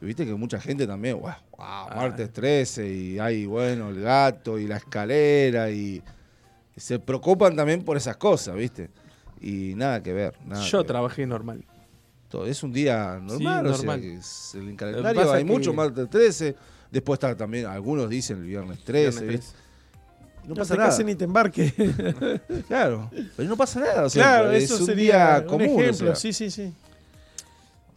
Viste 0.00 0.26
que 0.26 0.34
mucha 0.34 0.60
gente 0.60 0.86
también, 0.86 1.18
wow, 1.20 1.30
Ah. 1.58 1.92
martes 1.96 2.30
13 2.32 2.86
y 2.88 3.18
hay, 3.18 3.46
bueno, 3.46 3.88
el 3.90 4.00
gato 4.02 4.58
y 4.58 4.66
la 4.66 4.76
escalera 4.76 5.70
y 5.70 6.02
se 6.76 6.98
preocupan 6.98 7.54
también 7.56 7.82
por 7.82 7.96
esas 7.96 8.16
cosas, 8.16 8.54
¿viste? 8.56 8.90
Y 9.40 9.74
nada 9.76 10.02
que 10.02 10.12
ver. 10.12 10.34
Nada 10.44 10.62
Yo 10.64 10.70
que 10.70 10.76
ver. 10.78 10.86
trabajé 10.86 11.26
normal. 11.26 11.64
Todo- 12.28 12.46
Es 12.46 12.62
un 12.64 12.72
día 12.72 13.18
normal, 13.22 13.66
o 13.66 13.68
sea, 13.74 13.76
normal. 13.78 14.00
que 14.00 14.14
es- 14.14 14.54
en 14.56 14.68
el 14.70 14.76
calendario 14.76 15.32
hay 15.32 15.44
mucho 15.44 15.72
martes 15.72 16.10
13, 16.10 16.56
después 16.94 17.16
está 17.18 17.36
también, 17.36 17.66
algunos 17.66 18.08
dicen 18.08 18.38
el 18.38 18.44
viernes 18.44 18.78
13, 18.84 19.20
Viernes 19.20 19.40
¿viste? 19.40 19.52
13. 19.52 19.64
No 20.44 20.48
no 20.50 20.54
pasa 20.56 20.74
te 20.74 20.80
nada. 20.80 21.02
ni 21.04 21.14
te 21.14 21.24
embarques. 21.24 21.74
Claro, 22.68 23.10
pero 23.36 23.48
no 23.48 23.56
pasa 23.56 23.80
nada, 23.80 24.04
o 24.04 24.10
sea, 24.10 24.22
claro, 24.22 24.52
es 24.52 24.64
eso 24.64 24.78
un 24.78 24.86
sería 24.86 25.40
día 25.40 25.46
común, 25.46 25.68
un 25.70 25.76
o 25.76 25.80
ejemplo. 25.82 26.06
sea. 26.08 26.14
Sí, 26.16 26.32
sí, 26.32 26.50
sí. 26.50 26.72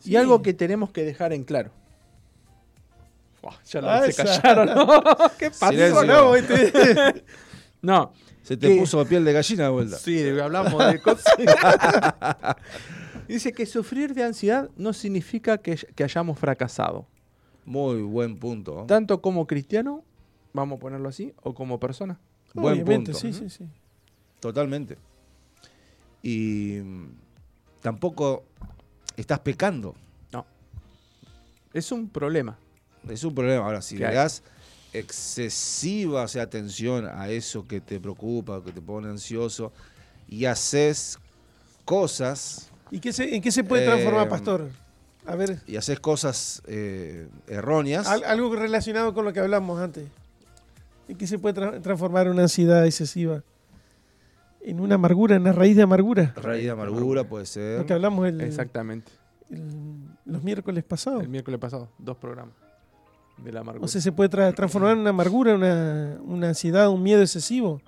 Y 0.05 0.15
algo 0.15 0.41
que 0.41 0.53
tenemos 0.53 0.91
que 0.91 1.03
dejar 1.03 1.33
en 1.33 1.43
claro. 1.43 1.71
Ya 3.71 3.79
lo 3.81 3.89
Ah, 3.89 4.01
se 4.03 4.09
esa. 4.09 4.23
callaron. 4.25 4.65
¿no? 4.75 4.87
¿Qué 5.39 5.49
pasó? 5.51 5.69
Silencio. 5.69 6.03
No, 6.05 6.35
este- 6.35 7.23
no. 7.81 8.11
Se 8.43 8.57
te 8.57 8.67
que- 8.69 8.79
puso 8.79 9.05
piel 9.05 9.23
de 9.23 9.31
gallina 9.33 9.63
de 9.65 9.69
vuelta. 9.69 9.97
Sí, 9.97 10.27
hablamos 10.39 10.85
de 10.91 10.99
cosas. 11.01 11.33
Dice 13.27 13.51
que 13.53 13.65
sufrir 13.65 14.13
de 14.13 14.23
ansiedad 14.23 14.69
no 14.77 14.93
significa 14.93 15.57
que, 15.57 15.75
que 15.75 16.03
hayamos 16.03 16.39
fracasado. 16.39 17.05
Muy 17.67 18.01
buen 18.01 18.39
punto. 18.39 18.85
Tanto 18.87 19.21
como 19.21 19.45
cristiano, 19.45 20.01
vamos 20.53 20.77
a 20.77 20.79
ponerlo 20.79 21.09
así, 21.09 21.33
o 21.43 21.53
como 21.53 21.81
persona. 21.81 22.17
Buen 22.53 22.85
punto. 22.85 23.13
sí, 23.13 23.33
sí, 23.33 23.49
sí. 23.49 23.65
Totalmente. 24.39 24.97
Y 26.23 26.79
mm, 26.81 27.07
tampoco 27.81 28.45
estás 29.17 29.39
pecando. 29.39 29.95
No. 30.31 30.45
Es 31.73 31.91
un 31.91 32.07
problema. 32.07 32.57
Es 33.09 33.25
un 33.25 33.35
problema. 33.35 33.65
Ahora, 33.65 33.81
si 33.81 33.97
¿Qué 33.97 34.07
le 34.07 34.13
das 34.15 34.43
excesiva 34.93 36.23
o 36.23 36.27
sea, 36.29 36.43
atención 36.43 37.05
a 37.05 37.27
eso 37.29 37.67
que 37.67 37.81
te 37.81 37.99
preocupa, 37.99 38.63
que 38.63 38.71
te 38.71 38.81
pone 38.81 39.09
ansioso, 39.09 39.73
y 40.29 40.45
haces 40.45 41.19
cosas, 41.83 42.71
¿Y 42.91 43.01
qué 43.01 43.11
se- 43.11 43.35
en 43.35 43.41
qué 43.41 43.51
se 43.51 43.65
puede 43.65 43.85
transformar, 43.85 44.27
Eh, 44.27 44.29
pastor? 44.29 44.69
A 45.27 45.35
ver, 45.35 45.59
y 45.67 45.75
haces 45.75 45.99
cosas 45.99 46.61
eh, 46.67 47.27
erróneas, 47.47 48.07
al- 48.07 48.23
algo 48.23 48.55
relacionado 48.55 49.13
con 49.13 49.25
lo 49.25 49.33
que 49.33 49.39
hablamos 49.41 49.79
antes. 49.79 50.07
¿En 51.09 51.17
qué 51.17 51.27
se 51.27 51.37
puede 51.37 51.55
tra- 51.61 51.81
transformar 51.81 52.29
una 52.29 52.43
ansiedad 52.43 52.85
excesiva? 52.85 53.43
En 54.61 54.79
una 54.79 54.95
amargura, 54.95 55.35
en 55.35 55.41
una 55.43 55.51
raíz 55.53 55.75
de 55.75 55.83
amargura. 55.83 56.33
raíz 56.37 56.63
de 56.63 56.71
amargura 56.71 57.23
puede 57.23 57.43
Lo 57.43 57.45
ser. 57.47 57.85
que 57.85 57.93
hablamos 57.93 58.27
el- 58.27 58.41
Exactamente. 58.41 59.11
el- 59.49 60.01
los 60.25 60.43
miércoles 60.43 60.83
pasados. 60.83 61.21
El 61.23 61.29
miércoles 61.29 61.59
pasado, 61.59 61.89
dos 61.97 62.17
programas 62.17 62.53
de 63.37 63.51
la 63.51 63.59
amargura. 63.61 63.85
O 63.85 63.87
sea, 63.87 64.01
se 64.01 64.11
puede 64.11 64.29
tra- 64.29 64.53
transformar 64.55 64.93
en 64.93 64.99
una 64.99 65.09
amargura, 65.11 65.55
una, 65.55 66.17
una 66.23 66.47
ansiedad, 66.49 66.89
un 66.89 67.03
miedo 67.03 67.21
excesivo. 67.21 67.81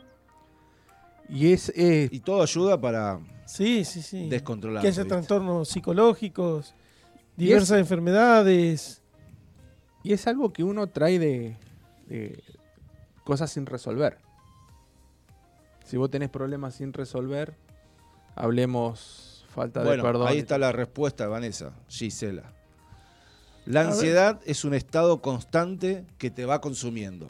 y 1.31 1.51
es, 1.53 1.71
eh, 1.75 2.09
Y 2.11 2.19
todo 2.21 2.41
ayuda 2.41 2.79
para 2.81 3.19
Sí, 3.45 3.85
sí, 3.85 4.01
sí. 4.01 4.27
descontrolar. 4.29 4.81
que 4.81 4.87
haya 4.87 5.05
trastornos 5.05 5.69
psicológicos, 5.69 6.73
diversas 7.39 7.79
enfermedades. 7.79 9.01
y 10.03 10.13
es 10.13 10.27
algo 10.27 10.51
que 10.53 10.63
uno 10.63 10.87
trae 10.87 11.19
de, 11.19 11.57
de 12.07 12.43
cosas 13.23 13.51
sin 13.51 13.65
resolver. 13.65 14.17
Si 15.85 15.97
vos 15.97 16.09
tenés 16.11 16.29
problemas 16.29 16.75
sin 16.75 16.93
resolver, 16.93 17.55
hablemos 18.35 19.45
falta 19.49 19.83
Bueno, 19.83 20.03
de 20.03 20.09
perdón. 20.09 20.27
ahí 20.27 20.37
está 20.37 20.57
la 20.57 20.71
respuesta, 20.71 21.27
Vanessa, 21.27 21.73
Gisela. 21.87 22.53
La 23.65 23.81
ansiedad 23.81 24.39
es 24.45 24.63
un 24.65 24.73
estado 24.73 25.21
constante 25.21 26.05
que 26.17 26.31
te 26.31 26.45
va 26.45 26.61
consumiendo. 26.61 27.27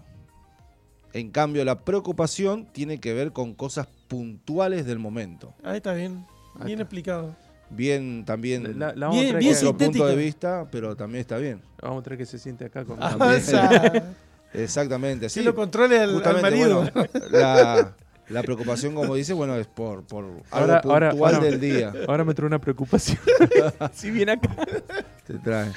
En 1.12 1.32
cambio, 1.32 1.66
la 1.66 1.80
preocupación 1.84 2.66
tiene 2.72 3.00
que 3.00 3.14
ver 3.14 3.32
con 3.34 3.54
cosas 3.56 3.88
puntuales 4.08 4.86
del 4.86 5.00
momento. 5.00 5.54
Ahí 5.64 5.78
está 5.78 5.94
bien. 5.94 6.26
Bien 6.56 6.70
está. 6.72 6.84
explicado. 6.84 7.36
Bien, 7.72 8.26
también 8.26 8.80
La- 8.80 8.94
la 8.96 9.10
Bien, 9.10 9.38
bien 9.38 9.54
que- 9.54 9.66
otro 9.68 9.78
punto 9.78 10.08
de 10.08 10.16
vista, 10.16 10.68
pero 10.72 10.96
también 10.96 11.22
está 11.22 11.38
bien. 11.38 11.62
Vamos 11.82 12.02
a 12.02 12.04
traer 12.04 12.18
que 12.18 12.26
se 12.26 12.40
siente 12.40 12.66
acá 12.66 12.84
con 12.86 12.98
Ah, 13.02 13.16
Exactamente. 14.54 15.26
que 15.28 15.30
Sí, 15.30 15.42
lo 15.44 15.54
controle 15.54 16.00
al, 16.00 16.42
marido. 16.42 16.82
bueno, 16.92 17.08
la, 17.32 17.94
la 18.30 18.42
preocupación, 18.44 18.96
como 18.96 19.14
dice, 19.14 19.34
bueno, 19.34 19.56
es 19.56 19.68
por, 19.68 20.04
por 20.04 20.24
algo 20.26 20.42
Ahora- 20.50 20.82
ahora- 20.84 21.10
puntual 21.12 21.36
ahora- 21.36 21.46
del 21.48 21.60
día. 21.60 21.94
Ahora 22.08 22.24
me 22.26 22.34
trae 22.34 22.48
una 22.48 22.60
preocupación. 22.60 23.20
si 23.94 24.10
viene 24.10 24.32
acá. 24.34 24.50
Te 25.28 25.36
trae. 25.36 25.72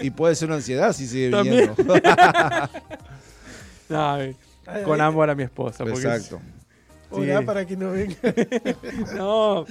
Y, 0.00 0.06
y 0.08 0.10
puede 0.10 0.34
ser 0.34 0.48
una 0.48 0.56
ansiedad 0.56 0.92
si 0.92 1.06
sigue 1.06 1.30
También. 1.30 1.70
viniendo. 1.76 1.94
No, 3.88 4.12
Ay, 4.14 4.36
con 4.84 5.00
amor 5.00 5.30
a 5.30 5.34
mi 5.36 5.44
esposa. 5.44 5.84
Exacto. 5.84 6.40
sí. 7.14 7.20
para 7.46 7.64
que 7.66 7.76
no 7.76 7.90
venga. 7.92 8.16
No, 9.16 9.64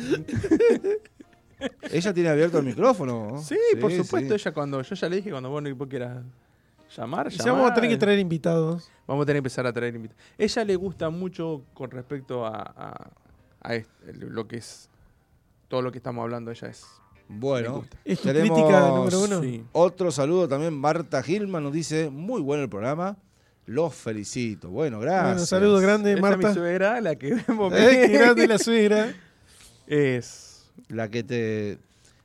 Ella 1.92 2.14
tiene 2.14 2.30
abierto 2.30 2.60
el 2.60 2.66
micrófono. 2.66 3.30
¿no? 3.34 3.42
sí, 3.42 3.58
por 3.80 3.92
supuesto. 3.92 4.30
sí. 4.38 4.42
Ella 4.42 4.52
cuando, 4.54 4.82
yo 4.82 4.96
ya 4.96 5.10
le 5.10 5.16
dije 5.18 5.32
cuando 5.32 5.50
vos, 5.50 5.64
vos 5.76 5.88
quieras 5.88 6.24
llamar, 6.96 7.30
Ya 7.30 7.38
llamar. 7.38 7.54
vamos 7.56 7.72
a 7.72 7.74
tener 7.76 7.90
que 7.90 7.98
traer 7.98 8.20
invitados. 8.20 8.90
Vamos 9.08 9.24
a 9.24 9.26
tener 9.26 9.36
que 9.38 9.48
empezar 9.48 9.66
a 9.68 9.74
traer 9.74 9.96
invitados. 9.96 10.22
Ella 10.38 10.64
le 10.66 10.76
gusta 10.76 11.10
mucho 11.10 11.64
con 11.74 11.92
respecto 11.92 12.46
a, 12.46 12.62
a- 12.62 13.10
a 13.62 13.76
est- 13.76 13.90
lo 14.20 14.48
que 14.48 14.58
es 14.58 14.90
todo 15.68 15.82
lo 15.82 15.92
que 15.92 15.98
estamos 15.98 16.24
hablando. 16.24 16.52
Ella 16.52 16.68
es. 16.70 16.86
Bueno. 17.28 17.86
Es 18.06 18.20
tu 18.22 18.30
Tenemos- 18.30 18.58
crítica 18.58 18.88
número 18.90 19.22
uno. 19.22 19.42
Sí. 19.42 19.64
otro 19.74 20.12
saludo 20.12 20.48
también. 20.48 20.74
Marta 20.76 21.22
Gilman 21.22 21.64
nos 21.64 21.74
dice: 21.74 22.10
Muy 22.10 22.42
bueno 22.42 22.64
el 22.64 22.70
programa. 22.70 23.18
Los 23.68 23.94
felicito. 23.94 24.70
Bueno, 24.70 25.00
gracias. 25.00 25.24
Bueno, 25.34 25.46
saludo 25.46 25.80
grande, 25.80 26.14
Esa 26.14 26.22
Marta. 26.22 26.48
mi 26.48 26.54
suegra, 26.56 27.00
la 27.02 27.16
que 27.16 27.36
vemos. 27.36 27.72
Eh, 27.78 28.08
grande 28.08 28.48
la 28.48 28.58
suegra. 28.58 29.14
Es. 29.88 30.49
La 30.88 31.10
que 31.10 31.24
te, 31.24 31.36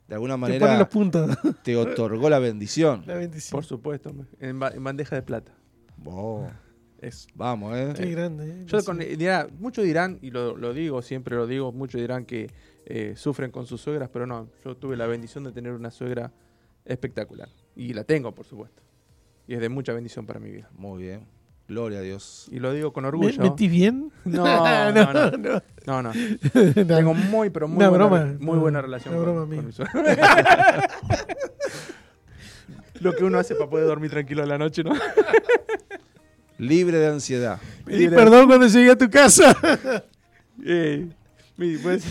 de 0.08 0.14
alguna 0.14 0.34
Te 0.34 0.40
pone 0.40 0.58
manera, 0.60 0.78
los 0.78 0.88
puntos. 0.88 1.36
te 1.62 1.76
otorgó 1.76 2.28
la 2.30 2.38
bendición. 2.38 3.02
La 3.06 3.14
bendición. 3.14 3.56
Por 3.56 3.64
supuesto, 3.64 4.12
en, 4.40 4.58
ba- 4.58 4.70
en 4.74 4.82
bandeja 4.84 5.16
de 5.16 5.22
plata. 5.22 5.52
Oh, 6.04 6.46
Es. 7.00 7.26
vamos, 7.34 7.76
¿eh? 7.76 7.92
Qué 7.96 8.10
grande. 8.10 8.48
eh. 8.62 8.64
Yo 8.66 8.82
con- 8.84 8.98
dirá- 8.98 9.48
muchos 9.58 9.84
dirán, 9.84 10.18
y 10.22 10.30
lo, 10.30 10.56
lo 10.56 10.72
digo, 10.74 11.02
siempre 11.02 11.36
lo 11.36 11.46
digo, 11.46 11.72
muchos 11.72 12.00
dirán 12.00 12.24
que 12.24 12.50
eh, 12.86 13.14
sufren 13.16 13.50
con 13.50 13.66
sus 13.66 13.80
suegras, 13.80 14.10
pero 14.12 14.26
no, 14.26 14.48
yo 14.64 14.76
tuve 14.76 14.96
la 14.96 15.06
bendición 15.06 15.44
de 15.44 15.52
tener 15.52 15.72
una 15.72 15.90
suegra 15.90 16.32
espectacular. 16.84 17.48
Y 17.76 17.92
la 17.94 18.04
tengo, 18.04 18.32
por 18.32 18.44
supuesto. 18.46 18.82
Y 19.46 19.54
es 19.54 19.60
de 19.60 19.68
mucha 19.68 19.92
bendición 19.92 20.26
para 20.26 20.38
mi 20.40 20.50
vida. 20.50 20.68
Muy 20.76 21.02
bien. 21.02 21.26
Gloria 21.66 22.00
a 22.00 22.02
Dios. 22.02 22.46
Y 22.50 22.58
lo 22.58 22.72
digo 22.74 22.92
con 22.92 23.02
¿Me- 23.04 23.08
orgullo. 23.08 23.42
¿Metí 23.42 23.68
bien? 23.68 24.12
No, 24.24 24.44
no, 24.92 25.12
no. 25.12 25.30
no. 25.30 25.62
No, 25.86 26.02
no. 26.02 26.12
No. 26.12 26.12
Tengo 26.86 27.14
muy, 27.14 27.50
pero 27.50 27.68
muy, 27.68 27.78
Una 27.78 27.88
buena, 27.88 28.06
broma. 28.06 28.34
muy 28.40 28.58
buena 28.58 28.82
relación 28.82 29.14
una 29.14 29.24
con, 29.24 29.34
broma 29.48 29.56
con 29.56 29.66
mi. 29.66 29.72
Lo 33.00 33.14
que 33.14 33.24
uno 33.24 33.38
hace 33.38 33.54
para 33.54 33.68
poder 33.68 33.86
dormir 33.86 34.10
tranquilo 34.10 34.42
a 34.42 34.46
la 34.46 34.56
noche, 34.56 34.82
¿no? 34.84 34.92
Libre 36.58 36.98
de 36.98 37.08
ansiedad. 37.08 37.58
Pedí 37.84 38.08
perdón 38.08 38.46
cuando 38.46 38.66
llegué 38.66 38.90
a 38.92 38.96
tu 38.96 39.10
casa. 39.10 39.54
Eh, 40.64 41.08
mi- 41.56 41.76
pues, 41.78 42.04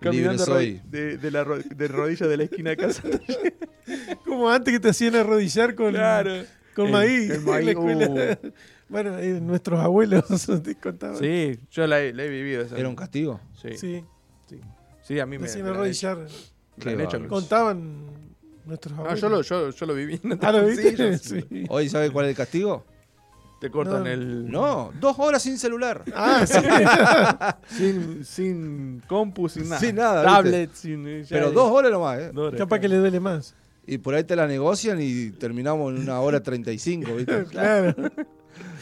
caminando 0.00 0.44
soy. 0.44 0.80
de, 0.84 1.16
de 1.16 1.30
la 1.30 1.42
ro- 1.42 1.58
de 1.58 1.88
rodilla 1.88 2.26
de 2.28 2.36
la 2.36 2.44
esquina 2.44 2.70
de 2.70 2.76
casa. 2.76 3.02
Como 4.26 4.50
antes 4.50 4.72
que 4.74 4.80
te 4.80 4.90
hacían 4.90 5.16
arrodillar 5.16 5.74
con, 5.74 5.92
Claro. 5.94 6.44
Con 6.78 6.86
El- 6.86 6.92
maíz. 6.92 7.30
el 7.30 7.36
en 7.36 7.44
la 7.44 7.52
maíz, 7.52 7.68
escuela. 7.68 8.38
Bueno, 8.88 9.10
nuestros 9.42 9.80
abuelos 9.80 10.24
te 10.64 10.74
contaban. 10.76 11.18
Sí, 11.18 11.58
yo 11.70 11.86
la 11.86 12.00
he, 12.00 12.12
la 12.14 12.22
he 12.22 12.28
vivido. 12.30 12.62
Esa. 12.62 12.78
¿Era 12.78 12.88
un 12.88 12.96
castigo? 12.96 13.38
Sí, 13.60 13.76
Sí, 13.76 14.04
sí. 14.48 14.60
Sí, 15.02 15.20
a 15.20 15.26
mí 15.26 15.36
te 15.38 15.62
me, 15.62 15.68
arrodillar. 15.70 16.18
Contaban 17.28 18.06
nuestros 18.64 18.94
No, 18.96 19.02
abuelos. 19.04 19.20
yo 19.20 19.28
lo, 19.28 19.42
yo, 19.42 19.70
yo 19.70 19.86
lo 19.86 19.94
viví. 19.94 20.20
No 20.22 20.38
Ah, 20.42 20.52
¿lo 20.52 20.64
viste? 20.66 21.18
Sí. 21.18 21.44
¿Hoy 21.68 21.88
sabe 21.90 22.10
cuál 22.10 22.26
es 22.26 22.30
el 22.30 22.36
castigo? 22.36 22.84
Te 23.60 23.70
cortan 23.70 24.04
No. 24.04 24.08
el. 24.10 24.50
No, 24.50 24.92
dos 25.00 25.18
horas 25.18 25.42
sin 25.42 25.58
celular. 25.58 26.04
Ah, 26.14 26.46
sí. 26.46 27.76
Sin, 27.76 28.24
sin 28.24 29.02
compu, 29.06 29.48
sin 29.48 29.68
nada. 29.68 29.80
Sin 29.80 29.96
nada, 29.96 30.22
Tablet, 30.24 30.72
sin. 30.74 31.24
Pero 31.28 31.50
dos 31.50 31.70
horas 31.72 31.90
nomás, 31.90 32.18
¿eh? 32.20 32.30
dos 32.32 32.48
horas, 32.48 32.58
Capaz 32.58 32.78
que 32.78 32.88
le 32.88 32.96
duele 32.96 33.18
más. 33.20 33.54
Y 33.90 33.96
por 33.98 34.14
ahí 34.14 34.22
te 34.22 34.36
la 34.36 34.46
negocian 34.46 34.98
y 35.00 35.30
terminamos 35.30 35.94
en 35.94 36.02
una 36.02 36.20
hora 36.20 36.42
treinta 36.42 36.70
y 36.70 36.78
cinco, 36.78 37.14
¿viste? 37.16 37.44
Claro. 37.50 37.94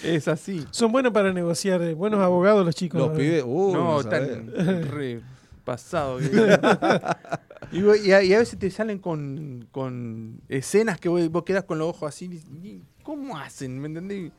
Es 0.02 0.26
así. 0.26 0.64
Son 0.72 0.90
buenos 0.90 1.12
para 1.12 1.32
negociar, 1.32 1.80
eh, 1.82 1.94
buenos 1.94 2.20
abogados 2.20 2.64
los 2.66 2.74
chicos. 2.74 3.00
Los 3.00 3.10
pibes, 3.16 3.44
uh, 3.46 3.72
no, 3.72 4.02
no 4.02 4.04
tan. 4.08 4.50
re- 4.90 5.20
pasado. 5.64 6.18
y, 7.72 7.78
y 8.08 8.12
a, 8.12 8.22
y 8.22 8.32
a 8.34 8.38
veces 8.38 8.58
te 8.58 8.70
salen 8.70 8.98
con, 8.98 9.68
con 9.70 10.40
escenas 10.48 10.98
que 11.00 11.08
vos, 11.08 11.28
vos 11.30 11.44
quedás 11.44 11.64
con 11.64 11.78
los 11.78 11.88
ojos 11.88 12.08
así. 12.08 12.42
y- 12.62 12.82
¿Cómo 13.02 13.38
hacen? 13.38 13.78
¿Me 13.80 13.86
entendés? 13.88 14.32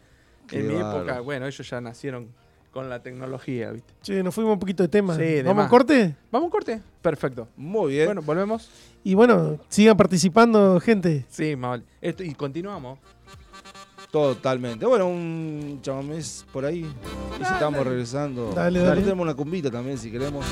Qué 0.47 0.59
En 0.59 0.67
mi 0.67 0.75
época, 0.75 1.19
bueno, 1.21 1.45
ellos 1.47 1.69
ya 1.69 1.79
nacieron 1.81 2.29
con 2.77 2.91
la 2.91 3.01
tecnología, 3.01 3.71
¿viste? 3.71 3.91
Che, 4.03 4.21
nos 4.21 4.35
fuimos 4.35 4.53
un 4.53 4.59
poquito 4.59 4.83
de 4.83 4.89
tema. 4.89 5.15
Sí, 5.15 5.23
de 5.23 5.41
¿Vamos 5.41 5.61
a 5.61 5.63
más. 5.63 5.69
corte? 5.71 6.15
¿Vamos 6.31 6.43
a 6.43 6.45
un 6.45 6.51
corte? 6.51 6.79
Perfecto. 7.01 7.47
Muy 7.57 7.93
bien. 7.93 8.05
Bueno, 8.05 8.21
volvemos. 8.21 8.69
Y 9.03 9.15
bueno, 9.15 9.57
sigan 9.67 9.97
participando, 9.97 10.79
gente. 10.79 11.25
Sí, 11.27 11.55
más 11.55 11.71
vale. 11.71 11.83
Esto, 11.99 12.21
y 12.23 12.35
continuamos. 12.35 12.99
Totalmente. 14.11 14.85
Bueno, 14.85 15.07
un 15.07 15.79
chamamés 15.81 16.45
por 16.53 16.65
ahí. 16.65 16.85
Y 17.41 17.43
si 17.43 17.51
estamos 17.51 17.83
regresando. 17.83 18.51
Dale, 18.53 18.79
dale. 18.79 19.01
Tenemos 19.01 19.23
una 19.23 19.33
cumbita 19.33 19.71
también 19.71 19.97
si 19.97 20.11
queremos. 20.11 20.45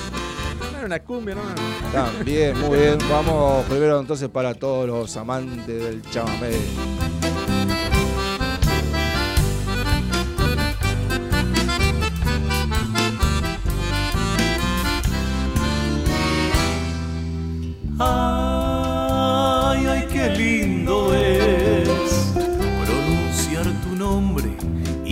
No 0.72 0.78
era 0.80 0.88
una 0.88 1.00
cumbia, 1.02 1.36
no. 1.36 1.44
no. 1.44 1.92
También, 1.92 2.60
muy 2.60 2.80
bien. 2.80 2.98
Vamos 3.08 3.64
primero 3.66 4.00
entonces 4.00 4.30
para 4.30 4.56
todos 4.56 4.88
los 4.88 5.16
amantes 5.16 5.68
del 5.68 6.02
chamamé. 6.10 6.54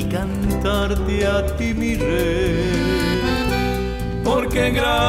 Cantarte 0.09 1.25
a 1.25 1.45
ti, 1.57 1.73
mi 1.73 1.95
rey. 1.95 3.03
Porque 4.23 4.71
grandes 4.71 5.03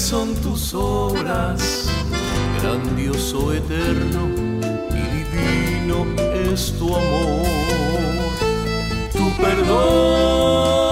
son 0.00 0.34
tus 0.36 0.72
obras, 0.74 1.88
grandioso, 2.60 3.52
eterno 3.52 4.28
y 4.90 5.02
divino 5.18 6.06
es 6.50 6.72
tu 6.78 6.94
amor. 6.94 7.46
Tu 9.12 9.30
perdón 9.42 10.84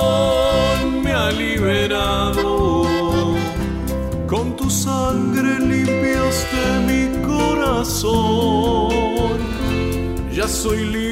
me 1.03 1.13
ha 1.13 1.31
liberado. 1.31 2.87
Con 4.27 4.57
tu 4.57 4.69
sangre 4.71 5.59
limpiaste 5.61 6.81
mi 6.87 7.09
corazón. 7.27 9.10
Soy 10.51 10.85
libre 10.85 11.11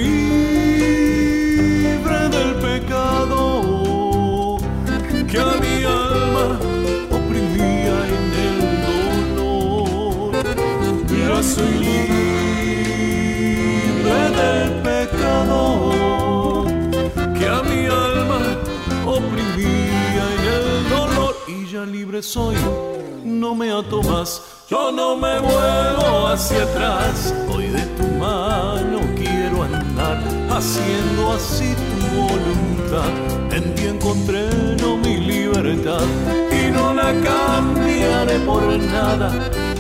del 2.29 2.55
pecado 2.57 4.59
que 5.31 5.39
a 5.39 5.55
mi 5.63 5.85
alma 5.85 6.59
oprimía 7.11 7.97
en 8.17 8.33
el 8.47 8.59
dolor. 9.37 10.33
Ya 11.09 11.43
soy 11.43 11.75
libre 11.79 12.31
del 14.41 14.71
pecado 14.83 16.67
que 17.39 17.47
a 17.49 17.63
mi 17.63 17.87
alma 17.87 18.41
oprimía 19.07 20.25
en 20.35 20.43
el 20.57 20.67
dolor 20.91 21.35
y 21.47 21.65
ya 21.73 21.85
libre 21.87 22.23
soy, 22.23 22.57
no 23.25 23.55
me 23.55 23.71
ato 23.71 24.03
más, 24.03 24.43
yo 24.69 24.93
no 24.93 25.17
me 25.17 25.41
vuelvo 25.41 26.27
hacia 26.27 26.65
atrás, 26.65 27.33
hoy 27.51 27.69
de 27.69 27.87
tu 27.97 28.07
mano 28.19 28.99
haciendo 30.59 31.35
así 31.35 31.73
tu 31.89 31.99
voluntad, 32.21 33.11
en 33.53 33.75
ti 33.77 33.87
encontré 33.87 34.51
no 34.81 34.97
mi 34.97 35.17
libertad 35.19 36.03
y 36.51 36.73
no 36.73 36.93
la 36.95 37.15
cambiaré 37.31 38.41
por 38.41 38.65
nada. 38.79 39.31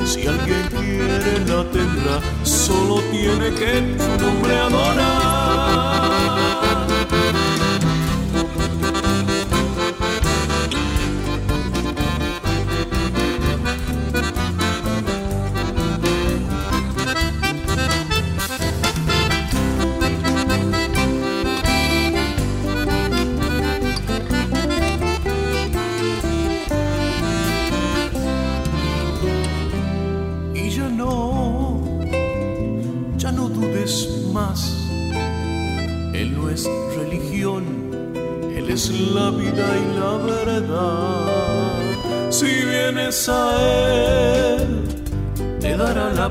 Si 0.05 0.27
alguien 0.27 0.65
quiere 0.79 1.41
la 1.49 1.65
tendrá, 1.71 2.21
solo 2.45 3.01
tiene 3.11 3.51
que 3.59 3.73
tu 3.99 4.25
nombre 4.25 4.57
adorar. 4.57 5.89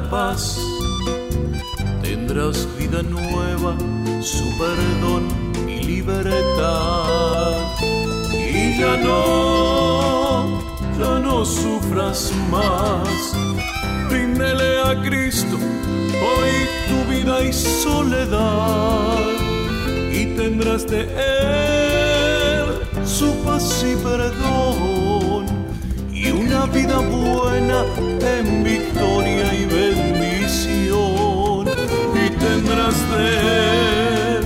Paz, 0.10 0.60
tendrás 2.02 2.68
vida 2.78 3.02
nueva, 3.04 3.76
su 4.22 4.46
perdón 4.58 5.24
y 5.68 5.84
libertad. 5.84 7.56
Y 8.34 8.80
ya 8.80 8.98
no, 8.98 10.62
ya 11.00 11.20
no 11.20 11.46
sufras 11.46 12.32
más. 12.50 13.36
Ríndele 14.10 14.80
a 14.82 15.02
Cristo 15.02 15.58
hoy 15.58 16.52
tu 16.88 17.12
vida 17.12 17.44
y 17.44 17.54
soledad 17.54 19.20
y 20.12 20.26
tendrás 20.38 20.88
de 20.88 21.02
Él 21.02 22.66
su 23.06 23.34
paz 23.44 23.84
y 23.84 23.96
perdón 24.04 24.97
vida 26.78 27.00
buena 27.00 27.86
en 28.36 28.64
victoria 28.64 29.54
y 29.54 29.66
bendición. 29.66 31.68
Y 32.24 32.30
tendrás 32.46 32.98
de 33.12 34.38
Él 34.38 34.44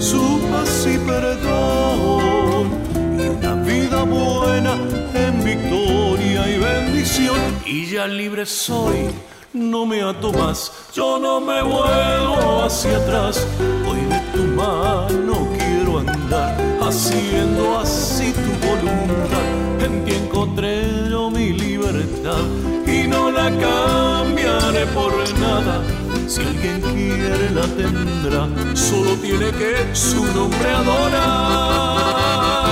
su 0.00 0.40
paz 0.50 0.86
y 0.94 0.96
perdón. 0.98 2.64
Y 3.18 3.20
una 3.36 3.54
vida 3.70 4.02
buena 4.04 4.74
en 5.14 5.44
victoria 5.44 6.48
y 6.48 6.58
bendición. 6.58 7.40
Y 7.66 7.86
ya 7.86 8.06
libre 8.06 8.46
soy 8.46 9.10
no 9.52 9.86
me 9.86 10.02
ato 10.02 10.32
más. 10.32 10.72
Yo 10.94 11.18
no 11.18 11.40
me 11.40 11.62
vuelvo 11.62 12.62
hacia 12.64 12.96
atrás. 12.98 13.46
Hoy 13.88 14.00
de 14.12 14.20
tu 14.32 14.42
mano 14.62 15.34
quiero 15.58 15.98
andar 15.98 16.56
haciendo 16.80 17.78
así 17.78 18.32
tu 18.32 18.52
voluntad 18.66 19.55
y 22.86 23.06
no 23.06 23.30
la 23.30 23.50
cambiaré 23.50 24.86
por 24.86 25.12
nada. 25.38 25.82
Si 26.26 26.40
alguien 26.40 26.80
quiere 26.80 27.50
la 27.50 27.62
tendrá. 27.62 28.48
Solo 28.74 29.14
tiene 29.22 29.50
que 29.52 29.94
su 29.94 30.24
nombre 30.24 30.70
adorar 30.70 32.65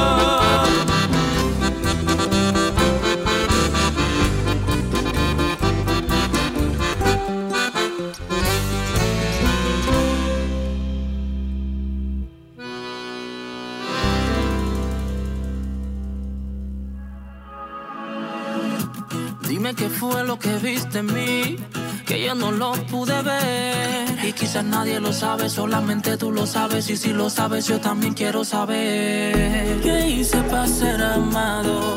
no 22.34 22.50
lo 22.50 22.72
pude 22.90 23.22
ver. 23.22 24.26
Y 24.26 24.32
quizás 24.32 24.64
nadie 24.64 25.00
lo 25.00 25.12
sabe, 25.12 25.48
solamente 25.48 26.16
tú 26.16 26.32
lo 26.32 26.46
sabes. 26.46 26.88
Y 26.90 26.96
si 26.96 27.12
lo 27.12 27.30
sabes, 27.30 27.66
yo 27.66 27.80
también 27.80 28.14
quiero 28.14 28.44
saber. 28.44 29.80
¿Qué 29.82 30.08
hice 30.08 30.40
para 30.42 30.66
ser 30.66 31.02
amado? 31.02 31.96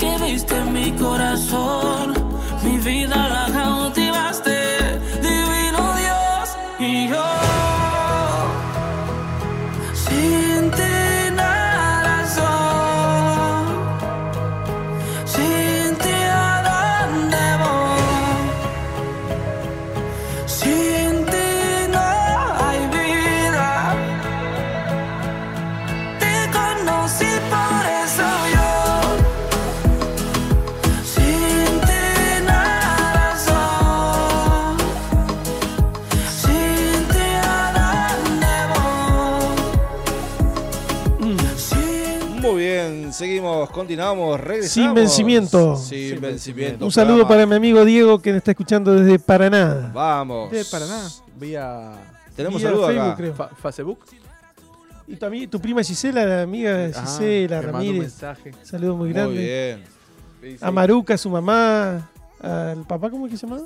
¿Qué 0.00 0.16
viste 0.24 0.56
en 0.56 0.72
mi 0.72 0.90
corazón? 0.92 2.14
Mi 2.64 2.78
vida 2.78 3.28
la 3.28 3.52
cautivaste, 3.52 3.87
continuamos, 43.78 44.40
regresamos. 44.40 44.72
Sin 44.72 44.94
vencimiento. 44.94 45.76
Sin, 45.76 46.10
Sin 46.10 46.20
vencimiento. 46.20 46.84
Un 46.84 46.92
saludo 46.92 47.26
para 47.28 47.46
mi 47.46 47.54
amigo 47.54 47.84
Diego 47.84 48.20
que 48.20 48.30
nos 48.30 48.38
está 48.38 48.50
escuchando 48.50 48.92
desde 48.92 49.18
Paraná. 49.18 49.90
Vamos. 49.94 50.50
De 50.50 50.64
Paraná, 50.64 51.08
vía 51.38 51.92
Tenemos 52.36 52.60
Vía 52.60 52.70
saludos 52.70 52.88
Facebook, 52.88 53.06
acá. 53.08 53.16
creo. 53.16 53.34
fa- 53.34 53.50
Facebook. 53.62 53.98
Y 55.06 55.16
también 55.16 55.48
tu 55.48 55.58
prima 55.60 55.82
Gisela, 55.82 56.24
la 56.26 56.42
amiga 56.42 56.90
Ah, 56.94 57.00
Gisela 57.00 57.60
un 57.60 57.62
Ramírez. 57.64 58.00
mensaje. 58.00 58.52
Saludo 58.62 58.94
muy 58.96 59.06
Muy 59.08 59.12
grande. 59.14 59.78
bien. 60.40 60.52
Dice, 60.52 60.64
A 60.64 60.70
Maruca, 60.70 61.16
su 61.16 61.30
mamá. 61.30 62.10
Al 62.40 62.84
papá, 62.86 63.10
¿cómo 63.10 63.26
es 63.26 63.32
que 63.32 63.38
se 63.38 63.46
llama? 63.46 63.62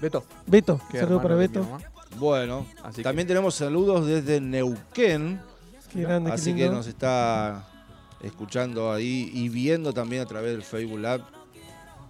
Beto. 0.00 0.22
Beto. 0.46 0.80
que 0.90 0.98
Saludo 1.00 1.22
para 1.22 1.34
Beto. 1.34 1.66
Bueno, 2.18 2.66
Así 2.84 2.96
que- 2.96 3.02
también 3.02 3.26
tenemos 3.26 3.54
saludos 3.54 4.06
desde 4.06 4.40
Neuquén. 4.40 5.40
Qué 5.92 6.02
grande, 6.02 6.30
qué 6.30 6.34
Así 6.34 6.54
que 6.54 6.68
nos 6.68 6.86
está 6.86 7.64
escuchando 8.22 8.92
ahí 8.92 9.30
y 9.32 9.48
viendo 9.48 9.92
también 9.92 10.22
a 10.22 10.26
través 10.26 10.52
del 10.52 10.62
Facebook 10.62 10.98
Lab. 11.00 11.22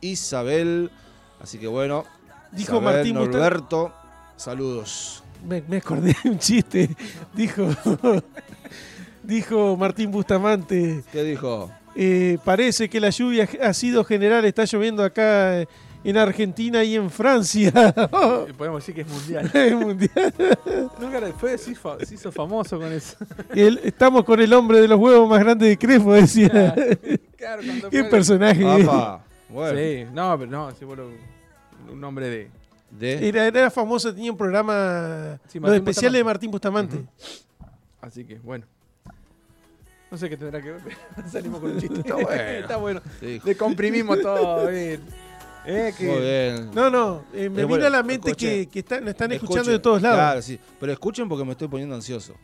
Isabel. 0.00 0.90
Así 1.40 1.58
que 1.58 1.66
bueno. 1.66 2.04
Dijo 2.52 2.76
Isabel, 2.78 3.14
Martín. 3.14 3.16
Saludos. 4.36 5.22
Me, 5.46 5.62
me 5.66 5.78
acordé 5.78 6.14
de 6.22 6.30
un 6.30 6.38
chiste. 6.38 6.90
Dijo, 7.34 7.68
dijo 9.22 9.76
Martín 9.76 10.10
Bustamante. 10.10 11.02
¿Qué 11.12 11.22
dijo? 11.22 11.70
eh, 11.94 12.38
parece 12.44 12.88
que 12.90 13.00
la 13.00 13.10
lluvia 13.10 13.48
ha 13.62 13.72
sido 13.72 14.04
general. 14.04 14.44
Está 14.44 14.64
lloviendo 14.64 15.02
acá 15.02 15.62
eh, 15.62 15.68
en 16.10 16.16
Argentina 16.16 16.82
y 16.84 16.94
en 16.96 17.10
Francia. 17.10 17.72
Podemos 18.56 18.80
decir 18.86 18.94
que 18.94 19.00
es 19.02 19.08
mundial. 19.08 19.50
Es 19.54 19.74
mundial. 19.74 20.34
Nunca 21.00 21.20
le 21.20 21.32
fue, 21.32 21.56
se 21.58 21.72
hizo, 21.72 21.98
se 22.04 22.14
hizo 22.14 22.30
famoso 22.32 22.78
con 22.78 22.92
eso. 22.92 23.16
El- 23.54 23.80
estamos 23.84 24.24
con 24.24 24.40
el 24.40 24.52
hombre 24.52 24.80
de 24.80 24.88
los 24.88 24.98
huevos 24.98 25.28
más 25.28 25.40
grandes 25.40 25.68
de 25.68 25.76
Crespo, 25.78 26.12
decía. 26.12 26.48
Claro, 27.36 27.62
cuando 27.64 27.90
Qué 27.90 28.00
fue- 28.02 28.10
personaje. 28.10 28.62
Bueno. 29.48 29.78
Sí, 29.78 30.06
no, 30.12 30.38
pero 30.38 30.50
no, 30.50 30.70
sí, 30.72 30.84
bueno, 30.84 31.04
un 31.90 32.00
nombre 32.00 32.28
de. 32.28 32.50
De, 32.90 33.28
Era, 33.28 33.46
era 33.46 33.70
famoso, 33.70 34.14
tenía 34.14 34.30
un 34.30 34.38
programa, 34.38 35.38
Sí, 35.48 35.58
los 35.58 35.72
especiales 35.74 36.12
de 36.18 36.22
Bustamante. 36.22 36.24
Martín 36.24 36.50
Bustamante. 36.50 37.04
Así 38.00 38.24
que, 38.24 38.36
bueno. 38.36 38.64
No 40.10 40.16
sé 40.16 40.28
qué 40.30 40.36
tendrá 40.36 40.62
que 40.62 40.70
ver, 40.70 40.80
pero 40.84 41.28
salimos 41.28 41.60
con 41.60 41.72
un 41.72 41.78
chiste. 41.80 41.98
Está 42.00 42.14
bueno. 42.14 42.30
Está 42.60 42.76
bueno. 42.76 43.00
Sí. 43.20 43.40
Le 43.44 43.56
comprimimos 43.56 44.20
todo. 44.20 44.68
bien. 44.68 45.00
Eh, 45.66 45.92
que- 45.98 46.06
Muy 46.06 46.20
bien. 46.20 46.70
No, 46.74 46.88
no, 46.90 47.24
eh, 47.34 47.48
me 47.50 47.62
Eh, 47.62 47.66
vino 47.66 47.84
a 47.86 47.90
la 47.90 48.02
mente 48.02 48.30
escuchen. 48.30 48.50
que, 48.50 48.66
que 48.68 48.78
están, 48.80 49.00
nos 49.00 49.10
están 49.10 49.32
escuchando 49.32 49.60
Escuchen. 49.62 49.72
de 49.74 49.78
todos 49.80 50.02
lados. 50.02 50.16
Claro, 50.18 50.42
sí. 50.42 50.60
Pero 50.78 50.92
escuchen 50.92 51.28
porque 51.28 51.44
me 51.44 51.52
estoy 51.52 51.68
poniendo 51.68 51.94
ansioso. 51.94 52.34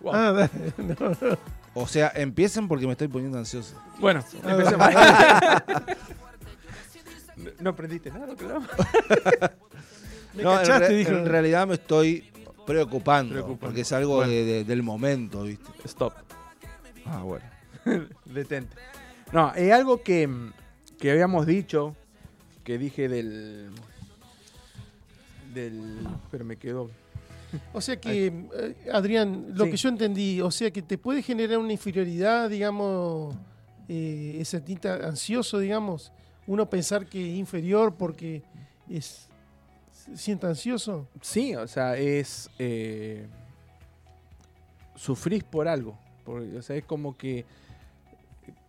Wow. 0.00 0.12
Ah, 0.14 0.48
no. 0.78 0.96
O 1.74 1.86
sea, 1.86 2.12
empiecen 2.16 2.66
porque 2.68 2.86
me 2.86 2.92
estoy 2.92 3.08
poniendo 3.08 3.38
ansioso. 3.38 3.74
Bueno, 3.98 4.24
Ah, 4.44 4.50
empecemos. 4.50 4.88
No- 7.36 7.50
no 7.60 7.70
aprendiste 7.70 8.10
nada, 8.10 8.34
claro. 8.36 8.60
Me 10.34 10.42
No, 10.42 10.52
en, 10.52 10.58
cachaste, 10.58 10.88
re- 10.88 10.94
dijo. 10.96 11.10
en 11.10 11.26
realidad 11.26 11.66
me 11.66 11.74
estoy 11.74 12.30
preocupando, 12.66 13.32
Preocupando. 13.32 13.60
porque 13.60 13.80
es 13.82 13.92
algo 13.92 14.16
Bueno. 14.16 14.30
de- 14.30 14.44
de- 14.44 14.64
del 14.64 14.82
momento, 14.82 15.42
¿viste? 15.42 15.70
Stop. 15.84 16.14
Ah, 17.06 17.22
bueno. 17.22 17.44
Detente. 18.26 18.76
No, 19.32 19.52
es 19.54 19.72
algo 19.72 20.02
que, 20.02 20.28
que 20.98 21.10
habíamos 21.10 21.46
dicho, 21.46 21.96
que 22.64 22.78
dije 22.78 23.08
del. 23.08 23.70
Del. 25.54 25.98
Pero 26.30 26.44
me 26.44 26.56
quedó. 26.56 26.90
O 27.74 27.80
sea 27.82 28.00
que, 28.00 28.26
eh, 28.26 28.76
Adrián, 28.92 29.48
lo 29.54 29.64
Sí. 29.66 29.70
que 29.72 29.76
yo 29.76 29.88
entendí, 29.90 30.40
o 30.40 30.50
sea 30.50 30.70
que 30.70 30.80
te 30.80 30.96
puede 30.96 31.22
generar 31.22 31.58
una 31.58 31.72
inferioridad, 31.72 32.48
digamos, 32.48 33.36
eh, 33.88 34.40
sentirte 34.46 34.88
ansioso, 34.88 35.58
digamos, 35.58 36.12
uno 36.46 36.68
pensar 36.70 37.04
que 37.06 37.20
es 37.32 37.38
inferior 37.38 37.94
porque 37.94 38.42
es 38.88 39.28
siente 40.14 40.46
ansioso. 40.46 41.06
Sí, 41.20 41.54
o 41.54 41.68
sea, 41.68 41.96
es. 41.98 42.48
Eh, 42.58 43.26
sufrís 44.96 45.44
por 45.44 45.68
algo. 45.68 45.98
Por- 46.24 46.42
o 46.42 46.62
sea, 46.62 46.76
es 46.76 46.84
como 46.84 47.16
que. 47.16 47.44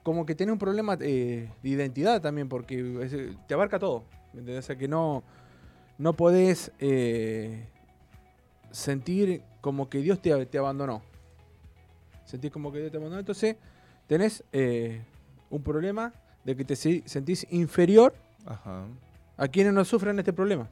Como 0.03 0.25
que 0.25 0.35
tiene 0.35 0.51
un 0.51 0.59
problema 0.59 0.97
eh, 0.99 1.49
de 1.63 1.69
identidad 1.69 2.21
también, 2.21 2.49
porque 2.49 3.03
es- 3.03 3.47
te 3.47 3.53
abarca 3.53 3.79
todo. 3.79 4.03
¿me 4.33 4.39
entendés? 4.41 4.65
O 4.65 4.67
sea, 4.67 4.75
que 4.75 4.87
no. 4.87 5.23
No 5.97 6.13
podés 6.13 6.71
eh, 6.79 7.67
sentir 8.71 9.43
como 9.61 9.89
que 9.89 9.99
Dios 9.99 10.21
te, 10.21 10.45
te 10.47 10.57
abandonó. 10.57 11.01
Sentir 12.25 12.51
como 12.51 12.71
que 12.71 12.79
Dios 12.79 12.91
te 12.91 12.97
abandonó. 12.97 13.19
Entonces, 13.19 13.55
tenés 14.07 14.43
eh, 14.51 15.01
un 15.49 15.61
problema 15.61 16.13
de 16.43 16.55
que 16.55 16.65
te 16.65 16.75
se- 16.75 17.03
sentís 17.05 17.45
inferior 17.51 18.13
Ajá. 18.45 18.85
a 19.37 19.47
quienes 19.47 19.73
no 19.73 19.85
sufren 19.85 20.17
este 20.19 20.33
problema. 20.33 20.67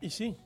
Y 0.00 0.10
sí. 0.10 0.36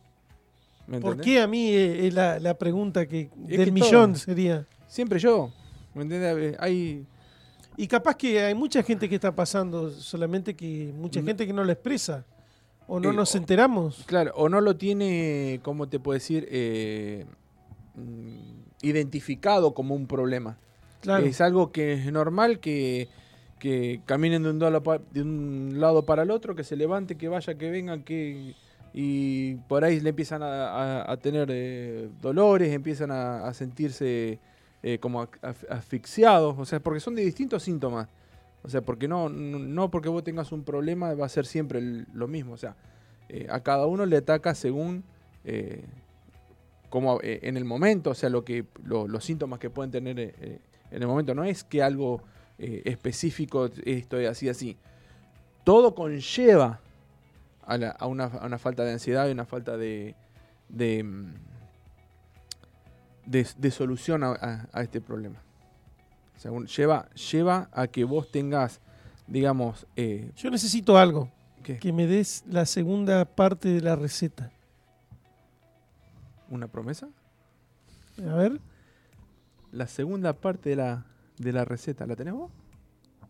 ¿me 0.87 1.01
¿Por 1.01 1.21
qué 1.21 1.41
a 1.41 1.47
mí 1.47 1.69
eh, 1.69 2.07
es 2.07 2.15
la, 2.15 2.39
la 2.41 2.55
pregunta 2.55 3.07
que 3.07 3.31
Es 3.47 3.59
del 3.59 3.65
que 3.67 3.73
millón 3.73 4.13
todo. 4.15 4.21
sería? 4.23 4.67
Siempre 4.87 5.19
yo. 5.19 5.53
¿Me 5.95 6.03
entiendes? 6.03 6.57
Hay. 6.59 7.07
Y 7.79 7.87
capaz 7.87 8.17
que 8.17 8.41
hay 8.41 8.55
mucha 8.55 8.83
gente 8.83 9.09
que 9.09 9.15
está 9.15 9.35
pasando, 9.35 9.91
solamente 9.91 10.55
que 10.55 10.93
mucha 10.99 11.23
gente 11.23 11.47
que 11.47 11.53
no 11.53 11.63
lo 11.65 11.71
expresa. 11.73 12.25
O 12.89 12.99
no 12.99 13.13
Eh, 13.13 13.15
nos 13.15 13.35
enteramos. 13.37 14.03
Claro, 14.07 14.33
o 14.35 14.49
no 14.49 14.61
lo 14.61 14.77
tiene, 14.77 15.61
¿cómo 15.63 15.89
te 15.89 16.01
puedo 16.01 16.15
decir? 16.15 16.49
Eh, 16.51 17.25
mm, 17.95 18.37
identificado 18.83 19.75
como 19.75 19.95
un 19.95 20.07
problema. 20.09 20.59
Claro. 21.03 21.25
Es 21.25 21.41
algo 21.41 21.71
que 21.71 21.93
es 21.93 22.13
normal 22.13 22.59
que, 22.59 23.09
que 23.61 24.01
caminen 24.07 24.43
de 24.43 24.51
un, 24.51 24.59
lado 24.59 24.83
pa- 24.83 25.01
de 25.13 25.23
un 25.23 25.75
lado 25.77 26.05
para 26.05 26.23
el 26.25 26.33
otro, 26.33 26.57
que 26.57 26.65
se 26.65 26.75
levante, 26.77 27.15
que 27.17 27.29
vaya, 27.29 27.55
que 27.55 27.71
venga, 27.71 28.03
que 28.03 28.55
y 28.93 29.55
por 29.69 29.85
ahí 29.85 30.01
le 30.01 30.11
empiezan 30.11 30.43
a, 30.43 30.71
a- 31.05 31.13
a 31.13 31.17
tener 31.19 31.49
eh, 31.53 32.09
dolores, 32.21 32.73
empiezan 32.73 33.13
a, 33.13 33.47
a 33.47 33.55
sentirse 33.55 34.41
eh, 34.83 34.99
como 34.99 35.29
asfixiados, 35.69 36.57
o 36.59 36.65
sea, 36.65 36.81
porque 36.81 37.01
son 37.01 37.15
de 37.15 37.25
distintos 37.25 37.63
síntomas. 37.63 38.09
O 38.63 38.69
sea, 38.69 38.83
porque 38.83 39.07
no, 39.09 39.29
no 39.29 39.91
porque 39.91 40.09
vos 40.09 40.25
tengas 40.25 40.51
un 40.53 40.65
problema 40.65 41.15
va 41.15 41.27
a 41.27 41.29
ser 41.29 41.47
siempre 41.47 41.81
lo 42.13 42.27
mismo. 42.27 42.53
O 42.55 42.57
sea, 42.57 42.77
eh, 43.29 43.47
a 43.51 43.61
cada 43.61 43.87
uno 43.87 44.05
le 44.05 44.17
ataca 44.17 44.55
según 44.55 45.05
eh, 45.45 45.85
eh, 47.23 47.41
en 47.43 47.57
el 47.57 47.65
momento, 47.65 48.11
o 48.11 48.15
sea, 48.15 48.31
lo 48.31 48.45
que 48.45 48.65
lo- 48.85 49.07
los 49.07 49.25
síntomas 49.25 49.59
que 49.59 49.71
pueden 49.71 49.91
tener 49.91 50.19
en 50.19 51.03
el 51.03 51.07
momento. 51.07 51.35
No 51.35 51.45
es 51.45 51.65
que 51.65 51.83
algo 51.83 52.23
específico 52.59 53.71
esto 53.85 54.19
es 54.19 54.29
así, 54.29 54.49
así. 54.49 54.77
Todo 55.65 55.95
conlleva 55.95 56.81
a, 57.69 58.07
una, 58.07 58.59
falta 58.59 58.85
de 58.85 58.93
ansiedad 58.93 59.29
y 59.29 59.33
una 59.33 59.45
falta 59.45 59.77
de, 59.77 60.15
de, 60.69 61.05
mm, 61.05 61.35
de, 63.29 63.47
de 63.59 63.71
solución 63.71 64.23
a, 64.25 64.29
a- 64.33 64.69
a 64.73 64.83
este 64.83 65.01
problema. 65.01 65.41
O 66.37 66.41
sea, 66.41 66.51
lleva, 66.77 67.09
lleva 67.11 67.69
a 67.73 67.87
que 67.89 68.05
vos 68.05 68.31
tengas, 68.31 68.81
digamos, 69.27 69.87
eh, 69.97 70.31
Yo 70.37 70.51
necesito 70.51 70.97
algo. 70.97 71.31
¿qué? 71.63 71.79
Que 71.79 71.93
me 71.93 72.07
des 72.07 72.45
la 72.49 72.65
segunda 72.65 73.25
parte 73.25 73.69
de 73.69 73.81
la 73.81 73.97
receta. 73.97 74.51
¿Una 76.49 76.69
promesa? 76.69 77.09
A 78.27 78.35
ver, 78.35 78.61
La 79.73 79.87
segunda 79.87 80.33
parte 80.33 80.71
de 80.71 80.77
la, 80.77 81.05
de 81.39 81.53
la 81.53 81.65
receta, 81.65 82.07
¿la 82.07 82.17
tenés 82.17 82.35
vos? 82.35 82.51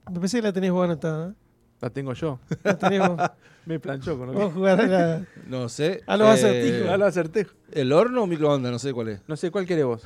me 0.08 0.14
parece 0.14 0.38
que 0.38 0.42
la 0.42 0.52
tenés 0.52 0.70
vos 0.70 0.84
anotada. 0.84 1.30
¿eh? 1.30 1.34
La 1.80 1.90
tengo 1.90 2.12
yo. 2.12 2.40
La 2.64 2.76
tenés 2.78 3.06
vos. 3.06 3.20
Me 3.66 3.78
planchó 3.78 4.16
con 4.16 4.28
lo 4.28 4.32
Vamos 4.32 4.50
a 4.50 4.54
jugar 4.54 4.80
a 4.80 4.86
la... 4.86 5.26
No 5.46 5.68
sé. 5.68 6.02
A 6.06 6.16
los 6.16 6.28
acertijos. 6.28 6.88
Ah, 6.88 6.96
lo 6.96 7.04
acerté. 7.04 7.46
¿El 7.70 7.92
horno 7.92 8.22
o 8.22 8.26
microondas? 8.26 8.72
No 8.72 8.78
sé 8.78 8.94
cuál 8.94 9.08
es. 9.08 9.20
No 9.28 9.36
sé, 9.36 9.50
¿cuál 9.50 9.66
querés 9.66 9.84
vos? 9.84 10.02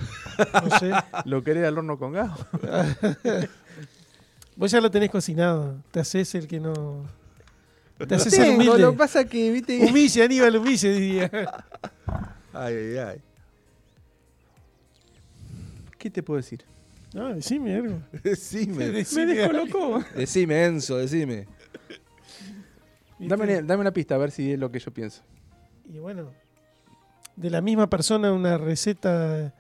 No 0.65 0.79
sé. 0.81 0.91
¿Lo 1.27 1.45
querés 1.45 1.65
al 1.67 1.79
horno 1.79 1.97
con 1.97 2.13
gas? 2.13 2.33
Vos 4.57 4.71
ya 4.71 4.81
lo 4.81 4.91
tenés 4.91 5.11
cocinado. 5.11 5.77
Te 5.93 6.01
haces 6.01 6.35
el 6.35 6.47
que 6.47 6.61
no... 6.61 7.05
Te 8.07 8.17
haces 8.17 8.33
el 8.35 8.41
Tengo, 8.41 8.57
humilde. 8.57 8.79
lo 8.81 8.93
que 8.93 8.99
pasa 8.99 9.25
que, 9.25 9.51
viste... 9.51 9.79
Humille, 9.79 10.23
Aníbal, 10.25 10.57
humille, 10.57 10.93
diría. 10.93 11.31
Ay, 12.53 12.75
ay, 12.75 12.97
ay. 12.99 13.21
¿Qué 15.99 16.11
te 16.11 16.23
puedo 16.23 16.39
decir? 16.39 16.65
No, 17.15 17.33
decime 17.33 17.77
algo. 17.77 18.01
Decime. 18.25 18.89
Decime 18.91 19.43
algo. 19.45 20.03
Decime, 20.17 20.65
Enzo, 20.65 20.97
decime. 20.97 21.47
Dame, 23.29 23.45
una- 23.45 23.63
dame 23.63 23.81
una 23.81 23.93
pista 23.93 24.15
a 24.15 24.19
ver 24.19 24.31
si 24.31 24.53
es 24.53 24.59
lo 24.59 24.71
que 24.71 24.79
yo 24.79 24.93
pienso. 24.93 25.23
Y 25.85 25.99
bueno, 25.99 26.31
de 27.37 27.51
la 27.51 27.61
misma 27.61 27.89
persona, 27.89 28.33
una 28.33 28.59
receta 28.59 29.53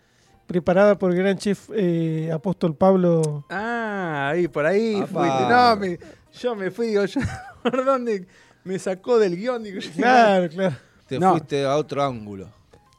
preparada 0.46 0.98
por 0.98 1.10
el 1.12 1.18
gran 1.18 1.38
chef 1.38 1.70
eh, 1.74 2.30
apóstol 2.32 2.74
Pablo. 2.76 3.44
Ah, 3.50 4.30
ahí, 4.32 4.48
por 4.48 4.66
ahí 4.66 4.94
fuiste. 5.06 5.48
No, 5.48 5.76
me- 5.76 5.98
yo 6.32 6.54
me 6.56 6.70
fui, 6.70 6.88
digo, 6.88 7.04
yo, 7.04 7.20
¿por 7.62 7.84
dónde 7.84 8.26
me 8.64 8.78
sacó 8.78 9.18
del 9.18 9.36
guion? 9.36 9.62
Digo, 9.62 9.80
Claro, 9.96 10.48
claro. 10.48 10.76
Te 11.06 11.18
No. 11.18 11.32
fuiste 11.32 11.64
a 11.64 11.76
otro 11.76 12.02
ángulo. 12.02 12.48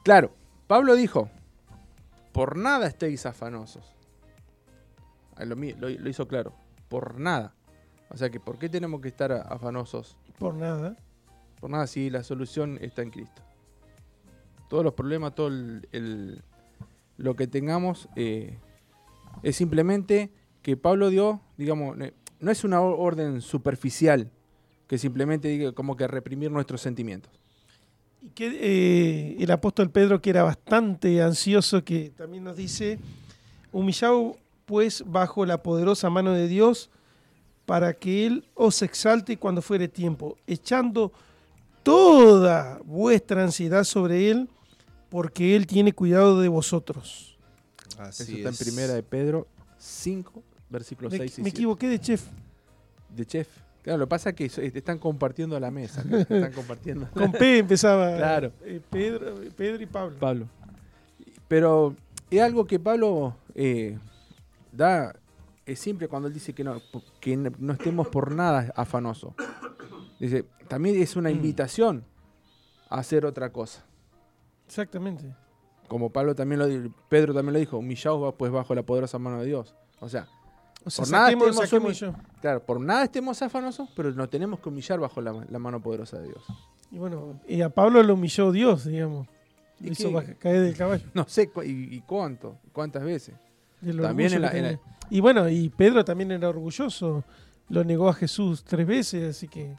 Claro, 0.04 0.34
Pablo 0.68 0.96
dijo, 0.96 1.30
por 2.32 2.58
nada 2.58 2.88
estéis 2.88 3.26
afanosos. 3.26 3.84
lo, 5.38 5.56
lo- 5.56 5.90
lo 5.90 6.10
hizo 6.10 6.28
claro, 6.28 6.54
por 6.90 7.20
nada. 7.20 7.54
O 8.14 8.18
sea 8.18 8.30
que, 8.30 8.40
¿por 8.40 8.58
qué 8.60 8.70
tenemos 8.70 9.02
que 9.02 9.08
estar 9.08 9.32
afanosos? 9.32 10.18
Por 10.38 10.54
nada. 10.54 10.96
Por 11.60 11.70
nada 11.70 11.88
si 11.88 12.10
la 12.10 12.24
solución 12.24 12.78
está 12.82 13.02
en 13.02 13.10
Cristo. 13.10 13.42
Todos 14.70 14.84
los 14.84 14.94
problemas, 14.94 15.34
todo 15.36 15.48
el, 15.48 15.88
el- 15.92 16.42
lo 17.18 17.36
que 17.36 17.48
tengamos 17.48 18.10
eh, 18.16 18.58
es 19.44 19.56
simplemente 19.56 20.32
que 20.62 20.76
Pablo 20.78 21.10
dio, 21.10 21.42
digamos, 21.58 21.96
no 22.40 22.52
es 22.52 22.64
una 22.64 22.82
or- 22.82 22.96
orden 23.00 23.42
superficial 23.42 24.30
que 24.88 24.98
simplemente 24.98 25.48
diga 25.48 25.72
como 25.74 25.96
que 25.96 26.08
reprimir 26.08 26.52
nuestros 26.52 26.82
sentimientos. 26.82 27.32
Y 28.22 28.30
que 28.30 28.48
eh, 28.62 29.38
el 29.40 29.52
apóstol 29.52 29.90
Pedro, 29.92 30.22
que 30.22 30.30
era 30.30 30.44
bastante 30.44 31.22
ansioso, 31.22 31.84
que 31.84 32.12
también 32.16 32.44
nos 32.44 32.56
dice, 32.58 33.00
humillado 33.72 34.38
pues 34.66 35.04
bajo 35.06 35.46
la 35.46 35.62
poderosa 35.62 36.10
mano 36.10 36.32
de 36.32 36.48
Dios, 36.48 36.90
para 37.66 37.94
que 37.94 38.26
Él 38.26 38.46
os 38.56 38.82
exalte 38.82 39.38
cuando 39.38 39.62
fuere 39.62 39.88
tiempo, 39.88 40.38
echando 40.48 41.12
toda 41.84 42.80
vuestra 42.86 43.44
ansiedad 43.44 43.84
sobre 43.84 44.30
Él, 44.32 44.50
porque 45.10 45.56
Él 45.56 45.68
tiene 45.68 45.94
cuidado 45.94 46.40
de 46.42 46.48
vosotros. 46.48 47.38
Así 47.98 48.24
Eso 48.24 48.32
está 48.38 48.50
es. 48.50 48.62
en 48.62 48.66
primera 48.68 48.94
de 48.94 49.04
Pedro 49.04 49.48
5, 49.78 50.44
versículos 50.70 51.12
Me, 51.12 51.20
6 51.20 51.38
y 51.40 51.42
me 51.42 51.50
7. 51.50 51.50
equivoqué 51.58 51.88
de 51.88 52.00
chef. 52.00 52.24
De 53.16 53.26
chef. 53.26 53.48
Claro, 53.84 54.00
lo 54.00 54.06
que 54.06 54.10
pasa 54.10 54.30
es 54.30 54.36
que 54.36 54.46
están 54.46 54.98
compartiendo 54.98 55.60
la 55.60 55.70
mesa. 55.70 56.04
¿no? 56.06 56.18
Están 56.20 56.54
compartiendo. 56.54 57.10
Con 57.12 57.32
P 57.34 57.60
empezaba 57.60 58.16
Claro. 58.16 58.52
eh, 58.64 58.80
Pedro, 58.90 59.36
Pedro 59.58 59.84
y 59.84 59.86
Pablo. 59.86 60.18
Pablo. 60.20 60.48
Pero 61.50 61.94
es 62.32 62.42
algo 62.42 62.66
que 62.66 62.80
Pablo 62.80 63.36
eh, 63.54 63.98
da 64.72 65.14
es 65.66 65.80
siempre 65.80 66.08
cuando 66.08 66.28
él 66.28 66.34
dice 66.34 66.54
que 66.54 66.64
no, 66.64 66.82
que 67.20 67.36
no 67.38 67.74
estemos 67.74 68.08
por 68.10 68.32
nada 68.32 68.72
afanosos. 68.76 69.34
Dice, 70.20 70.46
también 70.68 71.02
es 71.02 71.16
una 71.16 71.32
invitación 71.32 72.06
a 72.90 72.98
hacer 73.00 73.26
otra 73.26 73.52
cosa. 73.52 73.86
Exactamente. 74.66 75.36
Como 75.88 76.10
Pablo 76.12 76.34
también 76.36 76.60
lo 76.60 76.94
Pedro 77.10 77.34
también 77.34 77.54
lo 77.54 77.60
dijo, 77.60 77.78
humillaos 77.78 78.34
pues 78.38 78.52
bajo 78.52 78.74
la 78.74 78.84
poderosa 78.84 79.20
mano 79.20 79.40
de 79.40 79.46
Dios. 79.48 79.76
O 80.00 80.10
sea, 80.10 80.28
O 80.86 80.90
sea, 80.90 81.04
Por 81.04 81.12
nada 81.12 81.30
estemos 81.32 81.56
saquemos 81.56 81.92
humi- 81.92 81.96
yo. 82.00 82.14
claro, 82.42 82.66
por 82.66 82.80
nada 82.82 83.04
estemos 83.04 83.42
afanosos, 83.42 83.90
pero 83.96 84.12
nos 84.12 84.30
tenemos 84.30 84.60
que 84.60 84.70
humillar 84.70 85.00
bajo 85.00 85.22
la, 85.22 85.46
la 85.50 85.60
mano 85.60 85.82
poderosa 85.82 86.20
de 86.20 86.28
Dios. 86.30 86.44
Y 86.92 86.98
bueno, 86.98 87.40
y 87.48 87.62
a 87.62 87.70
Pablo 87.70 88.02
lo 88.04 88.14
humilló 88.16 88.52
Dios, 88.52 88.86
digamos. 88.86 89.28
Lo 89.80 89.88
¿Y 89.88 89.92
hizo 89.92 90.12
caer 90.40 90.62
del 90.62 90.76
caballo. 90.78 91.06
No 91.14 91.26
sé 91.28 91.50
cu- 91.50 91.64
y, 91.64 91.88
y 91.96 92.02
cuánto, 92.02 92.58
cuántas 92.72 93.04
veces. 93.04 93.36
También 93.92 94.34
orgullo 94.34 94.36
en 94.36 94.42
la- 94.42 94.52
que 94.52 94.58
en 94.58 94.64
la- 94.64 94.70
tenía. 94.78 94.84
Y 95.10 95.20
bueno, 95.20 95.50
y 95.50 95.70
Pedro 95.70 96.04
también 96.06 96.32
era 96.32 96.50
orgulloso. 96.50 97.24
Lo 97.70 97.84
negó 97.84 98.10
a 98.10 98.14
Jesús 98.14 98.64
tres 98.64 98.86
veces, 98.88 99.36
así 99.36 99.48
que 99.48 99.76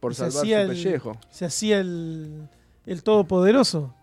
Por 0.00 0.12
Y 0.12 0.14
se 0.14 0.18
salvar 0.20 0.32
su 0.32 0.38
hacía 0.40 0.62
el- 0.62 0.68
pellejo. 0.68 1.16
se 1.28 1.44
hacía 1.44 1.78
el, 1.80 2.48
el 2.86 3.02
todopoderoso. 3.02 3.94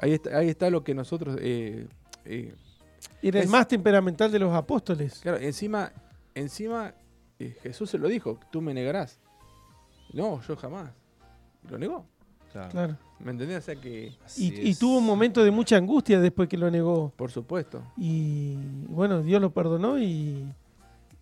Ahí 0.00 0.12
está, 0.12 0.38
ahí 0.38 0.48
está 0.48 0.70
lo 0.70 0.84
que 0.84 0.94
nosotros. 0.94 1.36
eh, 1.40 1.88
eh, 2.24 2.54
Era 3.22 3.38
el 3.40 3.44
Es- 3.46 3.50
más 3.50 3.66
temperamental 3.66 4.30
de 4.30 4.38
los 4.38 4.54
apóstoles. 4.54 5.18
claro, 5.20 5.38
encima, 5.38 5.90
encima 6.34 6.94
eh, 7.38 7.56
Jesús 7.62 7.90
se 7.90 7.98
lo 7.98 8.06
dijo: 8.08 8.38
tú 8.52 8.60
me 8.62 8.72
negarás. 8.74 9.18
No, 10.12 10.40
yo 10.42 10.54
jamás. 10.56 10.92
Lo 11.68 11.78
negó. 11.78 12.06
Claro. 12.52 12.70
Claro. 12.70 12.96
¿Me 13.18 13.30
entendés? 13.30 13.58
O 13.58 13.62
sea 13.62 13.76
que, 13.76 14.12
Y, 14.36 14.74
tuvo 14.74 14.98
un 14.98 15.06
momento 15.06 15.42
de 15.42 15.50
mucha 15.50 15.76
angustia 15.76 16.20
después 16.20 16.48
que 16.48 16.56
lo 16.58 16.70
negó. 16.70 17.12
por 17.16 17.30
supuesto. 17.30 17.82
Y 17.96 18.56
bueno, 18.88 19.22
Dios 19.22 19.40
lo 19.40 19.50
perdonó 19.50 19.98
y. 19.98 20.46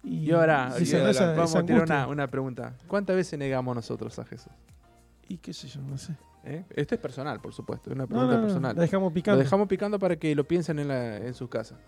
Y 0.02 0.30
ahora, 0.32 0.70
se 0.72 0.82
y 0.82 0.86
sanó 0.86 0.98
ahora 1.04 1.10
esa- 1.12 1.30
vamos 1.32 1.50
esa 1.50 1.58
a 1.60 1.66
tirar 1.66 1.82
una, 1.84 2.06
una 2.08 2.26
pregunta. 2.26 2.74
¿Cuántas 2.88 3.16
veces 3.16 3.38
negamos 3.38 3.74
nosotros 3.74 4.18
a 4.18 4.24
Jesús? 4.24 4.52
Y 5.28 5.38
qué 5.38 5.54
sé 5.54 5.66
yo, 5.68 5.80
no 5.80 5.96
sé. 5.96 6.14
¿Eh? 6.44 6.62
Esto 6.76 6.94
es 6.94 7.00
personal, 7.00 7.40
por 7.40 7.54
supuesto. 7.54 7.88
Es 7.88 7.94
una 7.96 8.06
pregunta 8.06 8.32
no, 8.34 8.38
no, 8.40 8.44
personal. 8.46 8.76
la 8.76 8.82
dejamos 8.82 9.10
Lo 9.10 9.14
picando. 9.14 9.42
dejamos 9.42 9.66
picando 9.66 9.98
para 9.98 10.16
que 10.16 10.34
lo 10.34 10.44
piensen 10.44 10.78
en, 10.78 10.88
la- 10.88 11.16
en 11.16 11.32
sus 11.32 11.48
casas. 11.48 11.78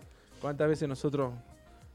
¿Cuántas 0.41 0.67
veces 0.67 0.87
nosotros 0.89 1.31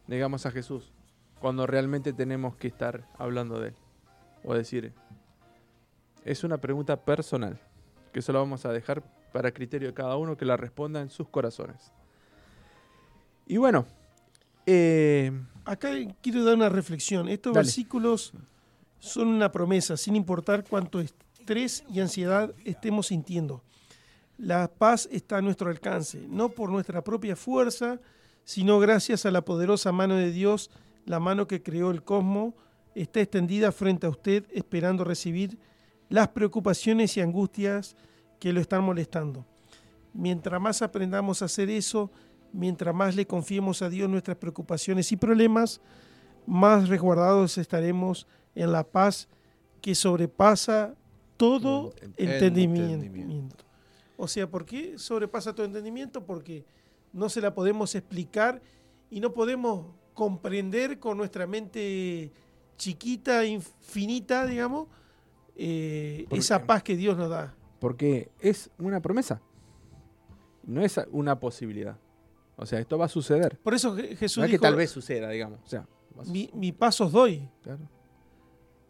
negamos 0.06 0.46
a 0.46 0.52
Jesús 0.52 0.92
cuando 1.40 1.66
realmente 1.66 2.12
tenemos 2.12 2.54
que 2.54 2.68
estar 2.68 3.04
hablando 3.18 3.58
de 3.58 3.68
él? 3.68 3.74
O 4.44 4.54
decir, 4.54 4.92
es 6.24 6.44
una 6.44 6.58
pregunta 6.58 6.96
personal, 7.04 7.58
que 8.12 8.20
eso 8.20 8.32
lo 8.32 8.38
vamos 8.38 8.64
a 8.66 8.72
dejar 8.72 9.02
para 9.32 9.52
criterio 9.52 9.88
de 9.88 9.94
cada 9.94 10.16
uno 10.16 10.36
que 10.36 10.44
la 10.44 10.56
responda 10.56 11.00
en 11.00 11.10
sus 11.10 11.28
corazones. 11.28 11.92
Y 13.46 13.56
bueno, 13.56 13.86
eh, 14.66 15.32
Acá 15.64 15.90
quiero 16.20 16.44
dar 16.44 16.56
una 16.56 16.68
reflexión. 16.68 17.28
Estos 17.28 17.54
Dale. 17.54 17.64
versículos 17.64 18.32
son 18.98 19.28
una 19.28 19.52
promesa, 19.52 19.96
sin 19.96 20.16
importar 20.16 20.64
cuánto 20.68 21.00
estrés 21.00 21.84
y 21.92 22.00
ansiedad 22.00 22.52
estemos 22.64 23.08
sintiendo. 23.08 23.62
La 24.38 24.68
paz 24.68 25.08
está 25.12 25.36
a 25.36 25.42
nuestro 25.42 25.70
alcance, 25.70 26.26
no 26.28 26.48
por 26.48 26.70
nuestra 26.70 27.02
propia 27.04 27.36
fuerza, 27.36 28.00
sino 28.44 28.80
gracias 28.80 29.24
a 29.24 29.30
la 29.30 29.44
poderosa 29.44 29.92
mano 29.92 30.16
de 30.16 30.32
Dios, 30.32 30.70
la 31.04 31.20
mano 31.20 31.46
que 31.46 31.62
creó 31.62 31.92
el 31.92 32.02
cosmos, 32.02 32.54
está 32.96 33.20
extendida 33.20 33.70
frente 33.70 34.06
a 34.06 34.10
usted 34.10 34.44
esperando 34.50 35.04
recibir 35.04 35.58
las 36.12 36.28
preocupaciones 36.28 37.16
y 37.16 37.22
angustias 37.22 37.96
que 38.38 38.52
lo 38.52 38.60
están 38.60 38.84
molestando. 38.84 39.46
Mientras 40.12 40.60
más 40.60 40.82
aprendamos 40.82 41.40
a 41.40 41.46
hacer 41.46 41.70
eso, 41.70 42.10
mientras 42.52 42.94
más 42.94 43.16
le 43.16 43.26
confiemos 43.26 43.80
a 43.80 43.88
Dios 43.88 44.10
nuestras 44.10 44.36
preocupaciones 44.36 45.10
y 45.10 45.16
problemas, 45.16 45.80
más 46.46 46.90
resguardados 46.90 47.56
estaremos 47.56 48.26
en 48.54 48.72
la 48.72 48.84
paz 48.84 49.26
que 49.80 49.94
sobrepasa 49.94 50.94
todo 51.38 51.94
entendimiento. 52.18 52.92
entendimiento. 52.92 53.64
O 54.18 54.28
sea, 54.28 54.46
¿por 54.46 54.66
qué 54.66 54.98
sobrepasa 54.98 55.54
todo 55.54 55.64
entendimiento? 55.64 56.26
Porque 56.26 56.66
no 57.14 57.30
se 57.30 57.40
la 57.40 57.54
podemos 57.54 57.94
explicar 57.94 58.60
y 59.10 59.18
no 59.18 59.32
podemos 59.32 59.86
comprender 60.12 60.98
con 60.98 61.16
nuestra 61.16 61.46
mente 61.46 62.32
chiquita, 62.76 63.46
infinita, 63.46 64.44
digamos, 64.44 64.88
eh, 65.56 66.26
esa 66.30 66.66
paz 66.66 66.82
que 66.82 66.96
Dios 66.96 67.16
nos 67.16 67.28
da. 67.30 67.54
porque 67.80 68.30
es 68.40 68.70
una 68.78 69.00
promesa, 69.00 69.40
no 70.64 70.80
es 70.82 71.00
una 71.10 71.38
posibilidad. 71.40 71.98
O 72.56 72.66
sea, 72.66 72.78
esto 72.78 72.96
va 72.98 73.06
a 73.06 73.08
suceder. 73.08 73.58
Por 73.62 73.74
eso 73.74 73.96
Je- 73.96 74.14
Jesús 74.16 74.38
No 74.38 74.44
es 74.44 74.50
que 74.50 74.56
dijo, 74.56 74.62
tal 74.62 74.76
vez 74.76 74.90
suceda, 74.90 75.30
digamos. 75.30 75.58
O 75.64 75.66
sea, 75.68 75.86
mi, 76.26 76.50
mi 76.54 76.70
paz 76.72 77.00
os 77.00 77.10
doy, 77.12 77.48
claro. 77.62 77.88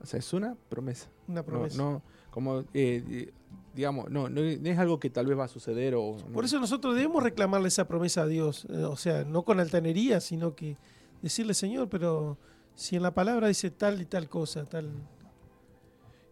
O 0.00 0.04
sea, 0.06 0.18
es 0.18 0.32
una 0.32 0.56
promesa. 0.68 1.08
una 1.28 1.42
promesa. 1.44 1.76
no, 1.78 2.02
como, 2.30 2.64
eh, 2.74 3.32
digamos, 3.74 4.10
no, 4.10 4.28
no, 4.28 4.40
es 4.40 4.78
algo 4.78 4.98
que 4.98 5.08
tal 5.10 5.26
vez 5.26 5.38
va 5.38 5.44
a 5.44 5.48
suceder 5.48 5.94
o... 5.94 6.16
no. 6.18 6.32
Por 6.32 6.44
eso 6.44 6.58
nosotros 6.58 6.94
debemos 6.96 7.22
reclamarle 7.22 7.68
esa 7.68 7.86
promesa 7.86 8.22
a 8.22 8.26
Dios, 8.26 8.66
eh, 8.68 8.84
o 8.84 8.96
sea, 8.96 9.24
no 9.24 9.44
con 9.44 9.60
altanería, 9.60 10.20
sino 10.20 10.54
que 10.56 10.76
decirle, 11.22 11.54
Señor, 11.54 11.88
pero 11.88 12.36
si 12.74 12.96
en 12.96 13.02
la 13.04 13.14
palabra 13.14 13.46
dice 13.48 13.70
tal 13.70 14.00
y 14.02 14.04
tal 14.06 14.28
cosa, 14.28 14.64
tal... 14.64 14.90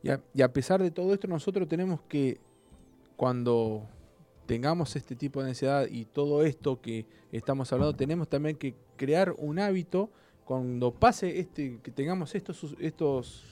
Y 0.02 0.10
a, 0.10 0.22
y 0.34 0.42
a 0.42 0.52
pesar 0.52 0.82
de 0.82 0.90
todo 0.90 1.12
esto, 1.12 1.28
nosotros 1.28 1.68
tenemos 1.68 2.00
que, 2.02 2.40
cuando 3.16 3.86
tengamos 4.46 4.96
este 4.96 5.14
tipo 5.14 5.42
de 5.42 5.50
ansiedad 5.50 5.86
y 5.88 6.06
todo 6.06 6.42
esto 6.42 6.80
que 6.80 7.06
estamos 7.30 7.72
hablando, 7.72 7.94
tenemos 7.94 8.28
también 8.28 8.56
que 8.56 8.74
crear 8.96 9.34
un 9.38 9.58
hábito 9.58 10.10
cuando 10.44 10.92
pase 10.92 11.38
este, 11.38 11.78
que 11.82 11.90
tengamos 11.92 12.34
estos, 12.34 12.74
estos 12.80 13.44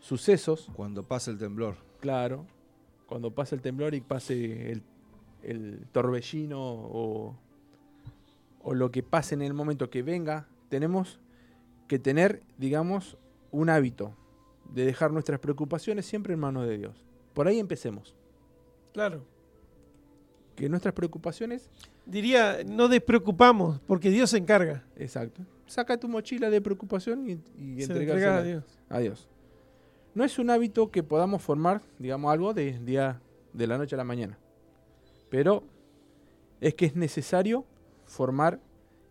sucesos, 0.00 0.68
Cuando 0.74 1.02
pasa 1.02 1.30
el 1.30 1.38
temblor. 1.38 1.76
claro, 2.00 2.46
cuando 3.06 3.30
pase 3.30 3.54
el 3.54 3.60
temblor 3.60 3.94
y 3.94 4.00
pase 4.00 4.72
el, 4.72 4.82
el 5.42 5.86
torbellino 5.92 6.60
o, 6.60 7.36
o 8.62 8.74
lo 8.74 8.90
que 8.90 9.02
pase 9.02 9.34
en 9.34 9.42
el 9.42 9.54
momento 9.54 9.90
que 9.90 10.02
venga, 10.02 10.48
tenemos 10.68 11.20
que 11.86 11.98
tener, 11.98 12.42
digamos, 12.58 13.16
un 13.52 13.70
hábito 13.70 14.16
de 14.72 14.84
dejar 14.84 15.12
nuestras 15.12 15.40
preocupaciones 15.40 16.06
siempre 16.06 16.34
en 16.34 16.40
manos 16.40 16.66
de 16.66 16.78
Dios. 16.78 17.04
Por 17.32 17.46
ahí 17.48 17.58
empecemos. 17.58 18.14
Claro. 18.92 19.22
Que 20.56 20.68
nuestras 20.68 20.94
preocupaciones, 20.94 21.68
Diría, 22.06 22.58
no 22.66 22.88
despreocupamos, 22.88 23.80
porque 23.86 24.10
Dios 24.10 24.30
se 24.30 24.36
encarga. 24.38 24.84
exacto. 24.96 25.42
Saca 25.66 25.96
tu 25.98 26.06
mochila 26.08 26.50
de 26.50 26.60
preocupación 26.60 27.28
y, 27.28 27.40
y 27.58 27.82
entrega 27.82 28.36
a 28.38 28.42
Dios. 28.42 28.64
a 28.90 28.98
Dios. 28.98 29.26
No 30.14 30.22
es 30.22 30.38
un 30.38 30.50
hábito 30.50 30.90
que 30.90 31.02
podamos 31.02 31.40
formar, 31.42 31.80
digamos, 31.98 32.30
algo 32.30 32.52
de 32.52 32.78
día 32.80 33.20
de 33.54 33.66
la 33.66 33.78
noche 33.78 33.96
a 33.96 33.98
la 33.98 34.04
mañana. 34.04 34.38
Pero 35.30 35.64
es 36.60 36.74
que 36.74 36.84
es 36.84 36.94
necesario 36.94 37.64
formar 38.04 38.60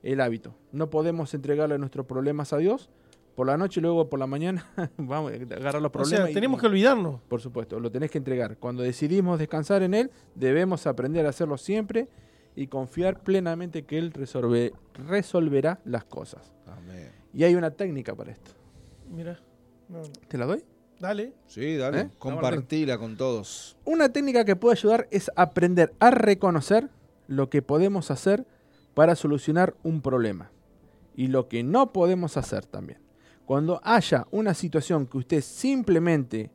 el 0.04 0.22
hábito. 0.22 0.54
No 0.72 0.90
podemos 0.92 1.34
entregarle 1.34 1.78
nuestros 1.80 2.06
problemas 2.06 2.54
a 2.54 2.58
Dios 2.58 2.90
por 3.36 3.48
la 3.48 3.58
noche 3.58 3.80
y 3.80 3.84
luego 3.84 4.10
por 4.10 4.20
la 4.20 4.28
mañana 4.28 4.66
vamos 4.98 5.32
a 5.32 5.36
agarrar 5.36 5.82
los 5.82 5.90
O 5.90 5.92
problemas. 5.92 6.26
sea, 6.28 6.34
tenemos 6.34 6.58
y- 6.58 6.62
que 6.62 6.68
olvidarnos. 6.68 7.22
Por 7.28 7.42
supuesto, 7.42 7.80
lo 7.80 7.92
tenés 7.92 8.12
que 8.12 8.18
entregar. 8.20 8.58
Cuando 8.58 8.84
decidimos 8.84 9.40
descansar 9.40 9.82
en 9.84 9.94
Él, 9.94 10.12
debemos 10.36 10.86
aprender 10.88 11.26
a 11.26 11.30
hacerlo 11.30 11.58
siempre 11.58 12.08
y 12.56 12.68
confiar 12.68 13.22
plenamente 13.24 13.84
que 13.84 13.98
Él 13.98 14.14
resolve- 14.14 14.74
resolverá 15.08 15.80
las 15.86 16.04
cosas. 16.06 16.52
Amén. 16.68 17.12
Y 17.34 17.44
hay 17.44 17.56
una 17.56 17.72
técnica 17.72 18.14
para 18.16 18.32
esto. 18.32 18.52
Mira. 19.10 19.40
No, 19.90 20.00
no. 20.00 20.04
¿Te 20.28 20.38
la 20.38 20.46
doy? 20.46 20.64
Dale. 21.00 21.34
Sí, 21.48 21.76
dale. 21.76 22.02
¿Eh? 22.02 22.10
Compartila 22.20 22.98
con 22.98 23.18
todos. 23.18 23.76
Una 23.84 24.10
técnica 24.10 24.46
que 24.46 24.56
puede 24.56 24.78
ayudar 24.78 25.08
es 25.12 25.30
aprender 25.36 25.94
a 26.00 26.12
reconocer 26.12 26.90
lo 27.28 27.50
que 27.50 27.62
podemos 27.62 28.12
hacer 28.12 28.46
para 28.94 29.16
solucionar 29.16 29.76
un 29.84 30.02
problema 30.02 30.52
y 31.16 31.28
lo 31.28 31.48
que 31.50 31.64
no 31.64 31.92
podemos 31.92 32.38
hacer 32.38 32.66
también. 32.66 33.00
Cuando 33.46 33.82
haya 33.84 34.26
una 34.32 34.54
situación 34.54 35.06
que 35.06 35.18
usted 35.18 35.42
simplemente 35.42 36.50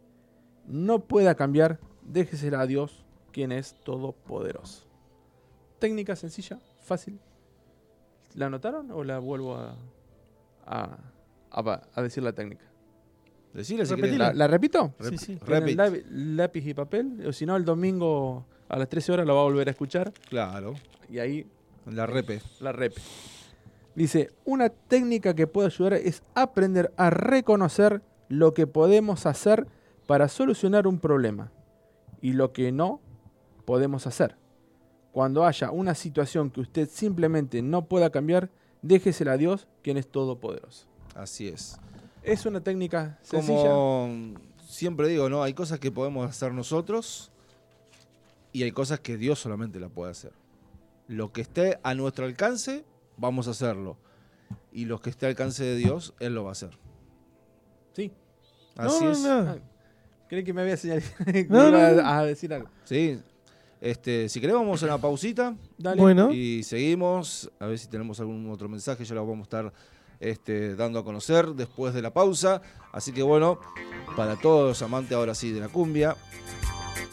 no 0.66 1.00
pueda 1.00 1.34
cambiar, 1.34 1.78
déjesela 2.02 2.60
a 2.60 2.66
Dios, 2.66 3.04
quien 3.32 3.52
es 3.52 3.74
todopoderoso. 3.84 4.86
Técnica 5.78 6.16
sencilla, 6.16 6.58
fácil. 6.80 7.18
¿La 8.34 8.46
anotaron 8.46 8.90
o 8.90 9.04
la 9.04 9.18
vuelvo 9.18 9.56
a, 9.56 9.74
a, 10.66 10.98
a- 11.50 11.82
a 11.94 12.02
decir 12.02 12.22
la 12.22 12.32
técnica? 12.32 12.64
Decile 13.54 13.86
si. 13.86 13.96
¿La, 13.96 14.32
la 14.32 14.46
repito? 14.46 14.92
Rep- 14.98 15.10
Sí, 15.10 15.18
sí. 15.18 15.36
Tienen 15.36 15.62
Repeat. 15.66 15.78
lápi- 15.78 16.04
lápiz 16.10 16.66
y 16.66 16.74
papel, 16.74 17.26
o 17.26 17.32
si 17.32 17.46
no, 17.46 17.56
el 17.56 17.64
domingo 17.64 18.46
a 18.68 18.78
las 18.78 18.88
13 18.88 19.12
horas 19.12 19.26
lo 19.26 19.34
va 19.34 19.40
a 19.40 19.44
volver 19.44 19.68
a 19.68 19.70
escuchar 19.70 20.12
Claro. 20.28 20.74
y 21.08 21.18
ahí 21.18 21.46
La 21.86 22.06
repe. 22.06 22.40
la 22.60 22.72
rep. 22.72 22.94
Dice, 23.98 24.30
una 24.44 24.68
técnica 24.68 25.34
que 25.34 25.48
puede 25.48 25.66
ayudar 25.66 25.94
es 25.94 26.22
aprender 26.36 26.92
a 26.96 27.10
reconocer 27.10 28.00
lo 28.28 28.54
que 28.54 28.68
podemos 28.68 29.26
hacer 29.26 29.66
para 30.06 30.28
solucionar 30.28 30.86
un 30.86 31.00
problema 31.00 31.50
y 32.20 32.32
lo 32.32 32.52
que 32.52 32.70
no 32.70 33.00
podemos 33.64 34.06
hacer. 34.06 34.36
Cuando 35.10 35.44
haya 35.44 35.72
una 35.72 35.96
situación 35.96 36.50
que 36.50 36.60
usted 36.60 36.88
simplemente 36.88 37.60
no 37.60 37.86
pueda 37.86 38.10
cambiar, 38.10 38.50
déjesela 38.82 39.32
a 39.32 39.36
Dios, 39.36 39.66
quien 39.82 39.96
es 39.96 40.06
todopoderoso. 40.06 40.86
Así 41.16 41.48
es. 41.48 41.76
Es 42.22 42.46
una 42.46 42.60
técnica 42.60 43.18
sencilla. 43.22 43.64
Como 43.64 44.34
siempre 44.64 45.08
digo, 45.08 45.28
¿no? 45.28 45.42
Hay 45.42 45.54
cosas 45.54 45.80
que 45.80 45.90
podemos 45.90 46.30
hacer 46.30 46.52
nosotros 46.52 47.32
y 48.52 48.62
hay 48.62 48.70
cosas 48.70 49.00
que 49.00 49.16
Dios 49.16 49.40
solamente 49.40 49.80
la 49.80 49.88
puede 49.88 50.12
hacer. 50.12 50.34
Lo 51.08 51.32
que 51.32 51.40
esté 51.40 51.80
a 51.82 51.96
nuestro 51.96 52.26
alcance, 52.26 52.84
vamos 53.18 53.48
a 53.48 53.50
hacerlo. 53.50 53.96
Y 54.72 54.86
lo 54.86 55.00
que 55.00 55.10
esté 55.10 55.26
al 55.26 55.30
alcance 55.30 55.64
de 55.64 55.76
Dios, 55.76 56.14
Él 56.20 56.34
lo 56.34 56.44
va 56.44 56.50
a 56.50 56.52
hacer. 56.52 56.70
Sí. 57.92 58.12
Así 58.76 59.04
no, 59.04 59.10
es. 59.10 59.20
no, 59.20 59.58
Creí 60.28 60.44
que 60.44 60.52
me 60.52 60.62
había 60.62 60.76
señalado 60.76 61.06
No, 61.48 61.68
iba 61.68 61.90
no. 61.90 62.00
a, 62.02 62.18
a 62.18 62.24
decir 62.24 62.52
algo. 62.54 62.68
Sí. 62.84 63.18
Este, 63.80 64.28
si 64.28 64.40
queremos, 64.40 64.62
vamos 64.62 64.82
a 64.82 64.86
una 64.86 64.98
pausita 64.98 65.54
Dale. 65.76 66.00
Bueno, 66.00 66.32
y 66.32 66.62
seguimos. 66.62 67.50
A 67.60 67.66
ver 67.66 67.78
si 67.78 67.88
tenemos 67.88 68.18
algún 68.20 68.50
otro 68.50 68.68
mensaje, 68.68 69.04
ya 69.04 69.14
lo 69.14 69.26
vamos 69.26 69.40
a 69.40 69.42
estar 69.44 69.72
este, 70.20 70.74
dando 70.74 70.98
a 70.98 71.04
conocer 71.04 71.48
después 71.54 71.94
de 71.94 72.02
la 72.02 72.12
pausa. 72.12 72.60
Así 72.92 73.12
que 73.12 73.22
bueno, 73.22 73.60
para 74.16 74.36
todos 74.36 74.68
los 74.68 74.82
amantes 74.82 75.12
ahora 75.12 75.34
sí 75.34 75.52
de 75.52 75.60
la 75.60 75.68
cumbia, 75.68 76.16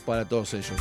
para 0.06 0.28
todos 0.28 0.54
ellos. 0.54 0.74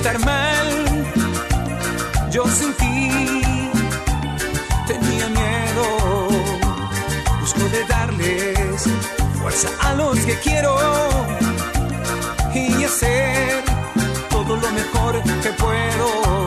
Estar 0.00 0.18
mal. 0.24 0.68
Yo 2.30 2.42
sin 2.48 2.72
ti 2.74 3.42
tenía 4.86 5.26
miedo 5.28 5.84
busco 7.40 7.64
de 7.68 7.84
darles 7.84 8.88
fuerza 9.40 9.68
a 9.86 9.94
los 9.94 10.18
que 10.20 10.34
quiero 10.44 10.74
y 12.54 12.84
hacer 12.84 13.62
todo 14.30 14.56
lo 14.56 14.70
mejor 14.70 15.22
que 15.42 15.50
puedo. 15.64 16.39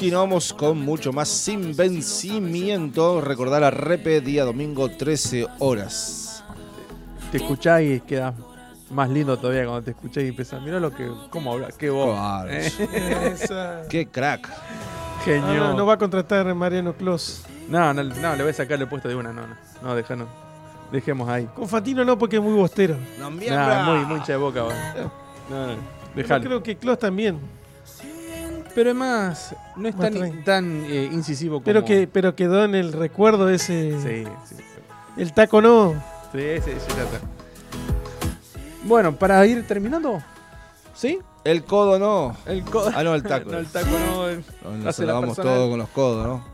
Continuamos 0.00 0.54
con 0.54 0.80
mucho 0.80 1.12
más 1.12 1.28
sin 1.28 1.76
vencimiento. 1.76 3.20
Recordar 3.20 3.62
a 3.64 3.70
Repe, 3.70 4.22
día 4.22 4.46
domingo, 4.46 4.88
13 4.88 5.46
horas. 5.58 6.42
Te 7.30 7.36
escuchás 7.36 7.82
y 7.82 8.00
queda 8.00 8.32
más 8.88 9.10
lindo 9.10 9.36
todavía 9.36 9.66
cuando 9.66 9.82
te 9.82 9.90
escuchás 9.90 10.24
y 10.24 10.28
empezás, 10.28 10.62
mira 10.62 10.80
lo 10.80 10.90
que, 10.90 11.06
cómo 11.28 11.52
habla, 11.52 11.68
qué 11.76 11.90
voz. 11.90 12.16
Claro. 12.16 12.48
Eh, 12.50 13.84
Qué 13.90 14.06
crack. 14.06 14.48
Genio. 15.22 15.44
Ah, 15.46 15.54
no, 15.54 15.74
no 15.74 15.84
va 15.84 15.92
a 15.92 15.98
contratar 15.98 16.48
a 16.48 16.54
Mariano 16.54 16.94
Clos. 16.94 17.44
No, 17.68 17.92
no, 17.92 18.02
no, 18.02 18.36
le 18.36 18.42
voy 18.42 18.52
a 18.52 18.54
sacar 18.54 18.80
el 18.80 18.88
puesto 18.88 19.06
de 19.06 19.16
una, 19.16 19.34
no, 19.34 19.46
no. 19.46 19.54
No, 19.82 19.94
deja, 19.94 20.16
no. 20.16 20.24
Dejemos 20.90 21.28
ahí. 21.28 21.46
Con 21.54 21.68
Fantino 21.68 22.06
no, 22.06 22.16
porque 22.16 22.36
es 22.36 22.42
muy 22.42 22.54
bostero. 22.54 22.96
No, 23.18 23.28
Nah, 23.28 23.82
muy, 23.84 24.06
muy 24.06 24.16
hincha 24.16 24.32
de 24.32 24.38
boca, 24.38 24.62
va. 24.62 24.72
No, 25.50 25.66
no, 25.66 25.76
Yo 26.16 26.40
creo 26.40 26.62
que 26.62 26.78
Clos 26.78 26.98
también. 26.98 27.59
Pero 28.74 28.90
es 28.90 28.96
más, 28.96 29.54
no 29.76 29.88
es 29.88 29.96
Más 29.96 30.10
tan, 30.12 30.44
tan 30.44 30.84
eh, 30.86 31.08
incisivo 31.12 31.56
como. 31.56 31.64
Pero 31.64 31.84
que 31.84 32.06
pero 32.06 32.36
quedó 32.36 32.64
en 32.64 32.74
el 32.74 32.92
recuerdo 32.92 33.48
ese. 33.48 33.96
Sí, 34.00 34.30
sí. 34.46 34.54
El 35.16 35.32
taco 35.32 35.60
no. 35.60 35.92
Sí, 36.32 36.38
sí, 36.64 36.70
sí, 36.78 36.94
ya 36.96 37.02
está. 37.02 37.20
Bueno, 38.84 39.14
para 39.16 39.44
ir 39.46 39.66
terminando. 39.66 40.22
¿Sí? 40.94 41.18
El 41.44 41.64
codo 41.64 41.98
no. 41.98 42.36
El 42.46 42.62
codo. 42.64 42.92
Ah, 42.94 43.02
no, 43.02 43.14
el 43.14 43.22
taco. 43.22 43.50
no, 43.50 43.58
el 43.58 43.66
taco 43.66 43.88
no. 43.90 44.28
el- 44.28 44.44
No, 44.62 44.70
Nos 44.76 44.96
salvamos 44.96 45.36
todo 45.36 45.68
con 45.70 45.78
los 45.78 45.88
codos, 45.88 46.26
¿no? 46.26 46.44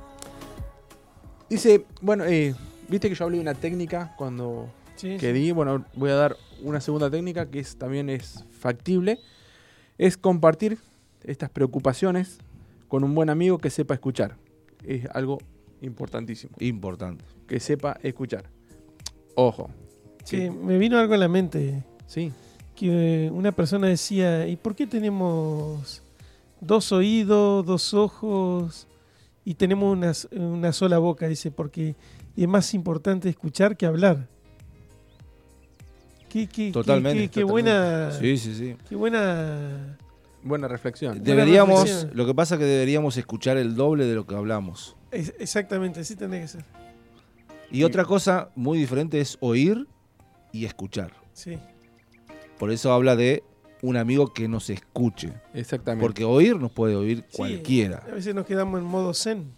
Dice, 1.50 1.84
bueno, 2.00 2.24
eh, 2.24 2.54
viste 2.88 3.08
que 3.08 3.14
yo 3.14 3.24
hablé 3.24 3.36
de 3.36 3.42
una 3.42 3.54
técnica 3.54 4.14
cuando 4.16 4.68
Sí, 4.96 5.16
que 5.18 5.26
sí. 5.28 5.32
di. 5.32 5.50
Bueno, 5.52 5.84
voy 5.94 6.10
a 6.10 6.14
dar 6.14 6.36
una 6.62 6.80
segunda 6.80 7.10
técnica 7.10 7.46
que 7.46 7.60
es, 7.60 7.76
también 7.76 8.08
es 8.10 8.44
factible. 8.58 9.20
Es 9.98 10.16
compartir 10.16 10.78
estas 11.26 11.50
preocupaciones 11.50 12.38
con 12.88 13.04
un 13.04 13.14
buen 13.14 13.30
amigo 13.30 13.58
que 13.58 13.70
sepa 13.70 13.94
escuchar. 13.94 14.36
Es 14.84 15.06
algo 15.12 15.38
importantísimo. 15.82 16.54
Importante. 16.60 17.24
Que 17.46 17.60
sepa 17.60 17.98
escuchar. 18.02 18.44
Ojo. 19.34 19.70
Sí, 20.24 20.48
me 20.50 20.78
vino 20.78 20.98
algo 20.98 21.14
a 21.14 21.18
la 21.18 21.28
mente. 21.28 21.84
Sí. 22.06 22.32
Que 22.74 23.30
una 23.32 23.52
persona 23.52 23.86
decía, 23.88 24.46
¿y 24.46 24.56
por 24.56 24.74
qué 24.74 24.86
tenemos 24.86 26.02
dos 26.60 26.92
oídos, 26.92 27.64
dos 27.66 27.94
ojos 27.94 28.86
y 29.44 29.54
tenemos 29.54 29.92
una, 29.96 30.12
una 30.44 30.72
sola 30.72 30.98
boca? 30.98 31.26
Dice, 31.28 31.50
porque 31.50 31.94
es 32.36 32.48
más 32.48 32.74
importante 32.74 33.28
escuchar 33.28 33.76
que 33.76 33.86
hablar. 33.86 34.26
Qué, 36.28 36.46
qué- 36.46 36.66
qué- 36.66 36.72
Totalmente. 36.72 37.18
qué- 37.22 37.28
qué 37.30 37.40
totalmente. 37.42 37.70
buena, 37.72 38.12
Sí, 38.12 38.36
sí, 38.36 38.54
sí. 38.54 38.76
qué 38.88 38.94
buena 38.96 39.96
Buena 40.46 40.68
reflexión. 40.68 41.22
Deberíamos, 41.22 41.82
reflexión. 41.84 42.10
lo 42.16 42.24
que 42.26 42.34
pasa 42.34 42.54
es 42.54 42.60
que 42.60 42.64
deberíamos 42.66 43.16
escuchar 43.16 43.56
el 43.56 43.74
doble 43.74 44.04
de 44.06 44.14
lo 44.14 44.26
que 44.26 44.34
hablamos. 44.36 44.96
Es- 45.10 45.34
exactamente, 45.38 46.00
así 46.00 46.14
tendría 46.16 46.42
que 46.42 46.48
ser. 46.48 46.64
Y 47.70 47.82
otra 47.82 48.04
cosa 48.04 48.50
muy 48.54 48.78
diferente 48.78 49.20
es 49.20 49.36
oír 49.40 49.86
y 50.52 50.64
escuchar. 50.64 51.12
Sí. 51.32 51.58
Por 52.58 52.70
eso 52.70 52.92
habla 52.92 53.16
de 53.16 53.42
un 53.82 53.96
amigo 53.96 54.32
que 54.32 54.46
nos 54.48 54.70
escuche. 54.70 55.32
Exactamente. 55.52 56.02
Porque 56.06 56.24
oír 56.24 56.56
nos 56.58 56.70
puede 56.70 56.94
oír 56.94 57.24
Sí, 57.28 57.36
cualquiera. 57.36 58.02
A 58.10 58.14
veces 58.14 58.34
nos 58.34 58.46
quedamos 58.46 58.78
en 58.80 58.86
modo 58.86 59.12
zen. 59.14 59.50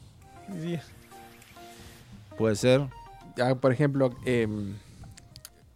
diría. 0.49 0.83
Puede 2.39 2.57
ser. 2.57 2.83
Ah, 3.43 3.55
por 3.55 3.73
ejemplo, 3.73 4.11
em, 4.25 4.75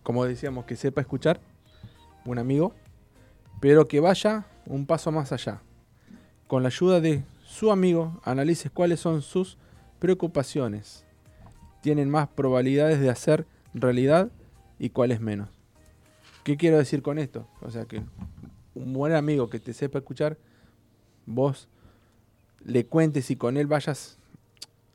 como 0.02 0.24
decíamos, 0.24 0.64
que 0.64 0.74
sepa 0.76 1.00
escuchar, 1.02 1.38
un 2.24 2.38
amigo, 2.38 2.74
pero 3.60 3.86
que 3.86 4.00
vaya 4.00 4.46
un 4.66 4.86
paso 4.86 5.10
más 5.12 5.32
allá. 5.32 5.60
Con 6.46 6.62
la 6.62 6.68
ayuda 6.68 7.00
de 7.00 7.24
su 7.44 7.70
amigo, 7.72 8.20
analices 8.24 8.70
cuáles 8.70 9.00
son 9.00 9.22
sus 9.22 9.56
preocupaciones. 9.98 11.04
Tienen 11.80 12.10
más 12.10 12.28
probabilidades 12.28 13.00
de 13.00 13.10
hacer 13.10 13.46
realidad 13.74 14.30
y 14.78 14.90
cuáles 14.90 15.20
menos. 15.20 15.48
¿Qué 16.44 16.56
quiero 16.56 16.78
decir 16.78 17.02
con 17.02 17.18
esto? 17.18 17.46
O 17.60 17.70
sea 17.70 17.84
que 17.84 18.02
un 18.74 18.92
buen 18.92 19.14
amigo 19.14 19.48
que 19.48 19.58
te 19.60 19.72
sepa 19.72 19.98
escuchar, 19.98 20.36
vos 21.26 21.68
le 22.64 22.86
cuentes 22.86 23.30
y 23.30 23.36
con 23.36 23.56
él 23.56 23.66
vayas 23.66 24.18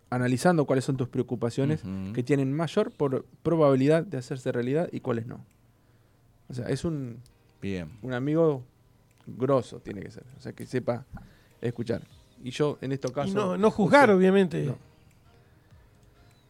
analizando 0.09 0.65
cuáles 0.65 0.85
son 0.85 0.95
tus 0.97 1.09
preocupaciones 1.09 1.81
que 2.13 2.23
tienen 2.23 2.53
mayor 2.53 2.91
por- 2.91 3.25
probabilidad 3.43 4.03
de 4.03 4.17
hacerse 4.17 4.51
realidad 4.51 4.87
y 4.91 5.01
cuáles 5.01 5.25
no. 5.27 5.43
O 6.49 6.53
sea, 6.53 6.67
es 6.69 6.85
un, 6.85 7.17
Bien. 7.61 7.91
un 8.01 8.13
amigo 8.13 8.63
grosso, 9.27 9.79
tiene 9.79 10.01
que 10.01 10.09
ser. 10.11 10.23
O 10.37 10.41
sea, 10.41 10.53
que 10.53 10.65
sepa 10.65 11.05
escuchar. 11.61 12.01
Y 12.43 12.51
yo, 12.51 12.77
en 12.81 12.91
estos 12.91 13.11
casos. 13.11 13.31
Y 13.31 13.35
no, 13.35 13.57
no 13.57 13.69
juzgar, 13.71 14.09
obviamente. 14.09 14.63
no. 14.65 14.77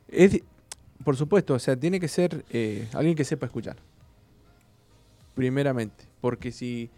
Es 0.07 0.41
por 1.03 1.15
supuesto, 1.15 1.53
o 1.53 1.59
sea, 1.59 1.75
tiene 1.77 1.99
que 1.99 2.07
ser 2.07 2.43
eh, 2.49 2.87
alguien 2.93 3.15
que 3.15 3.23
sepa 3.23 3.45
escuchar. 3.45 3.77
Primeramente. 5.35 6.05
Porque 6.21 6.51
si 6.51 6.89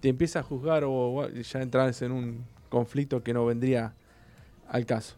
te 0.00 0.08
empieza 0.08 0.40
a 0.40 0.42
juzgar 0.42 0.84
o, 0.84 0.92
o 0.92 1.28
ya 1.28 1.62
entras 1.62 2.02
en 2.02 2.12
un 2.12 2.44
conflicto 2.68 3.22
que 3.22 3.32
no 3.32 3.46
vendría 3.46 3.94
al 4.68 4.84
caso. 4.86 5.14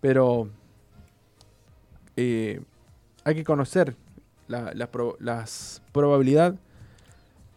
Pero 0.00 0.48
eh, 2.16 2.60
hay 3.24 3.34
que 3.34 3.44
conocer 3.44 3.96
la, 4.48 4.72
la 4.74 4.90
pro- 4.90 5.16
las 5.20 5.82
probabilidad 5.92 6.54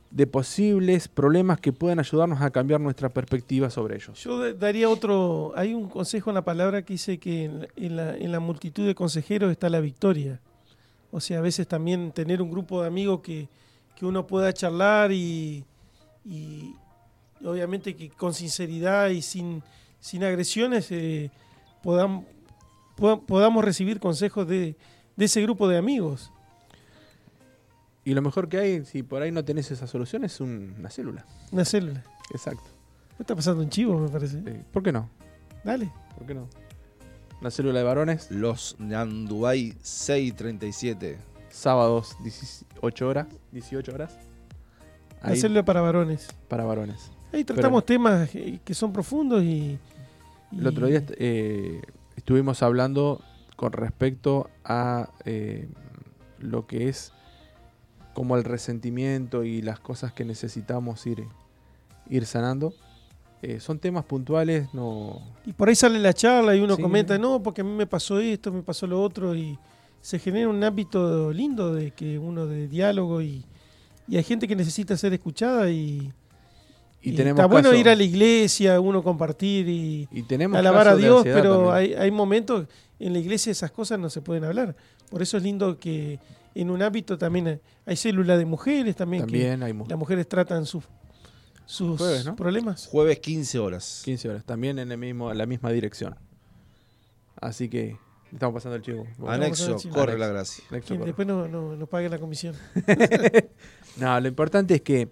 de 0.10 0.26
posibles 0.26 1.08
problemas 1.08 1.60
que 1.60 1.74
puedan 1.74 2.00
ayudarnos 2.00 2.42
a 2.42 2.50
cambiar 2.50 2.80
nuestra 2.80 3.10
perspectiva 3.10 3.70
sobre 3.70 3.96
ellos. 3.98 4.24
Yo 4.24 4.40
da- 4.40 4.54
daría 4.54 4.90
otro. 4.90 5.52
Hay 5.56 5.74
un 5.74 5.90
consejo 5.90 6.30
en 6.30 6.36
la 6.36 6.44
palabra 6.46 6.82
que 6.84 6.94
dice 6.94 7.18
que 7.18 7.44
en 7.76 7.96
la, 7.96 8.16
en 8.16 8.32
la- 8.32 8.40
multitud 8.40 8.86
de 8.88 8.96
consejeros 8.96 9.52
está 9.52 9.70
la 9.70 9.80
victoria. 9.82 10.40
O 11.12 11.20
sea, 11.20 11.40
a 11.40 11.42
veces 11.42 11.68
también 11.68 12.12
tener 12.12 12.42
un 12.42 12.50
grupo 12.50 12.82
de 12.82 12.88
amigos 12.88 13.20
que, 13.22 13.48
que 13.96 14.06
uno 14.06 14.26
pueda 14.28 14.54
charlar 14.54 15.12
y, 15.12 15.64
y 16.26 16.74
obviamente 17.44 17.96
que 17.96 18.10
con 18.10 18.34
sinceridad 18.34 19.10
y 19.10 19.22
sin, 19.22 19.62
sin 20.00 20.24
agresiones 20.24 20.88
eh, 20.92 21.32
podam- 21.84 22.24
poda- 22.96 23.20
podamos 23.20 23.64
recibir 23.64 24.00
consejos 24.00 24.48
de, 24.48 24.76
de 25.16 25.26
ese 25.26 25.42
grupo 25.42 25.68
de 25.68 25.78
amigos. 25.78 26.32
Y 28.08 28.14
lo 28.14 28.22
mejor 28.22 28.48
que 28.48 28.58
hay, 28.58 28.86
si 28.86 29.04
por 29.04 29.22
ahí 29.22 29.32
no 29.34 29.44
tenés 29.44 29.70
esa 29.70 29.86
solución, 29.86 30.24
es 30.24 30.40
un- 30.40 30.76
una 30.80 30.90
célula. 30.90 31.26
Una 31.52 31.66
célula. 31.66 32.04
Exacto. 32.32 32.64
Me 33.20 33.24
está 33.24 33.36
pasando 33.36 33.62
un 33.62 33.70
chivo, 33.70 34.00
me 34.00 34.08
parece. 34.08 34.38
¿Por 34.72 34.82
qué 34.82 34.94
no? 34.94 35.10
Dale. 35.66 35.92
¿Por 36.18 36.26
qué 36.26 36.34
no? 36.34 36.48
Una 37.42 37.52
célula 37.52 37.80
de 37.80 37.84
varones, 37.84 38.32
Los 38.32 38.78
Nandubay 38.80 39.74
637. 39.82 41.18
sábados 41.50 42.16
18 42.24 43.08
horas, 43.10 43.28
18 43.52 43.94
horas. 43.94 44.18
Una 45.22 45.32
Ahí, 45.34 45.38
célula 45.42 45.66
para 45.66 45.82
varones. 45.82 46.30
para 46.48 46.64
varones. 46.64 47.12
Ahí 47.34 47.44
tratamos 47.44 47.86
temas 47.86 48.34
eh, 48.36 48.62
que 48.64 48.74
son 48.74 48.94
profundos 48.94 49.44
y. 49.44 49.78
El 50.58 50.66
otro 50.66 50.88
día 50.88 51.04
eh, 51.18 51.82
estuvimos 52.16 52.64
hablando 52.64 53.22
con 53.58 53.74
respecto 53.74 54.50
a 54.64 55.10
eh, 55.26 55.68
lo 56.40 56.68
que 56.68 56.88
es 56.88 57.12
como 58.18 58.36
el 58.36 58.44
resentimiento 58.44 59.44
y 59.44 59.62
las 59.62 59.80
cosas 59.80 60.12
que 60.12 60.26
necesitamos 60.26 61.06
ir, 61.06 61.26
ir 62.10 62.26
sanando. 62.26 62.74
Eh, 63.44 63.60
son 63.60 63.78
temas 63.78 64.06
puntuales, 64.06 64.68
no, 64.74 65.22
Y 65.46 65.54
por 65.54 65.70
ahí 65.70 65.76
sale 65.76 66.00
la 66.00 66.14
charla 66.14 66.56
y 66.56 66.60
uno 66.62 66.76
Sí. 66.78 66.82
comenta, 66.82 67.16
no, 67.20 67.44
porque 67.44 67.62
a 67.62 67.64
mí 67.64 67.70
me 67.70 67.86
pasó 67.86 68.20
esto, 68.20 68.52
me 68.52 68.64
pasó 68.64 68.88
lo 68.88 69.00
otro, 69.04 69.36
y 69.36 69.60
se 70.02 70.18
genera 70.18 70.50
un 70.50 70.64
ámbito 70.64 71.32
lindo 71.32 71.76
de 71.76 71.92
que 71.92 72.18
uno 72.18 72.48
de 72.48 72.68
diálogo 72.68 73.22
y, 73.22 73.46
y 74.08 74.18
hay 74.18 74.24
gente 74.24 74.48
que 74.48 74.56
necesita 74.56 74.98
ser 74.98 75.14
escuchada 75.14 75.70
y, 75.70 76.12
y, 77.04 77.12
y 77.12 77.16
tenemos 77.16 77.38
está 77.40 77.46
bueno 77.46 77.70
caso- 77.70 77.80
ir 77.80 77.88
a 77.90 77.96
la 77.96 78.04
iglesia, 78.04 78.80
uno 78.80 79.04
compartir 79.04 79.70
y 79.70 80.08
y 80.12 80.24
tenemos 80.24 80.58
alabar 80.58 80.88
a 80.88 80.96
Dios, 80.96 81.22
pero 81.24 81.72
hay, 81.72 81.94
hay 81.94 82.10
momentos 82.10 82.66
en 83.00 83.14
la 83.14 83.20
iglesia 83.20 83.52
esas 83.52 83.70
cosas 83.70 84.00
no 84.00 84.10
se 84.10 84.22
pueden 84.22 84.44
hablar. 84.44 84.76
Por 85.12 85.22
eso 85.22 85.38
es 85.38 85.44
lindo 85.44 85.78
que 85.78 86.20
en 86.62 86.70
un 86.70 86.82
ámbito 86.82 87.18
también 87.18 87.48
hay, 87.48 87.60
hay 87.86 87.96
células 87.96 88.38
de 88.38 88.46
mujeres 88.46 88.96
también, 88.96 89.24
también 89.24 89.64
hay 89.64 89.74
mu- 89.74 89.84
que 89.86 89.90
las 89.92 90.00
mujeres 90.00 90.28
tratan 90.28 90.66
sus, 90.66 90.84
sus 91.66 91.98
Jueves, 91.98 92.26
¿no? 92.26 92.36
problemas. 92.36 92.88
Jueves 92.88 93.20
15 93.20 93.60
horas. 93.60 94.02
15 94.06 94.30
horas, 94.30 94.44
también 94.46 94.80
en 94.80 94.92
el 94.92 94.98
mismo, 94.98 95.34
la 95.34 95.46
misma 95.46 95.72
dirección. 95.72 96.16
Así 97.40 97.70
que 97.70 97.98
estamos 98.32 98.56
pasando 98.56 98.76
el 98.78 98.82
chivo. 98.82 99.06
Anexo, 99.28 99.76
corre 99.92 100.14
Anexo. 100.14 100.18
la 100.18 100.28
gracia. 100.28 100.64
Anexo, 100.70 100.88
Que 100.94 100.98
corre. 100.98 101.06
después 101.08 101.28
no, 101.28 101.48
no, 101.48 101.76
nos 101.76 101.88
paguen 101.90 102.12
la 102.12 102.20
comisión. 102.20 102.56
No, 103.98 104.20
lo 104.20 104.28
importante 104.28 104.76
es 104.76 104.82
que, 104.82 105.10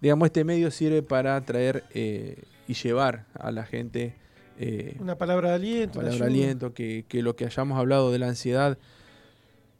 digamos, 0.00 0.26
este 0.26 0.42
medio 0.44 0.70
sirve 0.72 1.02
para 1.02 1.40
traer 1.44 1.84
eh, 1.94 2.42
y 2.66 2.74
llevar 2.74 3.26
a 3.34 3.52
la 3.52 3.64
gente 3.64 4.16
eh, 4.58 4.96
Una 4.98 5.16
palabra 5.16 5.50
de 5.50 5.54
aliento. 5.54 6.00
una 6.00 6.08
palabra 6.08 6.26
ayuda. 6.26 6.42
aliento, 6.42 6.74
que, 6.74 7.04
que 7.08 7.22
lo 7.22 7.36
que 7.36 7.44
hayamos 7.44 7.78
hablado 7.78 8.10
de 8.10 8.18
la 8.18 8.26
ansiedad, 8.28 8.76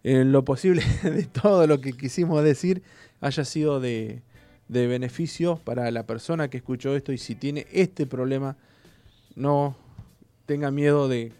en 0.09 0.33
lo 0.33 0.45
posible 0.45 0.83
de 1.03 1.25
todo 1.25 1.67
lo 1.67 1.81
que 1.81 1.93
quisimos 1.93 2.43
decir, 2.43 2.83
haya 3.21 3.45
sido 3.45 3.81
de, 3.81 4.23
de 4.69 4.87
beneficio 4.87 5.57
para 5.57 5.91
la 5.91 6.07
persona 6.07 6.49
que 6.49 6.57
escuchó 6.57 6.97
esto 6.97 7.13
y 7.13 7.19
si 7.19 7.35
tiene 7.35 7.67
este 7.73 8.07
problema, 8.07 8.57
no 9.35 9.77
tenga 10.47 10.71
miedo 10.71 11.09
de... 11.09 11.33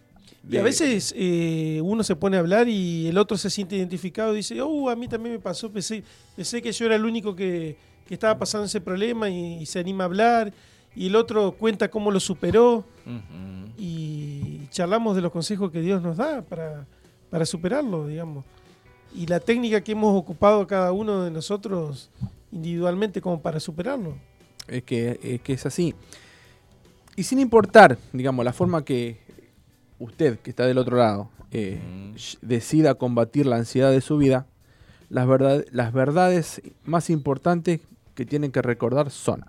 Y 0.51 0.57
a 0.57 0.63
veces 0.63 1.15
eh, 1.17 1.81
uno 1.83 2.03
se 2.03 2.17
pone 2.17 2.37
a 2.37 2.41
hablar 2.41 2.69
y 2.69 3.07
el 3.09 3.19
otro 3.19 3.37
se 3.37 3.51
siente 3.51 3.77
identificado 3.77 4.33
y 4.33 4.39
dice, 4.39 4.61
oh, 4.63 4.89
a 4.89 4.97
mí 4.97 5.09
también 5.09 5.35
me 5.35 5.41
pasó, 5.41 5.71
pensé, 5.71 6.03
pensé 6.37 6.63
que 6.63 6.73
yo 6.73 6.87
era 6.87 6.95
el 6.95 7.05
único 7.05 7.37
que, 7.37 7.77
que 8.07 8.15
estaba 8.15 8.39
pasando 8.39 8.65
ese 8.67 8.81
problema 8.81 9.29
y, 9.29 9.63
y 9.63 9.67
se 9.67 9.79
anima 9.79 10.05
a 10.05 10.07
hablar. 10.07 10.53
Y 10.95 11.09
el 11.09 11.17
otro 11.17 11.53
cuenta 11.53 11.91
cómo 11.91 12.11
lo 12.11 12.19
superó 12.19 12.85
y 13.77 14.67
charlamos 14.71 15.17
de 15.17 15.23
los 15.23 15.33
consejos 15.33 15.71
que 15.71 15.81
Dios 15.81 16.03
nos 16.03 16.17
da 16.17 16.43
para, 16.43 16.87
para 17.31 17.45
superarlo, 17.45 18.07
digamos. 18.07 18.45
Y 19.15 19.27
la 19.27 19.41
técnica 19.41 19.81
que 19.81 19.93
hemos 19.93 20.15
ocupado 20.17 20.67
cada 20.67 20.93
uno 20.93 21.25
de 21.25 21.31
nosotros 21.31 22.11
individualmente 22.53 23.21
como 23.21 23.41
para 23.41 23.59
superarlo. 23.61 24.15
Es 24.69 24.83
que, 24.83 25.19
es 25.23 25.41
que 25.41 25.53
es 25.55 25.67
así. 25.67 25.95
Y 27.17 27.23
sin 27.25 27.39
importar, 27.41 27.99
digamos, 28.13 28.45
la 28.45 28.53
forma 28.53 28.85
que 28.85 29.19
usted, 29.99 30.39
que 30.39 30.51
está 30.51 30.67
del 30.67 30.79
otro 30.79 30.97
lado, 30.97 31.31
eh, 31.51 31.81
Mm. 31.83 32.15
decida 32.47 32.95
combatir 32.95 33.47
la 33.47 33.57
ansiedad 33.57 33.91
de 33.91 34.01
su 34.03 34.19
vida, 34.19 34.47
las, 35.09 35.27
verdad- 35.27 35.65
las 35.73 35.93
verdades 35.93 36.61
más 36.85 37.09
importantes 37.11 37.81
que 38.15 38.27
tienen 38.27 38.53
que 38.53 38.61
recordar 38.63 39.11
son, 39.11 39.45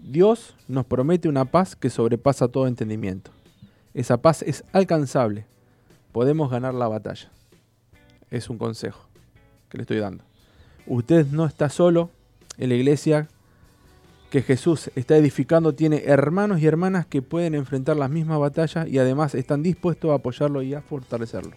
Dios 0.00 0.54
nos 0.68 0.84
promete 0.86 1.28
una 1.28 1.44
paz 1.46 1.74
que 1.76 1.90
sobrepasa 1.90 2.48
todo 2.48 2.66
entendimiento. 2.66 3.30
Esa 3.94 4.18
paz 4.18 4.42
es 4.42 4.64
alcanzable. 4.72 5.46
Podemos 6.12 6.50
ganar 6.50 6.74
la 6.74 6.88
batalla. 6.88 7.30
Es 8.34 8.50
un 8.50 8.58
consejo 8.58 9.06
que 9.68 9.78
le 9.78 9.82
estoy 9.82 9.98
dando. 9.98 10.24
Usted 10.88 11.24
no 11.28 11.46
está 11.46 11.68
solo 11.68 12.10
en 12.58 12.70
la 12.70 12.74
iglesia 12.74 13.28
que 14.28 14.42
Jesús 14.42 14.90
está 14.96 15.16
edificando 15.16 15.76
tiene 15.76 16.02
hermanos 16.06 16.60
y 16.60 16.66
hermanas 16.66 17.06
que 17.06 17.22
pueden 17.22 17.54
enfrentar 17.54 17.96
las 17.96 18.10
mismas 18.10 18.40
batallas 18.40 18.88
y 18.88 18.98
además 18.98 19.36
están 19.36 19.62
dispuestos 19.62 20.10
a 20.10 20.14
apoyarlo 20.14 20.62
y 20.62 20.74
a 20.74 20.82
fortalecerlo. 20.82 21.52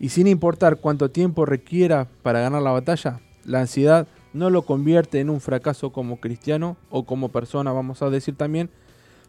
Y 0.00 0.08
sin 0.08 0.26
importar 0.26 0.78
cuánto 0.78 1.12
tiempo 1.12 1.46
requiera 1.46 2.08
para 2.24 2.40
ganar 2.40 2.60
la 2.60 2.72
batalla, 2.72 3.20
la 3.44 3.60
ansiedad 3.60 4.08
no 4.32 4.50
lo 4.50 4.62
convierte 4.62 5.20
en 5.20 5.30
un 5.30 5.40
fracaso 5.40 5.92
como 5.92 6.18
cristiano 6.18 6.76
o 6.90 7.04
como 7.04 7.28
persona, 7.28 7.70
vamos 7.70 8.02
a 8.02 8.10
decir 8.10 8.34
también. 8.34 8.70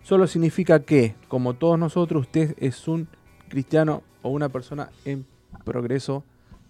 Solo 0.02 0.26
significa 0.26 0.80
que, 0.80 1.14
como 1.28 1.54
todos 1.54 1.78
nosotros, 1.78 2.24
usted 2.24 2.56
es 2.58 2.88
un 2.88 3.08
cristiano 3.48 4.02
o 4.24 4.30
una 4.30 4.50
persona 4.50 4.90
en 5.06 5.28
progreso 5.66 6.24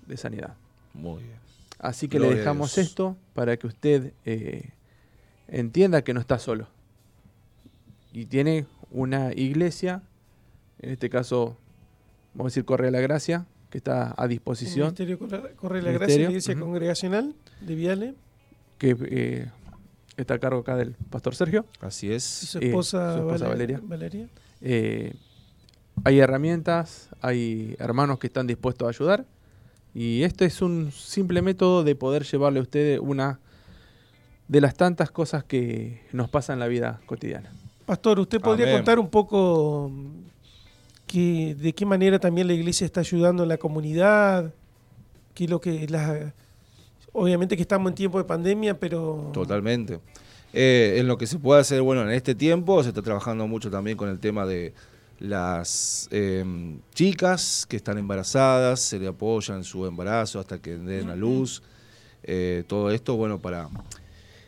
de 0.08 0.18
sanidad. 0.18 0.56
Muy 0.94 1.24
bien. 1.24 1.36
Así 1.80 2.08
que 2.08 2.18
Gloria 2.18 2.34
le 2.36 2.40
dejamos 2.40 2.78
esto 2.78 3.18
para 3.34 3.58
que 3.58 3.68
usted 3.68 4.14
eh, 4.26 4.70
entienda 5.48 6.02
que 6.04 6.14
no 6.14 6.20
está 6.20 6.40
solo. 6.40 6.68
Y 8.14 8.26
tiene 8.26 8.66
una 8.92 9.34
iglesia, 9.34 10.02
en 10.80 10.92
este 10.92 11.10
caso, 11.10 11.58
vamos 12.34 12.52
a 12.52 12.54
decir 12.54 12.66
Correa 12.66 12.86
de 12.88 12.92
la 12.92 13.02
Gracia, 13.02 13.46
que 13.70 13.80
está 13.80 14.14
a 14.16 14.24
El 14.26 14.30
disposición, 14.30 14.88
Ministerio 14.88 15.18
Corre, 15.20 15.56
Corre 15.56 15.82
la 15.82 15.90
Ministerio, 15.90 16.00
Gracia, 16.00 16.24
la 16.24 16.30
Iglesia. 16.30 16.60
Congregacional 16.60 17.36
de 17.62 17.76
Viale, 17.76 18.14
que 18.78 18.96
eh, 19.02 19.50
está 20.16 20.36
a 20.36 20.40
cargo 20.40 20.60
acá 20.60 20.76
del 20.78 20.92
Pastor 21.10 21.34
Sergio. 21.36 21.66
Así 21.82 22.08
y 22.08 22.14
es. 22.14 22.24
su 22.24 22.60
Eh, 22.60 22.68
esposa, 22.68 23.14
su 23.14 23.20
esposa 23.22 23.46
Vale- 23.46 23.50
Valeria. 23.50 23.80
Valeria. 23.84 24.28
Hay 26.04 26.20
herramientas, 26.20 27.10
hay 27.22 27.76
hermanos 27.80 28.20
que 28.20 28.28
están 28.28 28.48
dispuestos 28.48 28.86
a 28.86 28.90
ayudar. 28.90 29.26
Y 29.94 30.24
este 30.24 30.46
es 30.46 30.62
un 30.62 30.92
simple 30.92 31.42
método 31.42 31.84
de 31.84 31.96
poder 31.96 32.24
llevarle 32.24 32.60
a 32.60 32.64
ustedes 32.64 33.00
una 33.00 33.40
de 34.48 34.62
las 34.62 34.76
tantas 34.76 35.12
cosas 35.12 35.44
que 35.44 36.02
nos 36.12 36.30
pasan 36.30 36.56
en 36.56 36.60
la 36.62 36.68
vida 36.68 37.00
cotidiana. 37.06 37.52
Pastor, 37.86 38.20
¿usted 38.20 38.42
podría 38.42 38.66
Amén. 38.66 38.78
contar 38.78 39.00
un 39.00 39.10
poco 39.10 39.92
que, 41.06 41.56
de 41.56 41.74
qué 41.74 41.86
manera 41.86 42.20
también 42.20 42.48
la 42.48 42.54
iglesia 42.54 42.86
está 42.86 43.02
ayudando 43.02 43.44
a 43.44 43.46
la 43.46 43.58
comunidad? 43.58 44.54
¿Qué 45.34 45.46
es 45.46 45.50
lo 45.50 45.62
que 45.62 45.88
la, 45.88 46.34
obviamente 47.14 47.56
que 47.56 47.62
estamos 47.62 47.90
en 47.90 47.96
tiempo 47.96 48.18
de 48.18 48.26
pandemia, 48.26 48.80
pero 48.80 49.30
Totalmente. 49.32 50.00
Eh, 50.52 50.96
en 50.98 51.08
lo 51.08 51.18
que 51.18 51.26
se 51.26 51.40
puede 51.40 51.62
hacer, 51.62 51.82
bueno, 51.82 52.04
en 52.04 52.12
este 52.12 52.36
tiempo 52.36 52.84
se 52.84 52.90
está 52.90 53.02
trabajando 53.02 53.48
mucho 53.48 53.72
también 53.72 53.98
con 53.98 54.10
el 54.10 54.20
tema 54.20 54.46
de 54.46 54.74
las 55.24 56.10
eh, 56.12 56.44
chicas 56.94 57.66
que 57.68 57.78
están 57.78 57.98
embarazadas, 57.98 58.82
se 58.82 59.00
le 59.00 59.08
apoya 59.08 59.56
en 59.56 59.64
su 59.64 59.86
embarazo 59.86 60.38
hasta 60.40 60.62
que 60.62 60.76
den 60.78 61.10
a 61.10 61.16
luz. 61.16 61.64
Eh, 62.24 62.66
todo 62.68 62.92
esto, 62.92 63.16
bueno, 63.16 63.40
para 63.40 63.70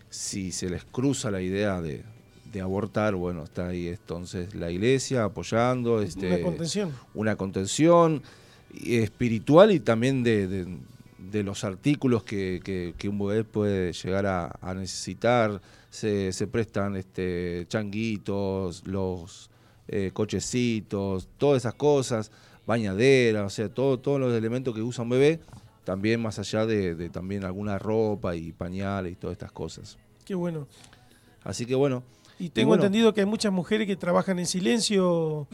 si 0.10 0.52
se 0.52 0.70
les 0.70 0.84
cruza 0.84 1.32
la 1.32 1.42
idea 1.42 1.82
de, 1.82 2.04
de 2.52 2.60
abortar, 2.60 3.16
bueno, 3.16 3.46
está 3.46 3.70
ahí 3.70 3.88
entonces 3.88 4.54
la 4.54 4.70
iglesia 4.70 5.24
apoyando. 5.24 6.02
Este, 6.02 6.28
una 6.28 6.42
contención. 6.42 6.92
una 7.14 7.36
contención 7.38 8.22
espiritual 8.86 9.72
y 9.72 9.80
también 9.80 10.24
de, 10.24 10.48
de- 10.48 10.78
de 11.32 11.44
los 11.44 11.64
artículos 11.64 12.24
que, 12.24 12.60
que- 12.64 12.94
que 12.98 13.10
un 13.10 13.18
bebé 13.18 13.44
puede 13.46 13.94
llegar 13.94 14.26
a, 14.26 14.58
a 14.62 14.74
necesitar. 14.74 15.62
Se, 15.90 16.34
se 16.34 16.48
prestan 16.48 16.98
este, 16.98 17.66
changuitos, 17.70 18.86
los 18.86 19.50
eh, 19.88 20.12
cochecitos, 20.14 21.28
todas 21.38 21.62
esas 21.64 21.74
cosas, 21.76 22.32
bañadera, 22.66 23.46
o 23.46 23.50
sea, 23.50 23.70
todo, 23.70 24.00
todos 24.00 24.20
los 24.20 24.34
elementos 24.34 24.74
que 24.74 24.82
usa 24.82 25.04
un 25.04 25.10
bebé, 25.10 25.40
también 25.84 26.22
más 26.22 26.40
allá 26.40 26.66
de, 26.66 26.96
de 26.96 27.10
también 27.10 27.44
alguna 27.46 27.78
ropa 27.78 28.36
y 28.36 28.52
pañales 28.52 29.14
y 29.14 29.16
todas 29.16 29.34
estas 29.36 29.52
cosas. 29.52 29.98
Qué 30.26 30.34
bueno. 30.34 30.68
Así 31.44 31.66
que 31.68 31.76
bueno, 31.76 32.02
Y 32.40 32.50
tengo 32.50 32.70
bueno. 32.70 32.84
entendido 32.84 33.14
que 33.14 33.22
hay 33.22 33.28
muchas 33.28 33.54
mujeres 33.54 33.86
que 33.88 33.96
trabajan 33.96 34.40
en 34.40 34.48
silencio 34.48 35.48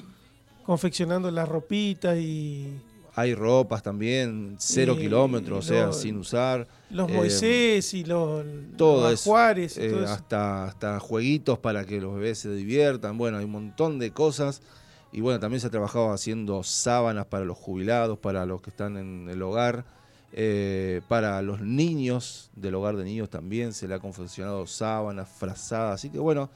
confeccionando 0.66 1.30
las 1.32 1.50
ropitas 1.50 2.18
y 2.18 2.70
hay 3.14 3.36
ropas 3.36 3.84
también, 3.84 4.56
cero 4.60 4.96
kilómetros, 4.98 5.60
o 5.60 5.68
sea, 5.68 5.92
sin 5.94 6.18
usar. 6.18 6.68
los 6.90 7.10
Eh, 7.10 7.14
Moisés 7.14 7.94
y 7.94 8.06
los, 8.06 8.46
todo 8.78 9.10
los 9.12 9.26
y 9.26 9.30
Eh, 9.78 9.90
todo 9.90 10.04
eso. 10.04 10.14
hasta, 10.14 10.66
hasta 10.66 11.00
jueguitos 11.00 11.60
para 11.60 11.86
que 11.86 12.00
los 12.00 12.16
bebés 12.16 12.40
se 12.40 12.54
diviertan. 12.54 13.18
Bueno, 13.18 13.38
hay 13.38 13.46
un 13.46 13.52
montón 13.52 14.00
de 14.00 14.12
cosas. 14.12 14.62
Y 15.12 15.20
bueno, 15.22 15.40
también 15.42 15.60
se 15.60 15.68
ha 15.68 15.70
trabajado 15.70 16.12
haciendo 16.14 16.64
sábanas 16.64 17.26
para 17.26 17.44
los 17.44 17.58
jubilados, 17.58 18.18
para 18.20 18.46
los 18.46 18.62
que 18.62 18.70
están 18.70 18.98
en 18.98 19.28
el 19.30 19.42
hogar. 19.42 19.86
eh, 20.34 21.02
para 21.10 21.42
los 21.42 21.60
niños 21.60 22.50
del 22.56 22.76
hogar 22.76 22.96
de 22.96 23.04
niños 23.04 23.30
también 23.30 23.74
se 23.74 23.88
le 23.90 23.96
ha 23.96 24.00
confeccionado 24.00 24.66
sábanas, 24.68 25.28
frazadas. 25.28 25.96
Así 25.96 26.10
que 26.10 26.20
bueno, 26.20 26.50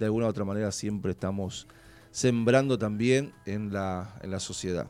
de 0.00 0.06
alguna 0.06 0.26
u 0.26 0.28
otra 0.30 0.44
manera 0.44 0.72
siempre 0.72 1.12
estamos 1.12 1.68
sembrando 2.10 2.76
también 2.78 3.32
en 3.46 3.72
la, 3.72 4.16
en 4.22 4.32
la 4.32 4.40
sociedad. 4.40 4.88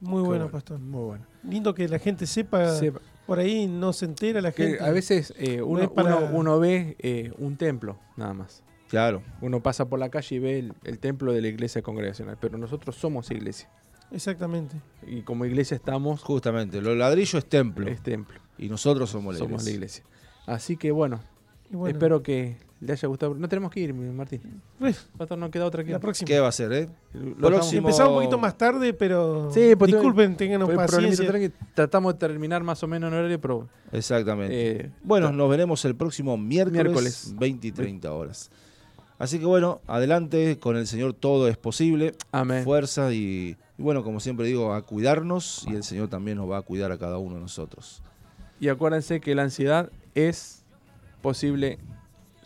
Muy 0.00 0.20
bueno, 0.20 0.26
bueno, 0.28 0.50
pastor. 0.50 0.78
Muy 0.78 1.04
bueno. 1.04 1.26
Lindo 1.42 1.74
que 1.74 1.86
la 1.88 1.98
gente 1.98 2.26
sepa, 2.26 2.74
Sepa- 2.78 3.00
por 3.26 3.38
ahí 3.38 3.66
no 3.66 3.92
se 3.92 4.06
entera 4.06 4.40
la 4.40 4.52
que 4.52 4.68
gente. 4.68 4.82
a 4.84 4.90
veces 4.90 5.34
eh, 5.38 5.58
No 5.58 5.66
uno, 5.66 5.82
es 5.82 5.88
para- 5.90 6.16
uno- 6.16 6.30
uno 6.36 6.58
ve 6.58 6.96
eh, 7.00 7.32
un 7.38 7.56
templo, 7.56 7.98
nada 8.16 8.32
más. 8.34 8.62
Claro, 8.88 9.22
Uno 9.40 9.62
pasa 9.62 9.88
por 9.88 10.00
la 10.00 10.08
calle 10.08 10.34
y 10.34 10.38
ve 10.40 10.58
el, 10.58 10.72
el 10.82 10.98
templo 10.98 11.32
de 11.32 11.40
la 11.40 11.46
iglesia 11.48 11.80
congregacional, 11.80 12.36
pero 12.40 12.58
nosotros 12.58 12.96
somos 12.96 13.30
iglesia. 13.30 13.68
Exactamente. 14.10 14.74
Y 15.06 15.22
como 15.22 15.44
iglesia 15.44 15.76
estamos, 15.76 16.22
justamente. 16.24 16.80
Los 16.80 16.96
ladrillos 16.96 17.34
es 17.34 17.46
templo. 17.48 17.86
es 17.88 18.02
templo, 18.02 18.40
Y 18.58 18.68
nosotros 18.68 19.08
somos 19.10 19.34
la 19.34 19.38
somos 19.38 19.64
la 19.64 19.70
iglesia. 19.70 20.02
iglesia. 20.02 20.44
Así 20.46 20.76
que 20.76 20.90
bueno, 20.90 21.20
espero 21.86 22.22
que 22.24 22.56
le 22.80 22.92
haya 22.92 23.08
gustado. 23.08 23.34
No 23.34 23.48
tenemos 23.48 23.70
que 23.70 23.80
ir, 23.80 23.92
Martín. 23.94 24.40
pues, 24.78 25.06
Pastor, 25.18 25.36
no 25.38 25.50
queda 25.50 25.66
otra 25.66 25.84
que 25.84 25.92
la 25.92 25.98
próxima. 25.98 26.26
¿Qué 26.26 26.40
va 26.40 26.48
a 26.48 26.52
ser, 26.52 26.72
eh? 26.72 26.88
Lo 27.12 27.48
próximo- 27.48 27.88
Empezamos 27.88 28.12
un 28.12 28.18
poquito 28.20 28.38
más 28.38 28.56
tarde, 28.56 28.92
pero 28.94 29.50
Sí, 29.52 29.74
pues, 29.76 29.92
disculpen, 29.92 30.36
tengan 30.36 30.62
un 30.62 30.74
paciencia. 30.74 31.30
Tratamos 31.74 32.14
de 32.14 32.18
terminar 32.18 32.62
más 32.62 32.82
o 32.82 32.86
menos 32.86 33.08
en 33.12 33.18
horario, 33.18 33.40
pero 33.40 33.68
Exactamente. 33.92 34.80
eh, 34.84 34.90
Bueno, 35.02 35.30
nos 35.32 35.50
veremos 35.50 35.84
el 35.84 35.94
próximo 35.94 36.36
miércoles, 36.38 36.82
Miércoles. 36.84 37.34
20 37.38 37.66
y 37.68 37.72
30 37.72 38.12
horas. 38.12 38.50
Así 39.18 39.38
que 39.38 39.44
bueno, 39.44 39.82
adelante, 39.86 40.58
con 40.58 40.76
el 40.78 40.86
Señor 40.86 41.12
todo 41.12 41.48
es 41.48 41.58
posible. 41.58 42.14
amén. 42.32 42.64
Fuerza 42.64 43.12
y, 43.12 43.56
y 43.76 43.82
bueno, 43.82 44.02
como 44.02 44.18
siempre 44.20 44.46
digo, 44.46 44.72
a 44.72 44.80
cuidarnos 44.86 45.66
y 45.68 45.74
el 45.74 45.82
Señor 45.84 46.08
también 46.08 46.38
nos 46.38 46.50
va 46.50 46.56
a 46.56 46.62
cuidar 46.62 46.90
a 46.92 46.96
cada 46.96 47.18
uno 47.18 47.34
de 47.34 47.42
nosotros. 47.42 48.02
Y 48.58 48.68
acuérdense 48.68 49.20
que 49.20 49.34
la 49.34 49.42
ansiedad 49.42 49.90
es 50.14 50.64
posible 51.20 51.78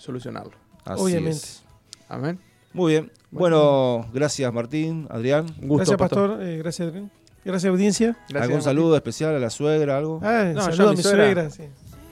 solucionarlo. 0.05 0.52
Así 0.85 1.02
Obviamente. 1.02 1.31
es. 1.39 1.62
Amén. 2.09 2.39
Muy 2.72 2.93
bien. 2.93 3.10
Bueno, 3.31 4.06
gracias 4.12 4.52
Martín, 4.52 5.06
Adrián. 5.10 5.47
Un 5.62 5.68
gusto, 5.68 5.76
Gracias, 5.76 5.98
pastor. 5.98 6.43
Eh, 6.43 6.59
gracias, 6.59 6.89
Adrián. 6.89 7.10
Gracias, 7.44 7.70
audiencia. 7.70 8.06
Gracias, 8.28 8.43
¿Algún 8.43 8.55
Martín. 8.56 8.62
saludo 8.64 8.97
especial 8.97 9.35
a 9.35 9.39
la 9.39 9.51
suegra, 9.51 9.97
algo? 9.98 10.20
Ah, 10.22 10.52
No, 10.55 10.60
saludo 10.62 10.76
yo 10.76 10.89
a 10.89 10.93
mi 10.93 11.02
suegra. 11.02 11.24
suegra. 11.24 11.51
sí. 11.51 11.62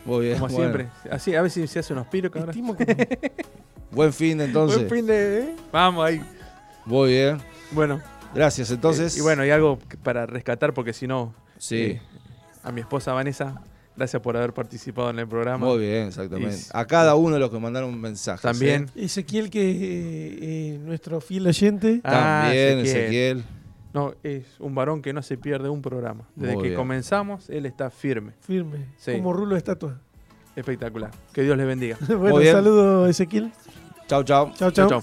Muy 0.04 0.26
bien. 0.26 0.38
Como 0.38 0.52
bueno. 0.52 0.72
siempre. 0.74 1.12
Así, 1.12 1.34
a 1.34 1.42
ver 1.42 1.50
si 1.50 1.66
se 1.68 1.78
hace 1.78 1.92
unos 1.92 2.06
piros, 2.08 2.32
cabrón. 2.32 2.54
Buen 3.92 4.12
fin 4.12 4.40
entonces. 4.40 4.78
Buen 4.78 4.90
fin 4.90 5.06
de. 5.06 5.40
¿eh? 5.40 5.56
Vamos 5.70 6.04
ahí. 6.04 6.20
Muy 6.86 7.10
bien. 7.10 7.38
Bueno. 7.72 8.00
Gracias 8.34 8.70
entonces. 8.70 9.14
eh, 9.16 9.18
y 9.20 9.22
bueno, 9.22 9.44
y 9.44 9.50
algo 9.50 9.78
para 10.02 10.26
rescatar, 10.26 10.72
porque 10.74 10.92
si 10.92 11.06
no, 11.06 11.34
Sí. 11.58 11.76
eh, 11.76 12.02
a 12.64 12.72
mi 12.72 12.80
esposa 12.80 13.12
Vanessa 13.12 13.60
Gracias 13.96 14.22
por 14.22 14.36
haber 14.36 14.52
participado 14.54 15.10
en 15.10 15.18
el 15.18 15.28
programa. 15.28 15.66
Muy 15.66 15.78
bien, 15.80 16.08
exactamente. 16.08 16.56
Y- 16.56 16.60
A 16.72 16.86
cada 16.86 17.14
uno 17.14 17.34
de 17.34 17.40
los 17.40 17.50
que 17.50 17.58
mandaron 17.58 17.90
un 17.90 18.00
mensaje. 18.00 18.40
También. 18.42 18.88
Ezequiel, 18.96 19.50
que 19.50 19.70
es 19.70 19.76
eh, 19.76 20.38
eh, 20.74 20.78
nuestro 20.82 21.20
fiel 21.20 21.46
oyente. 21.46 22.00
Ah, 22.04 22.44
También, 22.44 22.78
Ezequiel. 22.78 22.98
Ezequiel. 23.38 23.44
No, 23.92 24.14
es 24.22 24.44
un 24.58 24.74
varón 24.74 25.02
que 25.02 25.12
no 25.12 25.20
se 25.22 25.36
pierde 25.36 25.68
un 25.68 25.82
programa. 25.82 26.24
Desde 26.34 26.54
Muy 26.54 26.62
que 26.62 26.68
bien. 26.70 26.78
comenzamos, 26.80 27.50
él 27.50 27.66
está 27.66 27.90
firme. 27.90 28.32
Firme, 28.40 28.86
Sí. 28.96 29.12
como 29.12 29.34
rulo 29.34 29.52
de 29.52 29.58
estatua. 29.58 30.00
Espectacular. 30.56 31.10
Que 31.34 31.42
Dios 31.42 31.56
le 31.58 31.64
bendiga. 31.66 31.98
bueno, 32.08 32.38
bien. 32.38 32.52
saludo 32.54 33.06
Ezequiel. 33.06 33.52
Chau, 34.08 34.24
chau. 34.24 34.50
Chao, 34.56 34.70
chao. 34.70 35.02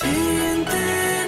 Sin 0.00 1.19